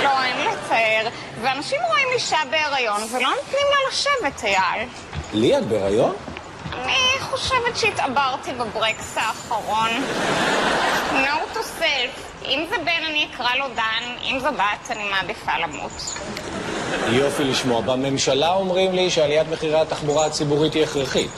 לא, 0.04 0.24
אין 0.24 0.48
לתאר. 0.48 1.10
ואנשים 1.42 1.80
רואים 1.90 2.08
אישה 2.14 2.38
בהיריון 2.52 3.02
ולא 3.12 3.30
נותנים 3.30 3.68
לה 3.70 3.90
לשבת, 3.92 4.44
אייל. 4.44 4.88
לי 5.34 5.58
את 5.58 5.68
בהיריון? 5.68 6.16
אני 6.74 7.20
חושבת 7.22 7.78
שהתעברתי 7.78 8.52
בברקס 8.54 9.18
האחרון. 9.18 9.90
No 11.12 11.56
to 11.58 11.60
self. 11.80 12.46
אם 12.46 12.66
זה 12.70 12.76
בן, 12.78 13.04
אני 13.10 13.28
אקרא 13.34 13.56
לו 13.56 13.66
דן, 13.76 14.24
אם 14.24 14.40
זו 14.40 14.50
בת, 14.52 14.92
אני 14.92 15.10
מעדיפה 15.10 15.52
למות. 15.58 15.92
יופי 17.10 17.44
לשמוע. 17.44 17.82
בממשלה 17.82 18.54
אומרים 18.54 18.92
לי 18.92 19.10
שעליית 19.10 19.48
מחירי 19.48 19.82
התחבורה 19.82 20.26
הציבורית 20.26 20.74
היא 20.74 20.84
הכרחית. 20.84 21.32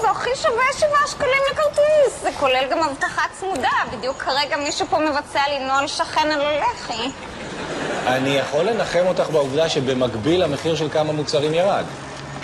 זה 0.00 0.10
הכי 0.10 0.30
שווה 0.34 0.64
שבעה 0.78 1.06
שקלים 1.06 1.42
לכרטיס. 1.52 2.22
זה 2.22 2.30
כולל 2.40 2.64
גם 2.70 2.78
אבטחה 2.78 3.22
צמודה. 3.40 3.68
בדיוק 3.92 4.16
כרגע 4.16 4.56
מישהו 4.56 4.86
פה 4.86 4.98
מבצע 4.98 5.40
לי 5.48 5.58
נוהל 5.58 5.86
שכן 5.86 6.30
על 6.30 6.40
הלחי. 6.40 7.10
אני 8.06 8.30
יכול 8.30 8.64
לנחם 8.64 9.06
אותך 9.06 9.30
בעובדה 9.30 9.68
שבמקביל 9.68 10.42
המחיר 10.42 10.76
של 10.76 10.88
כמה 10.90 11.12
מוצרים 11.12 11.54
ירד. 11.54 11.84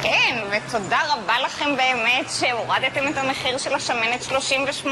כן, 0.03 0.43
ותודה 0.51 0.99
רבה 1.13 1.35
לכם 1.45 1.77
באמת 1.77 2.31
שהורדתם 2.39 3.09
את 3.09 3.17
המחיר 3.17 3.59
של 3.59 3.75
השמנת 3.75 4.23
38%. 4.23 4.87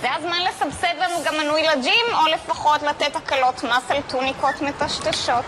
זה 0.00 0.08
הזמן 0.16 0.38
לסבסד 0.48 0.94
לנו 1.00 1.14
גם 1.24 1.34
מנוי 1.38 1.62
לג'ים, 1.62 2.06
או 2.14 2.32
לפחות 2.34 2.82
לתת 2.82 3.16
הקלות 3.16 3.64
מס 3.64 3.90
על 3.90 4.02
טוניקות 4.08 4.62
מטשטשות. 4.62 5.44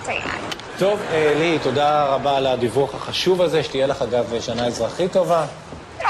טוב, 0.78 1.00
אה, 1.12 1.32
לי, 1.36 1.58
תודה 1.62 2.04
רבה 2.04 2.36
על 2.36 2.46
הדיווח 2.46 2.94
החשוב 2.94 3.42
הזה, 3.42 3.62
שתהיה 3.62 3.86
לך 3.86 4.02
אגב 4.02 4.40
שנה 4.40 4.66
אזרחית 4.66 5.12
טובה. 5.12 5.44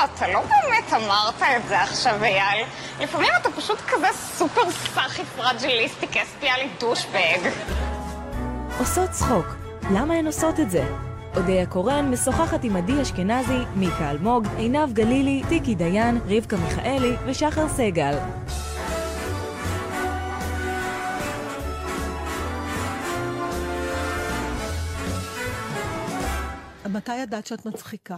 לא, 0.00 0.04
אתה 0.14 0.28
לא 0.28 0.40
באמת 0.40 0.92
אמרת 0.92 1.42
את 1.56 1.68
זה 1.68 1.80
עכשיו, 1.80 2.24
אייל. 2.24 2.66
לפעמים 3.00 3.30
אתה 3.40 3.50
פשוט 3.50 3.78
כזה 3.88 4.06
סופר 4.12 4.70
סאחי 4.70 5.22
פרג'ליסטי 5.24 6.06
כספיאלי 6.08 6.68
דושבג. 6.80 7.50
עושות 8.78 9.10
צחוק, 9.10 9.46
למה 9.90 10.14
הן 10.14 10.26
עושות 10.26 10.60
את 10.60 10.70
זה? 10.70 10.84
אודיה 11.36 11.66
קורן 11.66 12.10
משוחחת 12.10 12.64
עם 12.64 12.76
עדי 12.76 13.02
אשכנזי, 13.02 13.58
מיקה 13.74 14.10
אלמוג, 14.10 14.46
עינב 14.56 14.92
גלילי, 14.92 15.42
טיקי 15.48 15.74
דיין, 15.74 16.20
רבקה 16.26 16.56
מיכאלי 16.56 17.16
ושחר 17.26 17.68
סגל. 17.68 18.18
מתי 26.92 27.16
ידעת 27.16 27.46
שאת 27.46 27.66
מצחיקה? 27.66 28.16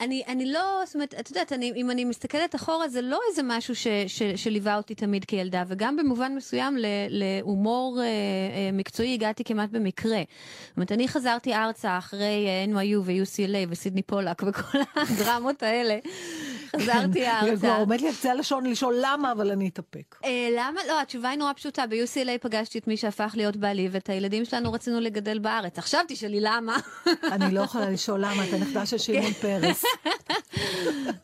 אני, 0.00 0.22
אני 0.28 0.52
לא, 0.52 0.82
זאת 0.86 0.94
אומרת, 0.94 1.14
את 1.20 1.30
יודעת, 1.30 1.52
אני, 1.52 1.72
אם 1.76 1.90
אני 1.90 2.04
מסתכלת 2.04 2.54
אחורה, 2.54 2.88
זה 2.88 3.02
לא 3.02 3.20
איזה 3.30 3.42
משהו 3.44 3.74
ש, 3.74 3.86
ש, 4.06 4.22
שליווה 4.22 4.76
אותי 4.76 4.94
תמיד 4.94 5.24
כילדה, 5.24 5.62
וגם 5.68 5.96
במובן 5.96 6.34
מסוים 6.34 6.76
להומור 7.08 8.00
אה, 8.00 8.04
אה, 8.04 8.70
מקצועי 8.72 9.14
הגעתי 9.14 9.44
כמעט 9.44 9.70
במקרה. 9.70 10.22
זאת 10.66 10.76
אומרת, 10.76 10.92
אני 10.92 11.08
חזרתי 11.08 11.54
ארצה 11.54 11.98
אחרי 11.98 12.46
אה, 12.46 12.64
NYU 12.72 12.98
ו-UCLA 13.04 13.68
וסידני 13.68 14.02
פולק 14.02 14.42
וכל 14.46 14.78
הדרמות 15.02 15.62
האלה. 15.62 15.98
חזרתי 16.80 17.26
ארצה. 17.28 17.56
כבר 17.56 17.76
עומד 17.78 18.00
לי 18.00 18.08
על 18.08 18.14
קצה 18.14 18.30
הלשון 18.30 18.66
לשאול 18.66 18.94
למה, 19.02 19.32
אבל 19.32 19.50
אני 19.50 19.68
אתאפק. 19.68 20.16
אה, 20.24 20.30
למה? 20.56 20.80
לא, 20.88 21.00
התשובה 21.00 21.28
היא 21.28 21.38
נורא 21.38 21.52
פשוטה. 21.52 21.86
ב-UCLA 21.86 22.38
פגשתי 22.40 22.78
את 22.78 22.86
מי 22.86 22.96
שהפך 22.96 23.32
להיות 23.36 23.56
בעלי, 23.56 23.88
ואת 23.90 24.08
הילדים 24.10 24.44
שלנו 24.44 24.72
רצינו 24.72 25.00
לגדל 25.00 25.38
בארץ. 25.38 25.78
עכשיו 25.78 26.00
תשאלי 26.08 26.40
למה. 26.40 26.76
אני 27.32 27.54
לא 27.54 27.60
יכולה 27.68 27.90
לשאול 27.90 28.20
למה, 28.20 28.44
את 28.48 28.52
הנכדה 28.52 28.86
של 28.86 28.98
שמעון 28.98 29.32
פרס. 29.32 29.84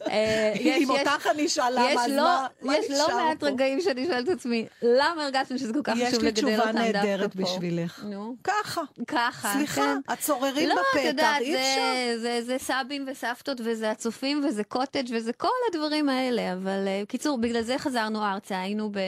אה, 0.08 0.52
יש- 0.54 0.82
אם 0.82 0.88
יש- 0.94 1.00
אותך 1.00 1.26
אני 1.34 1.46
אשאל 1.46 1.72
למה, 1.72 1.90
יש 1.92 1.96
אז 2.00 2.10
לא- 2.10 2.22
מה- 2.22 2.46
מה 2.62 2.76
יש 2.76 2.84
נשאר 2.90 3.06
לא 3.08 3.16
מעט 3.16 3.40
פה? 3.40 3.46
רגעים 3.46 3.80
שאני 3.80 4.06
שואלת 4.06 4.28
את 4.28 4.34
עצמי, 4.34 4.66
למה 4.82 5.24
הרגשתם 5.24 5.58
שזה 5.58 5.72
כל 5.72 5.80
כך 5.84 5.94
יש 5.96 6.08
חשוב 6.08 6.22
לי 6.22 6.28
לגדל 6.28 6.40
תשובה 6.40 6.58
אותם 6.58 6.72
דווקא 6.72 6.92
פה? 6.92 7.06
נהדרת 7.06 7.36
בשבילך. 7.36 8.04
נו. 8.04 8.36
ככה. 8.44 8.80
ככה, 9.06 9.52
סליחה, 9.52 9.80
כן. 9.80 10.12
הצוררים 10.12 10.68
לא, 10.68 10.74
בפתח, 10.74 11.00
את 11.00 11.04
יודעת, 11.04 11.40
אי 11.40 11.54
אפשר. 11.56 12.20
זה, 12.20 12.42
זה 12.42 12.56
סבים 12.58 13.06
וסבתות 13.10 13.60
וזה 13.64 13.90
הצופים 13.90 14.44
וזה 14.48 14.64
קוטג' 14.64 15.04
וזה 15.12 15.32
כל 15.40 15.48
הדברים 15.68 16.08
האלה, 16.08 16.52
אבל 16.52 16.84
אה, 16.86 17.02
קיצור, 17.08 17.38
בגלל 17.38 17.62
זה 17.62 17.78
חזרנו 17.78 18.24
ארצה, 18.24 18.60
היינו 18.60 18.92
ב... 18.92 18.98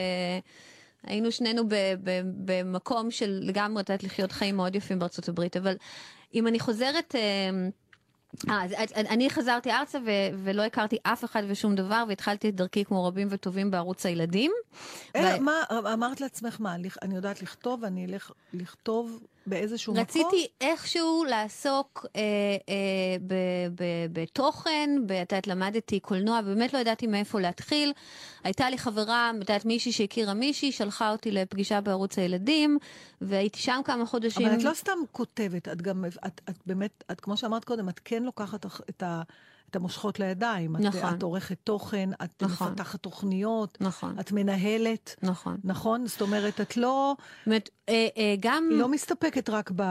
היינו 1.03 1.31
שנינו 1.31 1.67
ב, 1.67 1.75
ב, 2.03 2.21
במקום 2.45 3.11
של 3.11 3.39
לגמרי 3.41 3.79
לתת 3.79 4.03
לחיות 4.03 4.31
חיים 4.31 4.55
מאוד 4.55 4.75
יפים 4.75 4.99
בארצות 4.99 5.29
הברית, 5.29 5.57
אבל 5.57 5.75
אם 6.33 6.47
אני 6.47 6.59
חוזרת... 6.59 7.15
אה, 7.15 7.21
אה, 8.49 8.63
אז 8.63 8.91
אני 8.95 9.29
חזרתי 9.29 9.71
ארצה 9.71 9.99
ו- 9.99 10.37
ולא 10.43 10.61
הכרתי 10.61 10.97
אף 11.03 11.25
אחד 11.25 11.43
ושום 11.47 11.75
דבר, 11.75 12.03
והתחלתי 12.07 12.49
את 12.49 12.55
דרכי 12.55 12.85
כמו 12.85 13.05
רבים 13.05 13.27
וטובים 13.31 13.71
בערוץ 13.71 14.05
הילדים. 14.05 14.51
אה, 15.15 15.37
ו- 15.39 15.41
מה, 15.41 15.63
אמרת 15.93 16.21
לעצמך, 16.21 16.57
מה, 16.59 16.75
אני 17.01 17.15
יודעת 17.15 17.41
לכתוב, 17.41 17.83
ואני 17.83 18.05
אלך 18.05 18.31
לכתוב 18.53 19.19
באיזשהו 19.47 19.93
מקום? 19.93 20.03
רציתי 20.03 20.47
איכשהו 20.61 21.23
לעסוק 21.29 22.05
אה, 22.15 22.21
אה, 22.69 23.17
ב, 23.27 23.33
ב, 23.75 23.83
בתוכן, 24.13 24.89
ב- 25.07 25.11
את 25.11 25.31
יודעת, 25.31 25.47
למדתי 25.47 25.99
קולנוע, 25.99 26.41
באמת 26.41 26.73
לא 26.73 26.79
ידעתי 26.79 27.07
מאיפה 27.07 27.39
להתחיל. 27.41 27.93
הייתה 28.43 28.69
לי 28.69 28.77
חברה, 28.77 29.31
את 29.35 29.39
יודעת, 29.39 29.65
מישהי 29.65 29.91
שהכירה 29.91 30.33
מישהי, 30.33 30.71
שלחה 30.71 31.11
אותי 31.11 31.31
לפגישה 31.31 31.81
בערוץ 31.81 32.17
הילדים, 32.17 32.77
והייתי 33.21 33.59
שם 33.59 33.81
כמה 33.85 34.05
חודשים. 34.05 34.47
אבל 34.47 34.55
את 34.55 34.63
לא 34.63 34.73
סתם 34.73 34.97
כותבת, 35.11 35.67
את 35.67 35.81
גם, 35.81 36.05
את, 36.05 36.41
את 36.49 36.57
באמת, 36.65 37.03
את 37.11 37.21
כמו 37.21 37.37
שאמרת 37.37 37.65
קודם, 37.65 37.89
את 37.89 37.99
כן 38.05 38.23
לוקחת 38.23 38.65
את, 38.89 39.03
ה, 39.03 39.21
את 39.73 39.77
המושכות 39.77 40.19
לידיים. 40.19 40.75
את, 40.75 40.81
נכון. 40.81 41.13
את 41.13 41.23
עורכת 41.23 41.57
תוכן, 41.63 42.09
את 42.23 42.43
נכון. 42.43 42.67
מפתחת 42.67 42.99
תוכניות, 42.99 43.77
נכון. 43.81 44.15
את 44.19 44.31
מנהלת. 44.31 45.15
נכון. 45.23 45.57
נכון? 45.63 46.07
זאת 46.07 46.21
אומרת, 46.21 46.61
את 46.61 46.77
לא... 46.77 47.15
אומרת, 47.45 47.69
אה, 47.89 48.07
אה, 48.17 48.35
גם... 48.39 48.69
לא 48.71 48.87
מסתפקת 48.87 49.49
רק 49.49 49.71
ב... 49.75 49.83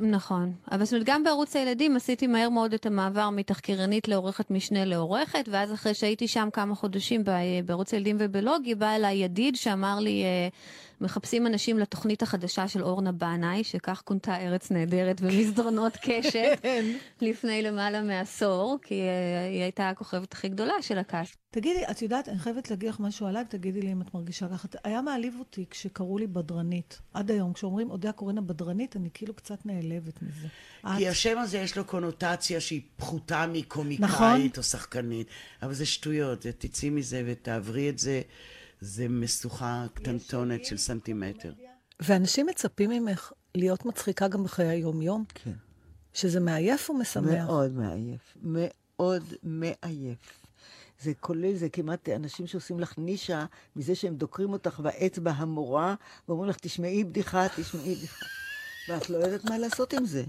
נכון. 0.00 0.52
אבל 0.72 0.84
זאת 0.84 0.92
אומרת, 0.92 1.06
גם 1.06 1.24
בערוץ 1.24 1.56
הילדים 1.56 1.96
עשיתי 1.96 2.26
מהר 2.26 2.48
מאוד 2.48 2.74
את 2.74 2.86
המעבר 2.86 3.30
מתחקירנית 3.30 4.08
לעורכת 4.08 4.50
משנה 4.50 4.84
לעורכת, 4.84 5.48
ואז 5.50 5.72
אחרי 5.72 5.94
שהייתי 5.94 6.28
שם 6.28 6.48
כמה 6.52 6.74
חודשים 6.74 7.24
בערוץ 7.64 7.94
הילדים 7.94 8.16
ובלוגי, 8.18 8.74
בא 8.74 8.90
אליי 8.90 9.16
ידיד 9.16 9.56
שאמר 9.56 9.98
לי, 9.98 10.22
אה, 10.24 10.48
מחפשים 11.02 11.46
אנשים 11.46 11.78
לתוכנית 11.78 12.22
החדשה 12.22 12.68
של 12.68 12.82
אורנה 12.82 13.12
בנאי, 13.12 13.64
שכך 13.64 14.02
כונתה 14.04 14.36
ארץ 14.36 14.70
נהדרת 14.70 15.20
במסדרונות 15.20 15.92
קשת, 16.02 16.64
לפני 17.20 17.62
למעלה 17.62 18.02
מעשור, 18.02 18.78
כי 18.82 18.94
אה, 19.00 19.48
היא 19.50 19.62
הייתה 19.62 19.88
הכוכבת 19.88 20.32
הכי 20.32 20.48
גדולה 20.48 20.74
של 20.80 20.98
הקאסט. 20.98 21.36
תגידי, 21.50 21.82
את 21.90 22.02
יודעת, 22.02 22.28
אני 22.28 22.38
חייבת 22.38 22.70
להגיד 22.70 22.88
לך 22.88 23.00
משהו 23.00 23.26
עליי, 23.26 23.44
ותגידי 23.48 23.82
לי 23.82 23.92
אם 23.92 24.02
את 24.02 24.14
מרגישה 24.14 24.48
ככה. 24.48 24.68
היה 24.84 25.02
מעליב 25.02 25.34
אותי 25.38 25.64
כשקראו 25.70 26.18
לי 26.18 26.26
בדרנית. 26.26 26.98
עד 27.14 27.30
היום, 27.30 27.52
כשאומרים 27.52 27.90
אודיה 27.90 28.12
קורן 28.12 28.38
הבדרנית, 28.38 28.96
אני 28.96 29.08
כאילו 29.14 29.34
קצת 29.34 29.66
נעלבת 29.66 30.22
מזה. 30.22 30.48
כי 30.96 31.06
את- 31.06 31.12
השם 31.12 31.38
הזה 31.38 31.58
יש 31.58 31.76
לו 31.78 31.84
קונוטציה 31.84 32.60
שהיא 32.60 32.80
פחותה 32.96 33.46
מקומיקאית 33.52 34.00
נכון. 34.10 34.40
או 34.56 34.62
שחקנית, 34.62 35.26
אבל 35.62 35.74
זה 35.74 35.86
שטויות, 35.86 36.40
תצאי 36.46 36.90
מזה 36.90 37.22
ותעברי 37.26 37.88
את 37.88 37.98
זה, 37.98 38.20
זה 38.82 39.08
משוכה 39.08 39.86
קטנטונת 39.94 40.64
של 40.64 40.76
סנטימטר. 40.76 41.52
ואנשים 42.00 42.46
מצפים 42.46 42.90
ממך 42.90 43.32
להיות 43.54 43.84
מצחיקה 43.84 44.28
גם 44.28 44.44
בחיי 44.44 44.68
היום-יום? 44.68 45.24
כן. 45.34 45.52
שזה 46.12 46.40
מעייף 46.40 46.88
או 46.88 46.94
משמח? 46.94 47.24
מאוד 47.24 47.72
מעייף. 47.72 48.36
מאוד 48.42 49.22
מעייף. 49.42 50.40
זה 51.00 51.12
כולל, 51.20 51.54
זה 51.54 51.68
כמעט 51.68 52.08
אנשים 52.08 52.46
שעושים 52.46 52.80
לך 52.80 52.98
נישה 52.98 53.44
מזה 53.76 53.94
שהם 53.94 54.16
דוקרים 54.16 54.52
אותך 54.52 54.80
באצבע 54.80 55.30
המורה, 55.30 55.94
ואומרים 56.28 56.50
לך, 56.50 56.56
תשמעי 56.56 57.04
בדיחה, 57.04 57.46
תשמעי 57.56 57.94
בדיחה. 57.94 58.26
ואת 58.88 59.10
לא 59.10 59.16
יודעת 59.16 59.44
מה 59.44 59.58
לעשות 59.58 59.92
עם 59.92 60.04
זה. 60.04 60.24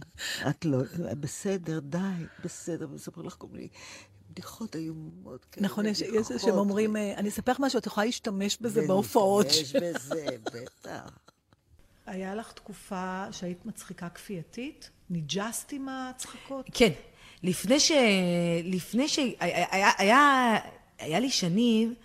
את 0.50 0.66
לא, 0.66 0.78
בסדר, 1.20 1.80
די, 1.80 1.98
בסדר, 2.44 2.88
ומספר 2.92 3.22
לך 3.22 3.36
כל 3.38 3.48
מיני 3.52 3.68
בדיחות 4.34 4.76
איומות 4.76 5.46
כאלה. 5.46 5.66
נכון, 5.66 5.86
יש, 5.86 6.04
בדיחות. 6.04 6.40
שהם 6.40 6.58
אומרים, 6.58 6.96
אה, 6.96 7.14
אני 7.18 7.30
אספר 7.30 7.52
לך 7.52 7.60
משהו, 7.60 7.80
את 7.80 7.86
יכולה 7.86 8.06
להשתמש 8.06 8.58
בזה 8.62 8.88
בהופעות. 8.88 9.46
ולהשתמש 9.46 9.82
בזה, 9.82 10.26
בטח. 10.44 11.18
היה 12.06 12.36
לך 12.36 12.52
תקופה 12.52 13.26
שהיית 13.32 13.66
מצחיקה 13.66 14.10
כפייתית? 14.10 14.90
ניג'סת 15.10 15.72
עם 15.72 15.90
הצחקות? 15.90 16.70
כן. 16.74 16.92
לפני 17.44 17.80
ש... 17.80 17.92
לפני 18.64 19.08
ש... 19.08 19.20
היה, 19.40 19.92
היה, 19.98 20.56
היה 21.00 21.20
לי 21.20 21.30
שנים 21.30 21.96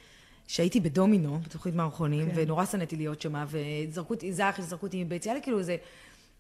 שהייתי 0.46 0.80
בדומינו, 0.80 1.38
בתוכנית 1.38 1.74
מערכונים, 1.74 2.30
כן. 2.30 2.32
ונורא 2.36 2.64
שנאתי 2.64 2.96
להיות 2.96 3.20
שמה, 3.20 3.44
וזרקו 3.48 4.14
אותי, 4.14 4.32
זה 4.32 4.42
היה 4.42 4.50
אחרי 4.50 4.64
שזרקו 4.64 4.86
אותי 4.86 5.04
מבית, 5.04 5.24
היה 5.24 5.34
לי 5.34 5.42
כאילו 5.42 5.58
איזה... 5.58 5.76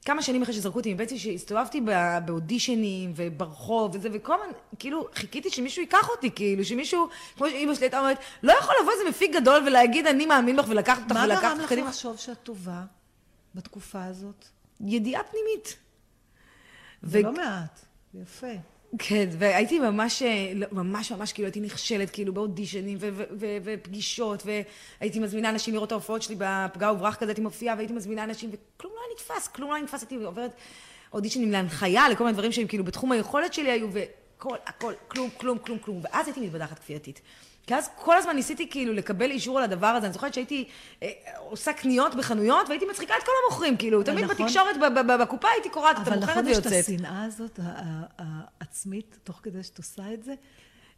כמה 0.04 0.22
שנים 0.22 0.42
אחרי 0.42 0.54
שזרקו 0.54 0.78
אותי 0.78 0.94
מבית, 0.94 1.10
שהסתובבתי 1.16 1.80
באודישנים 2.24 3.12
וברחוב 3.16 3.94
וזה, 3.94 4.08
וכל 4.12 4.34
הזמן, 4.34 4.52
כאילו, 4.78 5.08
חיכיתי 5.14 5.50
שמישהו 5.50 5.82
ייקח 5.82 6.08
אותי, 6.08 6.30
כאילו, 6.30 6.64
שמישהו, 6.64 7.08
כמו 7.36 7.48
שאימא 7.48 7.74
שלי 7.74 7.84
הייתה 7.84 8.00
אומרת, 8.00 8.18
לא 8.42 8.52
יכול 8.52 8.74
לבוא 8.82 8.92
איזה 8.92 9.10
מפיק 9.10 9.34
גדול 9.36 9.62
ולהגיד, 9.66 10.06
אני 10.06 10.26
מאמין 10.26 10.56
בך, 10.56 10.64
ולקחת 10.68 11.02
אותך 11.02 11.12
מה 11.12 11.24
ולקחת 11.24 11.42
גרם 11.42 11.50
אותך 11.50 11.62
לך 11.62 11.68
קדימה. 11.68 11.88
לחשוב 11.88 12.16
שאת 12.16 12.42
טובה 12.42 12.82
בתקופה 13.54 14.04
הזאת? 14.04 14.44
ידיעה 14.80 15.22
פנימית. 15.22 15.76
זה 17.02 17.18
ו- 17.18 17.22
לא 17.22 17.32
מעט, 17.32 17.80
יפה. 18.14 18.46
כן, 18.98 19.28
והייתי 19.38 19.78
ממש, 19.78 20.22
אה, 20.22 20.52
לא, 20.54 20.66
ממש 20.72 21.12
ממש 21.12 21.32
כאילו 21.32 21.46
הייתי 21.46 21.60
נכשלת 21.60 22.10
כאילו 22.10 22.34
באודישנים 22.34 22.98
ופגישות, 23.64 24.42
והייתי 25.00 25.18
מזמינה 25.18 25.50
אנשים 25.50 25.74
לראות 25.74 25.86
את 25.86 25.92
ההופעות 25.92 26.22
שלי 26.22 26.36
בפגע 26.38 26.92
וברח 26.92 27.16
כזה, 27.16 27.30
הייתי 27.30 27.40
מופיעה 27.40 27.76
והייתי 27.76 27.92
מזמינה 27.92 28.24
אנשים, 28.24 28.50
וכלום 28.52 28.92
לא 28.96 29.00
היה 29.00 29.14
נתפס, 29.14 29.48
כלום 29.48 29.70
לא 29.70 29.74
היה 29.74 29.84
נתפס, 29.84 30.02
הייתי 30.02 30.14
עוברת 30.14 30.50
אודישנים 31.12 31.52
להנחיה, 31.52 32.08
לכל 32.08 32.24
מיני 32.24 32.34
דברים 32.34 32.52
שהם 32.52 32.66
כאילו 32.66 32.84
בתחום 32.84 33.12
היכולת 33.12 33.54
שלי 33.54 33.70
היו, 33.70 33.88
וכל, 33.92 34.56
הכל, 34.66 34.92
כלום, 35.08 35.30
כלום, 35.38 35.58
כלום, 35.58 35.78
כלום, 35.78 36.00
ואז 36.02 36.26
הייתי 36.26 36.40
מתבדחת 36.40 36.78
כפייתית. 36.78 37.20
כי 37.68 37.74
אז 37.74 37.90
כל 37.96 38.16
הזמן 38.16 38.36
ניסיתי 38.36 38.70
כאילו 38.70 38.92
לקבל 38.92 39.30
אישור 39.30 39.58
על 39.58 39.64
הדבר 39.64 39.86
הזה, 39.86 40.06
אני 40.06 40.12
זוכרת 40.12 40.34
שהייתי 40.34 40.64
אה, 41.02 41.08
עושה 41.38 41.72
קניות 41.72 42.14
בחנויות, 42.14 42.68
והייתי 42.68 42.86
מצחיקה 42.90 43.14
את 43.18 43.22
כל 43.22 43.32
המוכרים, 43.46 43.76
כאילו, 43.76 44.02
תמיד 44.02 44.24
נכון. 44.24 44.36
בתקשורת, 44.36 44.76
ב- 44.80 44.98
ב- 44.98 45.22
בקופה 45.22 45.48
הייתי 45.48 45.68
קורעת 45.68 45.96
את 45.96 46.00
אבל 46.08 46.12
המוכרת 46.12 46.36
נכון, 46.36 46.48
יש 46.48 46.58
את 46.58 46.66
ויוצאת. 46.66 46.94
השנאה 46.94 47.24
הזאת, 47.24 47.60
העצמית, 48.18 49.18
תוך 49.24 49.40
כדי 49.42 49.62
שאת 49.62 49.78
עושה 49.78 50.02
את 50.14 50.22
זה? 50.24 50.34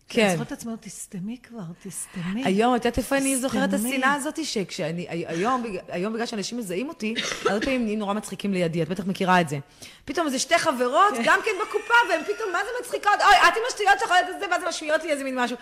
כן. 0.08 0.22
אני 0.22 0.30
זוכרת 0.32 0.46
את 0.46 0.52
עצמי, 0.52 0.72
תסתמי 0.80 1.38
כבר, 1.42 1.60
תסתמי. 1.82 2.44
היום, 2.44 2.76
את 2.76 2.84
יודעת 2.84 2.98
איפה 2.98 3.16
אני 3.16 3.36
זוכרת 3.36 3.68
את. 3.68 3.74
השנאה 3.74 4.12
הזאת? 4.14 4.44
שכשאני, 4.44 5.06
היום, 5.08 5.62
היום 5.88 6.12
בגלל 6.12 6.26
שאנשים 6.26 6.58
מזהים 6.58 6.88
אותי, 6.88 7.14
הרבה 7.46 7.60
פעמים 7.60 7.84
נהיים 7.84 7.98
נורא 7.98 8.14
מצחיקים 8.14 8.52
לידי, 8.52 8.82
את 8.82 8.88
בטח 8.88 9.04
מכירה 9.06 9.40
את 9.40 9.48
זה. 9.48 9.58
פתאום 10.04 10.26
איזה 10.26 10.38
שתי 10.38 10.58
חברות, 10.58 11.14
גם 11.24 11.40
כן 11.44 11.50
בקופה, 11.62 11.94
והן 12.10 12.22
פתאום, 12.24 12.52
מה 12.52 12.58
זה 12.58 12.70
מצחיקות? 12.80 13.20
אוי, 13.20 13.48
את 13.48 13.56
עם 13.56 13.62
השטויות 13.68 13.98
שלך, 14.00 14.10
את 14.20 14.40
זה, 14.40 14.46
ואז 14.50 14.62
משמיעות 14.68 15.02
לי 15.04 15.10
איזה 15.10 15.24
מין 15.24 15.38
משהו. 15.38 15.56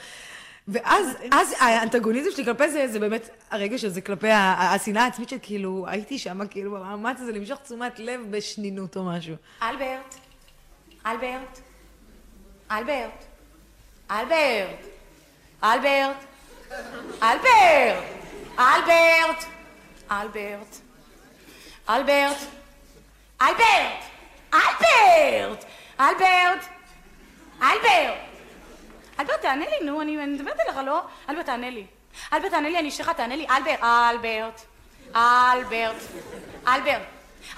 ואז 0.69 1.07
אז 1.31 1.55
האנטגוניזם 1.59 2.31
שלי 2.31 2.45
כלפי 2.45 2.71
זה, 2.71 2.89
זה 2.89 3.01
באמת 3.01 3.29
הרגע 3.51 3.79
שזה 3.79 4.01
כלפי 4.01 4.31
השנאה 4.31 5.05
העצמית 5.05 5.29
של 5.29 5.37
כאילו, 5.43 5.85
הייתי 5.89 6.19
שם 6.19 6.47
כאילו 6.51 6.71
במאמץ 6.71 7.21
הזה 7.21 7.33
למשוך 7.33 7.61
תשומת 7.61 7.99
לב 7.99 8.21
בשנינות 8.31 8.97
או 8.97 9.05
משהו. 9.05 9.35
אלברט, 9.63 10.15
אלברט, 11.07 11.61
אלברט, 12.71 13.25
אלברט, 14.11 14.87
אלברט, 15.63 16.25
אלברט, 17.23 18.05
אלברט, 18.61 19.45
אלברט, 20.21 20.79
אלברט, 21.89 22.39
אלברט, 23.43 24.05
אלברט, 24.53 25.65
אלברט! 26.01 26.65
אלברט! 27.63 28.28
אלברט, 29.21 29.41
תענה 29.41 29.65
לי, 29.65 29.87
נו, 29.87 30.03
אני 30.03 30.17
מדברת 30.17 30.61
אליך, 30.61 30.77
לא? 30.87 31.01
אלברט, 31.31 31.47
תענה 31.47 31.71
לי. 31.71 31.87
אלברט, 32.33 32.51
תענה 32.51 32.69
לי, 32.69 32.79
אני 32.79 32.89
אשתך, 32.89 33.09
תענה 33.09 33.37
לי. 33.37 33.47
אלברט, 33.51 33.81
אלברט, 33.83 34.61
אלברט, 35.17 35.97
אלברט. 36.69 37.03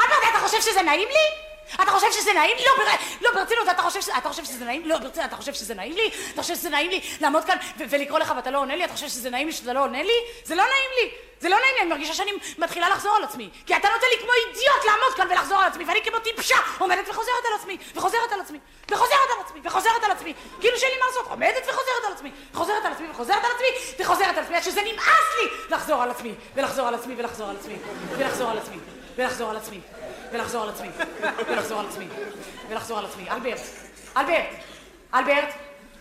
אלברט, 0.01 0.23
אתה 0.31 0.39
חושב 0.39 0.61
שזה 0.61 0.83
נעים 0.83 1.09
לי? 1.09 1.50
אתה 1.75 1.91
חושב 1.91 2.13
שזה 2.13 2.33
נעים 2.33 2.57
לי? 2.57 2.65
לא, 2.65 2.85
בר... 2.85 2.91
לא, 3.21 3.35
ברצינות, 3.35 3.69
אתה 3.69 3.83
חושב, 3.83 4.01
ש... 4.01 4.09
אתה 4.19 4.29
חושב 4.29 4.45
שזה 4.45 4.65
נעים? 4.65 4.83
לא, 4.89 4.99
ברצינות, 4.99 5.29
אתה 5.29 5.37
חושב 5.37 5.55
שזה 5.55 5.75
נעים 5.75 5.97
לי? 5.97 6.11
אתה 6.35 6.43
חושב 6.43 6.55
שזה 6.55 6.71
נעים 6.71 6.91
לי 6.91 7.01
לעמוד 7.21 7.45
כאן 7.45 7.57
ו- 7.79 7.85
ולקרוא 7.91 8.19
לך 8.19 8.33
ואתה 8.37 8.51
לא 8.51 8.59
עונה 8.59 8.77
לי? 8.77 8.85
אתה 8.85 8.93
חושב 8.93 9.09
שזה 9.09 9.31
נעים 9.31 9.47
לי 9.47 9.53
שאתה 9.53 9.73
לא 9.73 9.85
עונה 9.85 10.03
לי? 10.03 10.13
זה 10.45 10.55
לא 10.55 10.63
נעים 10.63 10.91
לי. 11.03 11.11
זה 11.41 11.49
לא 11.49 11.57
נעים 11.57 11.75
לי, 11.75 11.81
אני 11.81 11.91
מרגישה 11.91 12.15
שאני 12.15 12.31
מתחילה 12.59 12.89
לחזור 12.89 13.17
על 13.17 13.25
עצמי. 13.25 13.51
כי 13.67 13.77
אתה 13.77 13.89
נותן 13.89 14.07
לי 14.13 14.23
כמו 14.23 14.31
אידיוט 14.33 14.85
לעמוד 14.87 15.15
כאן 15.17 15.27
ולחזור 15.31 15.59
על 15.59 15.67
עצמי, 15.67 15.85
ואני 15.85 16.03
כמו 16.03 16.19
טיפשה 16.19 16.57
עומדת 16.79 17.09
וחוזרת 17.09 17.45
על 17.47 17.55
עצמי, 17.61 17.77
וחוזרת 17.95 18.33
על 18.33 18.41
עצמי, 18.41 18.59
וחוזרת 18.91 19.31
על 19.37 19.45
עצמי, 19.45 19.61
וחוזרת 19.65 20.05
על 20.05 20.11
עצמי. 20.11 20.35
כאילו 20.61 20.79
שאין 20.79 20.93
לי 20.93 20.99
מה 20.99 21.07
לעשות, 21.07 21.27
עומדת 21.31 21.63
וחוזרת 21.69 22.05
על 22.07 22.13
עצמי, 22.13 22.31
חוזרת 22.55 22.85
על 22.85 22.93
עצמי, 22.93 23.07
וחוזרת 23.11 23.45
על 23.45 23.51
עצמי, 23.55 23.67
וחוזרת 23.99 24.37
על 24.37 24.43
עצמי, 24.45 24.57
עד 24.57 24.63
שזה 24.63 24.81
נמאס 24.83 25.29
לי 25.41 25.49
לחזור 25.71 26.03
על 26.03 26.11
עצמי, 26.11 26.35
ולחזור 26.55 26.89
על 26.89 26.95
עצמי, 26.95 27.15
ולחזור 27.17 27.49
על 27.51 27.57
עצמי, 27.57 27.75
ולחזור 28.17 28.51
על 28.51 28.59
עצמי, 28.59 28.77
ולחזור 29.17 29.51
על 29.51 29.57
עצמי, 29.57 29.81
ולחזור 30.33 30.63
על 30.63 30.69
עצמי, 30.69 30.89
ולחזור 31.49 31.81
על 31.81 31.87
עצמי, 31.87 32.07
ולחזור 32.69 32.99
על 32.99 33.05
עצמי. 33.05 33.31
אלברט, 33.31 33.61
אלברט, 34.17 34.47
אלברט, 35.15 35.55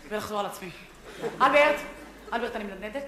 ולחזור 0.08 0.40
על 0.40 0.46
עצמי. 0.46 0.70
אלברט, 1.42 1.76
אלברט, 2.32 2.56
אני 2.56 2.64
מנדנדת? 2.64 3.04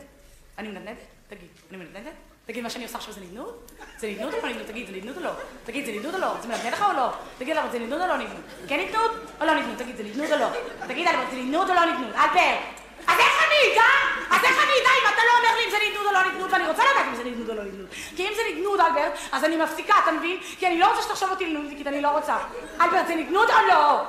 אני 0.58 0.68
מנדנדת? 0.68 0.96
תגיד, 1.28 1.48
אני 1.70 1.78
מנדנדת? 1.78 2.12
תגיד, 2.46 2.62
מה 2.62 2.70
שאני 2.70 2.84
עושה 2.84 2.98
עכשיו 2.98 3.14
זה 3.14 3.20
נדנוד? 3.20 3.54
זה 3.98 4.08
נדנוד 4.08 4.34
או 4.34 4.38
לא 4.42 4.48
נדנוד? 4.48 4.66
תגיד, 4.66 4.86
זה 4.86 4.92
נדנוד 4.92 5.16
או 5.16 5.22
לא? 5.22 5.30
תגיד, 5.64 5.86
זה 5.86 5.92
נדנוד 5.92 6.14
או 6.14 6.20
לא? 6.20 6.34
זה 6.42 6.48
מנדנד 6.48 6.72
לך 6.72 6.82
או 6.82 6.92
לא? 6.96 7.12
תגיד, 7.38 7.56
אלברט, 7.56 7.72
זה 7.72 7.78
נדנוד 7.78 8.00
או 8.00 8.06
לא 8.06 8.16
נדנוד? 8.16 8.42
כן 8.68 8.80
נדנוד 8.80 9.10
או 9.40 9.46
לא 9.46 9.54
נדנוד? 9.54 9.78
תגיד, 9.78 9.96
זה 9.96 10.02
נדנוד 10.02 10.32
או 10.32 10.38
לא? 10.38 10.46
תגיד, 10.88 11.08
אלברט, 11.08 11.30
זה 11.30 11.36
נדנוד 11.36 11.70
או 11.70 11.74
לא 11.74 11.84
נדנוד? 11.84 12.14
אלברט! 12.14 12.81
אז 13.06 13.18
איך 13.18 13.44
אני 13.46 13.72
אדע? 13.72 13.88
אז 14.30 14.44
איך 14.44 14.56
אני 14.64 14.72
אדע 14.82 14.90
אם 15.02 15.14
אתה 15.14 15.22
לא 15.28 15.38
אומר 15.38 15.56
לי 15.56 15.64
אם 15.64 15.70
זה 15.70 15.76
נדנוד 15.88 16.06
או 16.06 16.12
לא 16.12 16.24
נדנוד? 16.24 16.52
ואני 16.52 16.68
רוצה 16.68 16.82
לדעת 16.92 17.06
אם 17.06 17.14
זה 17.14 17.24
נדנוד 17.24 17.50
או 17.50 17.54
לא 17.54 17.62
נדנוד. 17.64 17.86
כי 18.16 18.28
אם 18.28 18.32
זה 18.36 18.42
נדנוד, 18.50 18.80
אלברט, 18.80 19.12
אז 19.32 19.44
אני 19.44 19.56
מפסיקה, 19.56 19.94
אתה 20.02 20.12
מבין? 20.12 20.40
כי 20.58 20.66
אני 20.66 20.78
לא 20.78 20.90
רוצה 20.90 21.02
שתחשוב 21.02 21.30
אותי 21.30 21.46
לנודניקית, 21.46 21.86
אני 21.86 22.00
לא 22.00 22.08
רוצה. 22.08 22.36
אלברט, 22.80 23.06
זה 23.06 23.14
נדנוד 23.14 23.50
או 23.50 23.66
לא? 23.68 24.02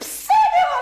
בסדר, 0.00 0.72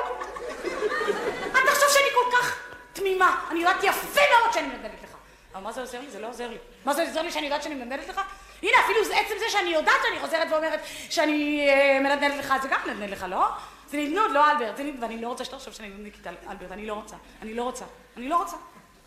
אתה 1.52 1.70
חושב 1.70 1.86
שאני 1.92 2.08
כל 2.14 2.36
כך 2.36 2.56
תמימה. 2.92 3.40
אני 3.50 3.60
יודעת 3.60 3.84
יפה 3.84 4.20
מאוד 4.38 4.52
שאני 4.52 4.66
מנדנדת 4.66 5.02
לך. 5.02 5.10
אבל 5.54 5.62
מה 5.62 5.72
זה 5.72 5.80
עוזר 5.80 6.00
לי? 6.00 6.10
זה 6.10 6.20
לא 6.20 6.28
עוזר 6.28 6.48
לי. 6.48 6.56
מה 6.84 6.94
זה 6.94 7.02
עוזר 7.08 7.22
לי 7.22 7.32
שאני 7.32 7.46
יודעת 7.46 7.62
שאני 7.62 7.74
מנדנדת 7.74 8.08
לך? 8.08 8.20
הנה, 8.62 8.76
אפילו 8.84 9.00
עצם 9.00 9.34
זה 9.38 9.44
שאני 9.48 9.70
יודעת 9.70 9.96
שאני 10.02 10.20
חוזרת 10.20 10.46
ואומרת 10.50 10.80
שאני 11.10 11.68
אה, 11.68 12.00
מנדנדת 12.00 12.38
לך, 12.38 12.54
זה 12.62 12.68
גם 12.68 12.80
מנדנד 12.86 13.10
לך, 13.10 13.26
לא? 13.28 13.46
זה 13.90 13.96
נדנוד, 13.96 14.30
לא 14.30 14.50
אלברט, 14.50 14.76
זה 14.76 14.82
נדנוד, 14.82 15.02
ואני 15.02 15.20
לא 15.20 15.28
רוצה 15.28 15.44
שתחשוב 15.44 15.74
שאני 15.74 15.88
נדנדניקית 15.88 16.26
אלברט, 16.26 16.72
אני 16.72 16.86
לא 16.86 16.94
רוצה, 16.94 17.16
אני 17.42 17.54
לא 17.54 17.62
רוצה, 17.62 17.84
אני 18.16 18.28
לא 18.28 18.36
רוצה, 18.36 18.56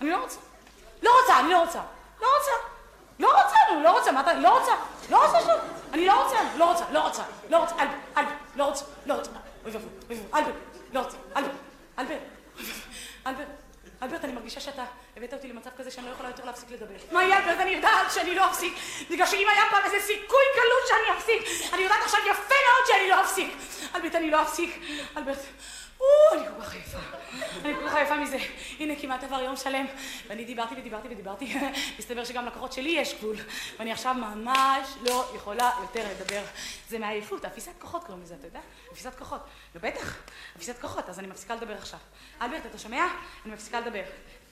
אני 0.02 0.10
לא 0.10 0.22
רוצה, 0.22 0.40
לא 1.04 1.10
רוצה, 1.22 1.40
אני 1.40 1.50
לא 1.50 1.62
רוצה, 1.62 1.82
לא 2.22 2.28
רוצה, 2.38 2.52
לא 3.20 3.28
רוצה, 3.28 3.56
נו, 3.74 3.84
לא 3.84 3.98
רוצה, 3.98 4.12
מה 4.12 4.22
אתה, 4.22 4.34
לא 4.34 4.60
רוצה, 4.60 4.72
לא 5.10 5.26
רוצה 5.26 5.42
שום, 5.42 5.60
אני 5.94 6.06
לא 6.06 6.24
רוצה, 6.24 6.38
לא 6.58 6.72
רוצה, 6.72 6.86
לא 6.92 7.08
רוצה, 7.08 7.24
לא 7.50 7.58
רוצה, 7.58 7.76
אלברט, 7.80 7.98
אלברט, 8.18 8.36
לא 8.56 8.64
רוצה, 8.66 8.86
לא 9.06 9.14
רוצה, 9.14 9.32
אוי 9.66 9.72
ואבוי, 9.72 9.90
אוי 10.10 10.18
ואבוי, 10.18 10.40
אלברט, 10.40 10.56
לא 10.94 11.00
רוצה, 11.00 11.18
אלברט, 11.38 11.56
אלברט, 12.00 12.22
אלברט, 13.28 13.48
אלברט, 14.04 14.24
אני 14.24 14.34
מרגישה 14.34 14.60
שאתה 14.60 14.84
הבאת 15.18 15.34
אותי 15.34 15.48
למצב 15.48 15.70
כזה 15.78 15.92
שאני 15.92 16.08
לא 16.08 16.12
יכולה 16.12 16.30
יותר 16.30 16.46
להפסיק 16.46 16.72
לדבר. 16.72 16.96
מה 17.12 17.24
יהיה, 17.24 17.38
אלברט, 17.38 17.60
אני 17.60 17.72
יודעת 17.72 18.12
שאני 18.12 18.36
לא 18.36 18.50
אפסיק, 18.50 18.74
בגלל 19.10 19.28
שאם 19.28 19.48
היה 19.50 19.64
פעם 19.72 19.82
איזה 19.86 20.00
סיכוי 20.00 20.44
קלות 20.54 20.88
שאני 20.88 21.18
אפסיק, 21.18 21.74
אני 21.74 21.82
יודעת 21.82 22.04
עכשיו 22.04 22.20
יפה 22.20 22.56
מאוד 22.68 22.88
שאני 22.88 23.10
לא 23.10 23.22
אפסיק. 23.22 23.54
אלברט, 23.96 24.16
אני 24.16 24.32
לא 24.32 24.42
אפסיק, 24.42 24.80
אלברט. 25.18 25.40
או, 26.00 26.34
אני 26.34 26.46
כל 26.48 26.62
כך 26.62 26.74
עייפה. 26.74 26.98
אני 27.66 27.74
כל 27.76 27.90
כך 27.90 27.96
עייפה 27.96 28.16
מזה. 28.16 28.38
הנה, 28.80 28.94
כמעט 28.96 29.24
עבר 29.24 29.42
יום 29.42 29.56
שלם, 29.56 29.86
ואני 30.28 30.46
דיברתי 30.46 30.76
ודיברתי 30.78 31.08
ודיברתי. 31.08 31.54
מסתבר 32.00 32.26
שגם 32.26 32.46
לקוחות 32.46 32.74
שלי 32.74 32.90
יש 32.90 33.14
גבול, 33.14 33.36
ואני 33.80 33.92
עכשיו 33.92 34.14
ממש 34.14 34.88
לא 35.02 35.32
יכולה 35.36 35.72
יותר 35.82 36.06
לדבר. 36.12 36.42
זה 36.90 37.00
מעייפות, 37.00 37.46
אפיסת 37.46 37.72
כוחות 37.80 38.04
קוראים 38.04 38.24
לזה, 38.24 38.36
אתה 38.40 38.48
יודע? 38.48 38.60
אפיסת 38.92 39.16
כוחות. 39.20 39.42
ובטח, 39.76 40.18
אפיסת 40.56 40.82
כוחות, 40.82 41.10
אז 41.10 41.20
אני 41.20 41.28
מפסיקה 41.28 41.56
לדבר 41.56 41.74
עכשיו. 41.74 42.00
אלברט, 42.42 42.66
אתה 42.66 42.78
שומע? 42.78 43.08
אני 43.46 43.54
מפסיקה 43.54 43.80
לדבר. 43.80 44.04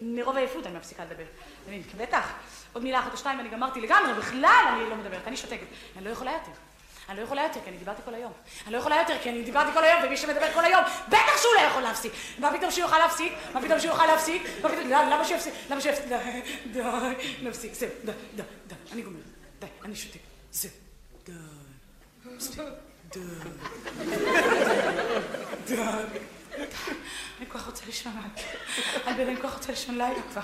מרוב 0.02 0.38
עייפות 0.38 0.68
אני 0.68 0.78
מפסיקה 0.78 1.04
לדבר. 1.06 1.24
בטח, 1.98 2.28
עוד 2.74 2.84
מילה 2.84 3.00
אחת 3.00 3.12
או 3.12 3.18
שתיים 3.18 3.38
ואני 3.38 3.50
גמרתי 3.50 3.82
לגמרי, 3.82 4.14
בכלל 4.14 4.66
אני 4.74 4.90
לא 4.90 4.96
מדברת, 4.96 5.28
אני 5.28 5.38
שותקת. 5.38 5.66
אני 5.98 6.06
לא 6.06 6.10
יכולה 6.10 6.32
יותר. 6.32 6.52
אני 7.10 7.18
לא 7.18 7.24
יכולה 7.24 7.44
יותר, 7.44 7.60
כי 7.64 7.70
אני 7.70 7.78
דיברתי 7.78 8.02
כל 8.06 8.14
היום. 8.14 8.32
אני 8.66 8.74
לא 8.74 8.78
יכולה 8.78 8.96
יותר, 8.96 9.14
כי 9.24 9.30
אני 9.30 9.44
דיברתי 9.44 9.72
כל 9.74 9.84
היום, 9.84 10.04
ומי 10.04 10.18
שמדבר 10.18 10.54
כל 10.54 10.66
היום, 10.66 10.84
בטח 11.08 11.42
שהוא 11.42 11.54
לא 11.56 11.62
יכול 11.62 11.82
להפסיק. 11.82 12.14
מה 12.40 12.58
פתאום 12.58 12.72
שהוא 12.72 12.82
יוכל 12.82 12.98
להפסיק? 12.98 13.34
מה 13.54 13.62
פתאום 13.62 13.80
שהוא 13.80 13.92
יוכל 13.92 14.06
להפסיק? 14.06 14.44
מה 14.64 14.70
פתאום... 14.70 14.90
לא, 14.90 15.04
למה 15.04 15.26
שהוא 15.26 15.38
יפסיק? 15.38 15.54
למה 15.70 15.82
שהוא 15.82 15.94
יפסיק? 15.94 16.08
די, 16.08 16.42
די, 16.72 16.82
נפסיק, 17.42 17.74
זהו, 17.74 17.90
די, 18.06 18.12
די, 18.36 18.44
די, 18.68 18.76
אני 18.92 19.02
גומרת. 19.02 19.24
די, 19.60 19.68
אני 19.86 19.96
שותק. 19.96 20.20
זהו, 20.52 20.72
די. 21.26 21.34
די. 23.10 23.20
די. 25.66 26.20
אני 26.58 27.50
כל 27.50 27.58
כך 27.58 27.66
רוצה 27.66 27.86
לישון, 27.86 28.14
אלברט, 29.08 29.28
אני 29.28 29.36
כל 29.36 29.44
כך 29.44 29.54
רוצה 29.54 29.72
לישון 29.72 29.98
לילה 29.98 30.22
כבר. 30.32 30.42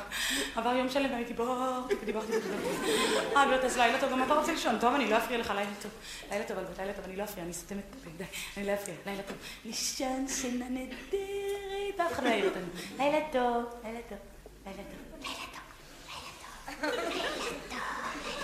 עבר 0.56 0.70
יום 0.76 0.90
שלם 0.90 1.12
והייתי 1.12 1.34
דיברתי 1.34 1.96
ודיברתי 2.02 2.38
ודיברתי. 2.38 2.92
אלברט, 3.38 3.64
אז 3.64 3.78
לילה 3.78 4.00
טוב, 4.00 4.12
גם 4.12 4.24
אתה 4.24 4.34
רוצה 4.34 4.52
לישון. 4.52 4.80
טוב, 4.80 4.94
אני 4.94 5.10
לא 5.10 5.18
אפריע 5.18 5.38
לך, 5.40 5.50
לילה 5.50 5.72
טוב. 5.82 5.92
לילה 6.32 6.46
טוב, 6.46 6.58
אלברט, 6.58 6.80
לילה 6.80 6.94
טוב, 6.94 7.06
אני 7.06 7.16
לא 7.16 7.24
אפריע, 7.24 7.46
אני 7.46 7.54
סותמת 7.54 7.84
הפה, 8.02 8.10
די, 8.18 8.24
אני 8.58 8.66
לא 8.66 8.74
אפריע, 8.74 8.96
לילה 9.06 9.24
טוב. 9.24 9.38
לישון 9.66 10.28
שינה 10.28 10.66
נהדרת, 10.70 12.00
אף 12.08 12.12
אחד 12.12 12.24
לא 12.24 12.30
יעיר 12.30 12.46
אותנו. 12.46 12.66
לילה 12.98 13.20
טוב, 13.32 13.66
לילה 13.84 14.00
טוב, 14.10 14.18
לילה 14.66 14.84
טוב, 14.84 15.20
לילה 15.24 15.38
טוב, 15.54 16.90
לילה 16.90 17.18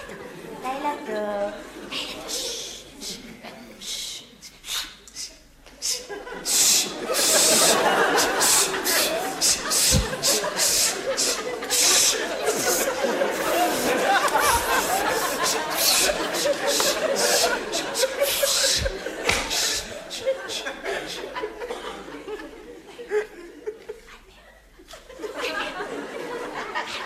טוב, 0.08 0.18
לילה 0.64 0.94
טוב. 1.08 1.73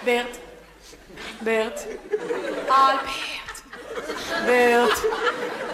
ברט, 0.08 0.38
ברט, 1.42 1.80
אלברט, 2.70 3.62
ברט, 4.46 5.00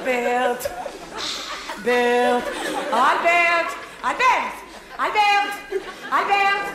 ברט, 0.03 0.65
ברט, 1.83 2.43
אלברט, 2.93 3.69
אלברט, 4.03 4.53
אלברט, 4.99 5.53
אלברט, 6.11 6.65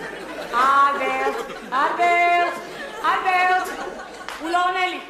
אלברט, 0.54 1.36
אלברט, 1.72 2.54
אלברט, 3.04 3.68
הוא 4.40 4.50
לא 4.50 4.68
עונה 4.68 4.86
לי. 4.86 5.00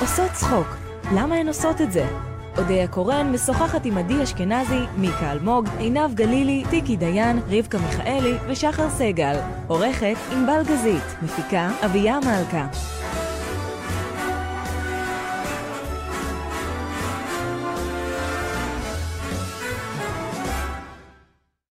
עושות 0.00 0.32
צחוק, 0.32 0.66
למה 1.12 1.34
הן 1.34 1.48
עושות 1.48 1.80
את 1.80 1.92
זה? 1.92 2.06
אודיה 2.58 2.88
קורן 2.88 3.32
משוחחת 3.32 3.84
עם 3.84 3.98
עדי 3.98 4.22
אשכנזי, 4.22 4.80
מיקה 4.96 5.32
אלמוג, 5.32 5.68
עינב 5.78 6.14
גלילי, 6.14 6.64
טיקי 6.70 6.96
דיין, 6.96 7.38
רבקה 7.50 7.78
מיכאלי 7.78 8.34
ושחר 8.48 8.90
סגל. 8.90 9.36
עורכת 9.66 10.16
ענבל 10.32 10.62
גזית, 10.62 11.22
מפיקה 11.22 11.70
אביה 11.84 12.18
מלכה. 12.20 12.66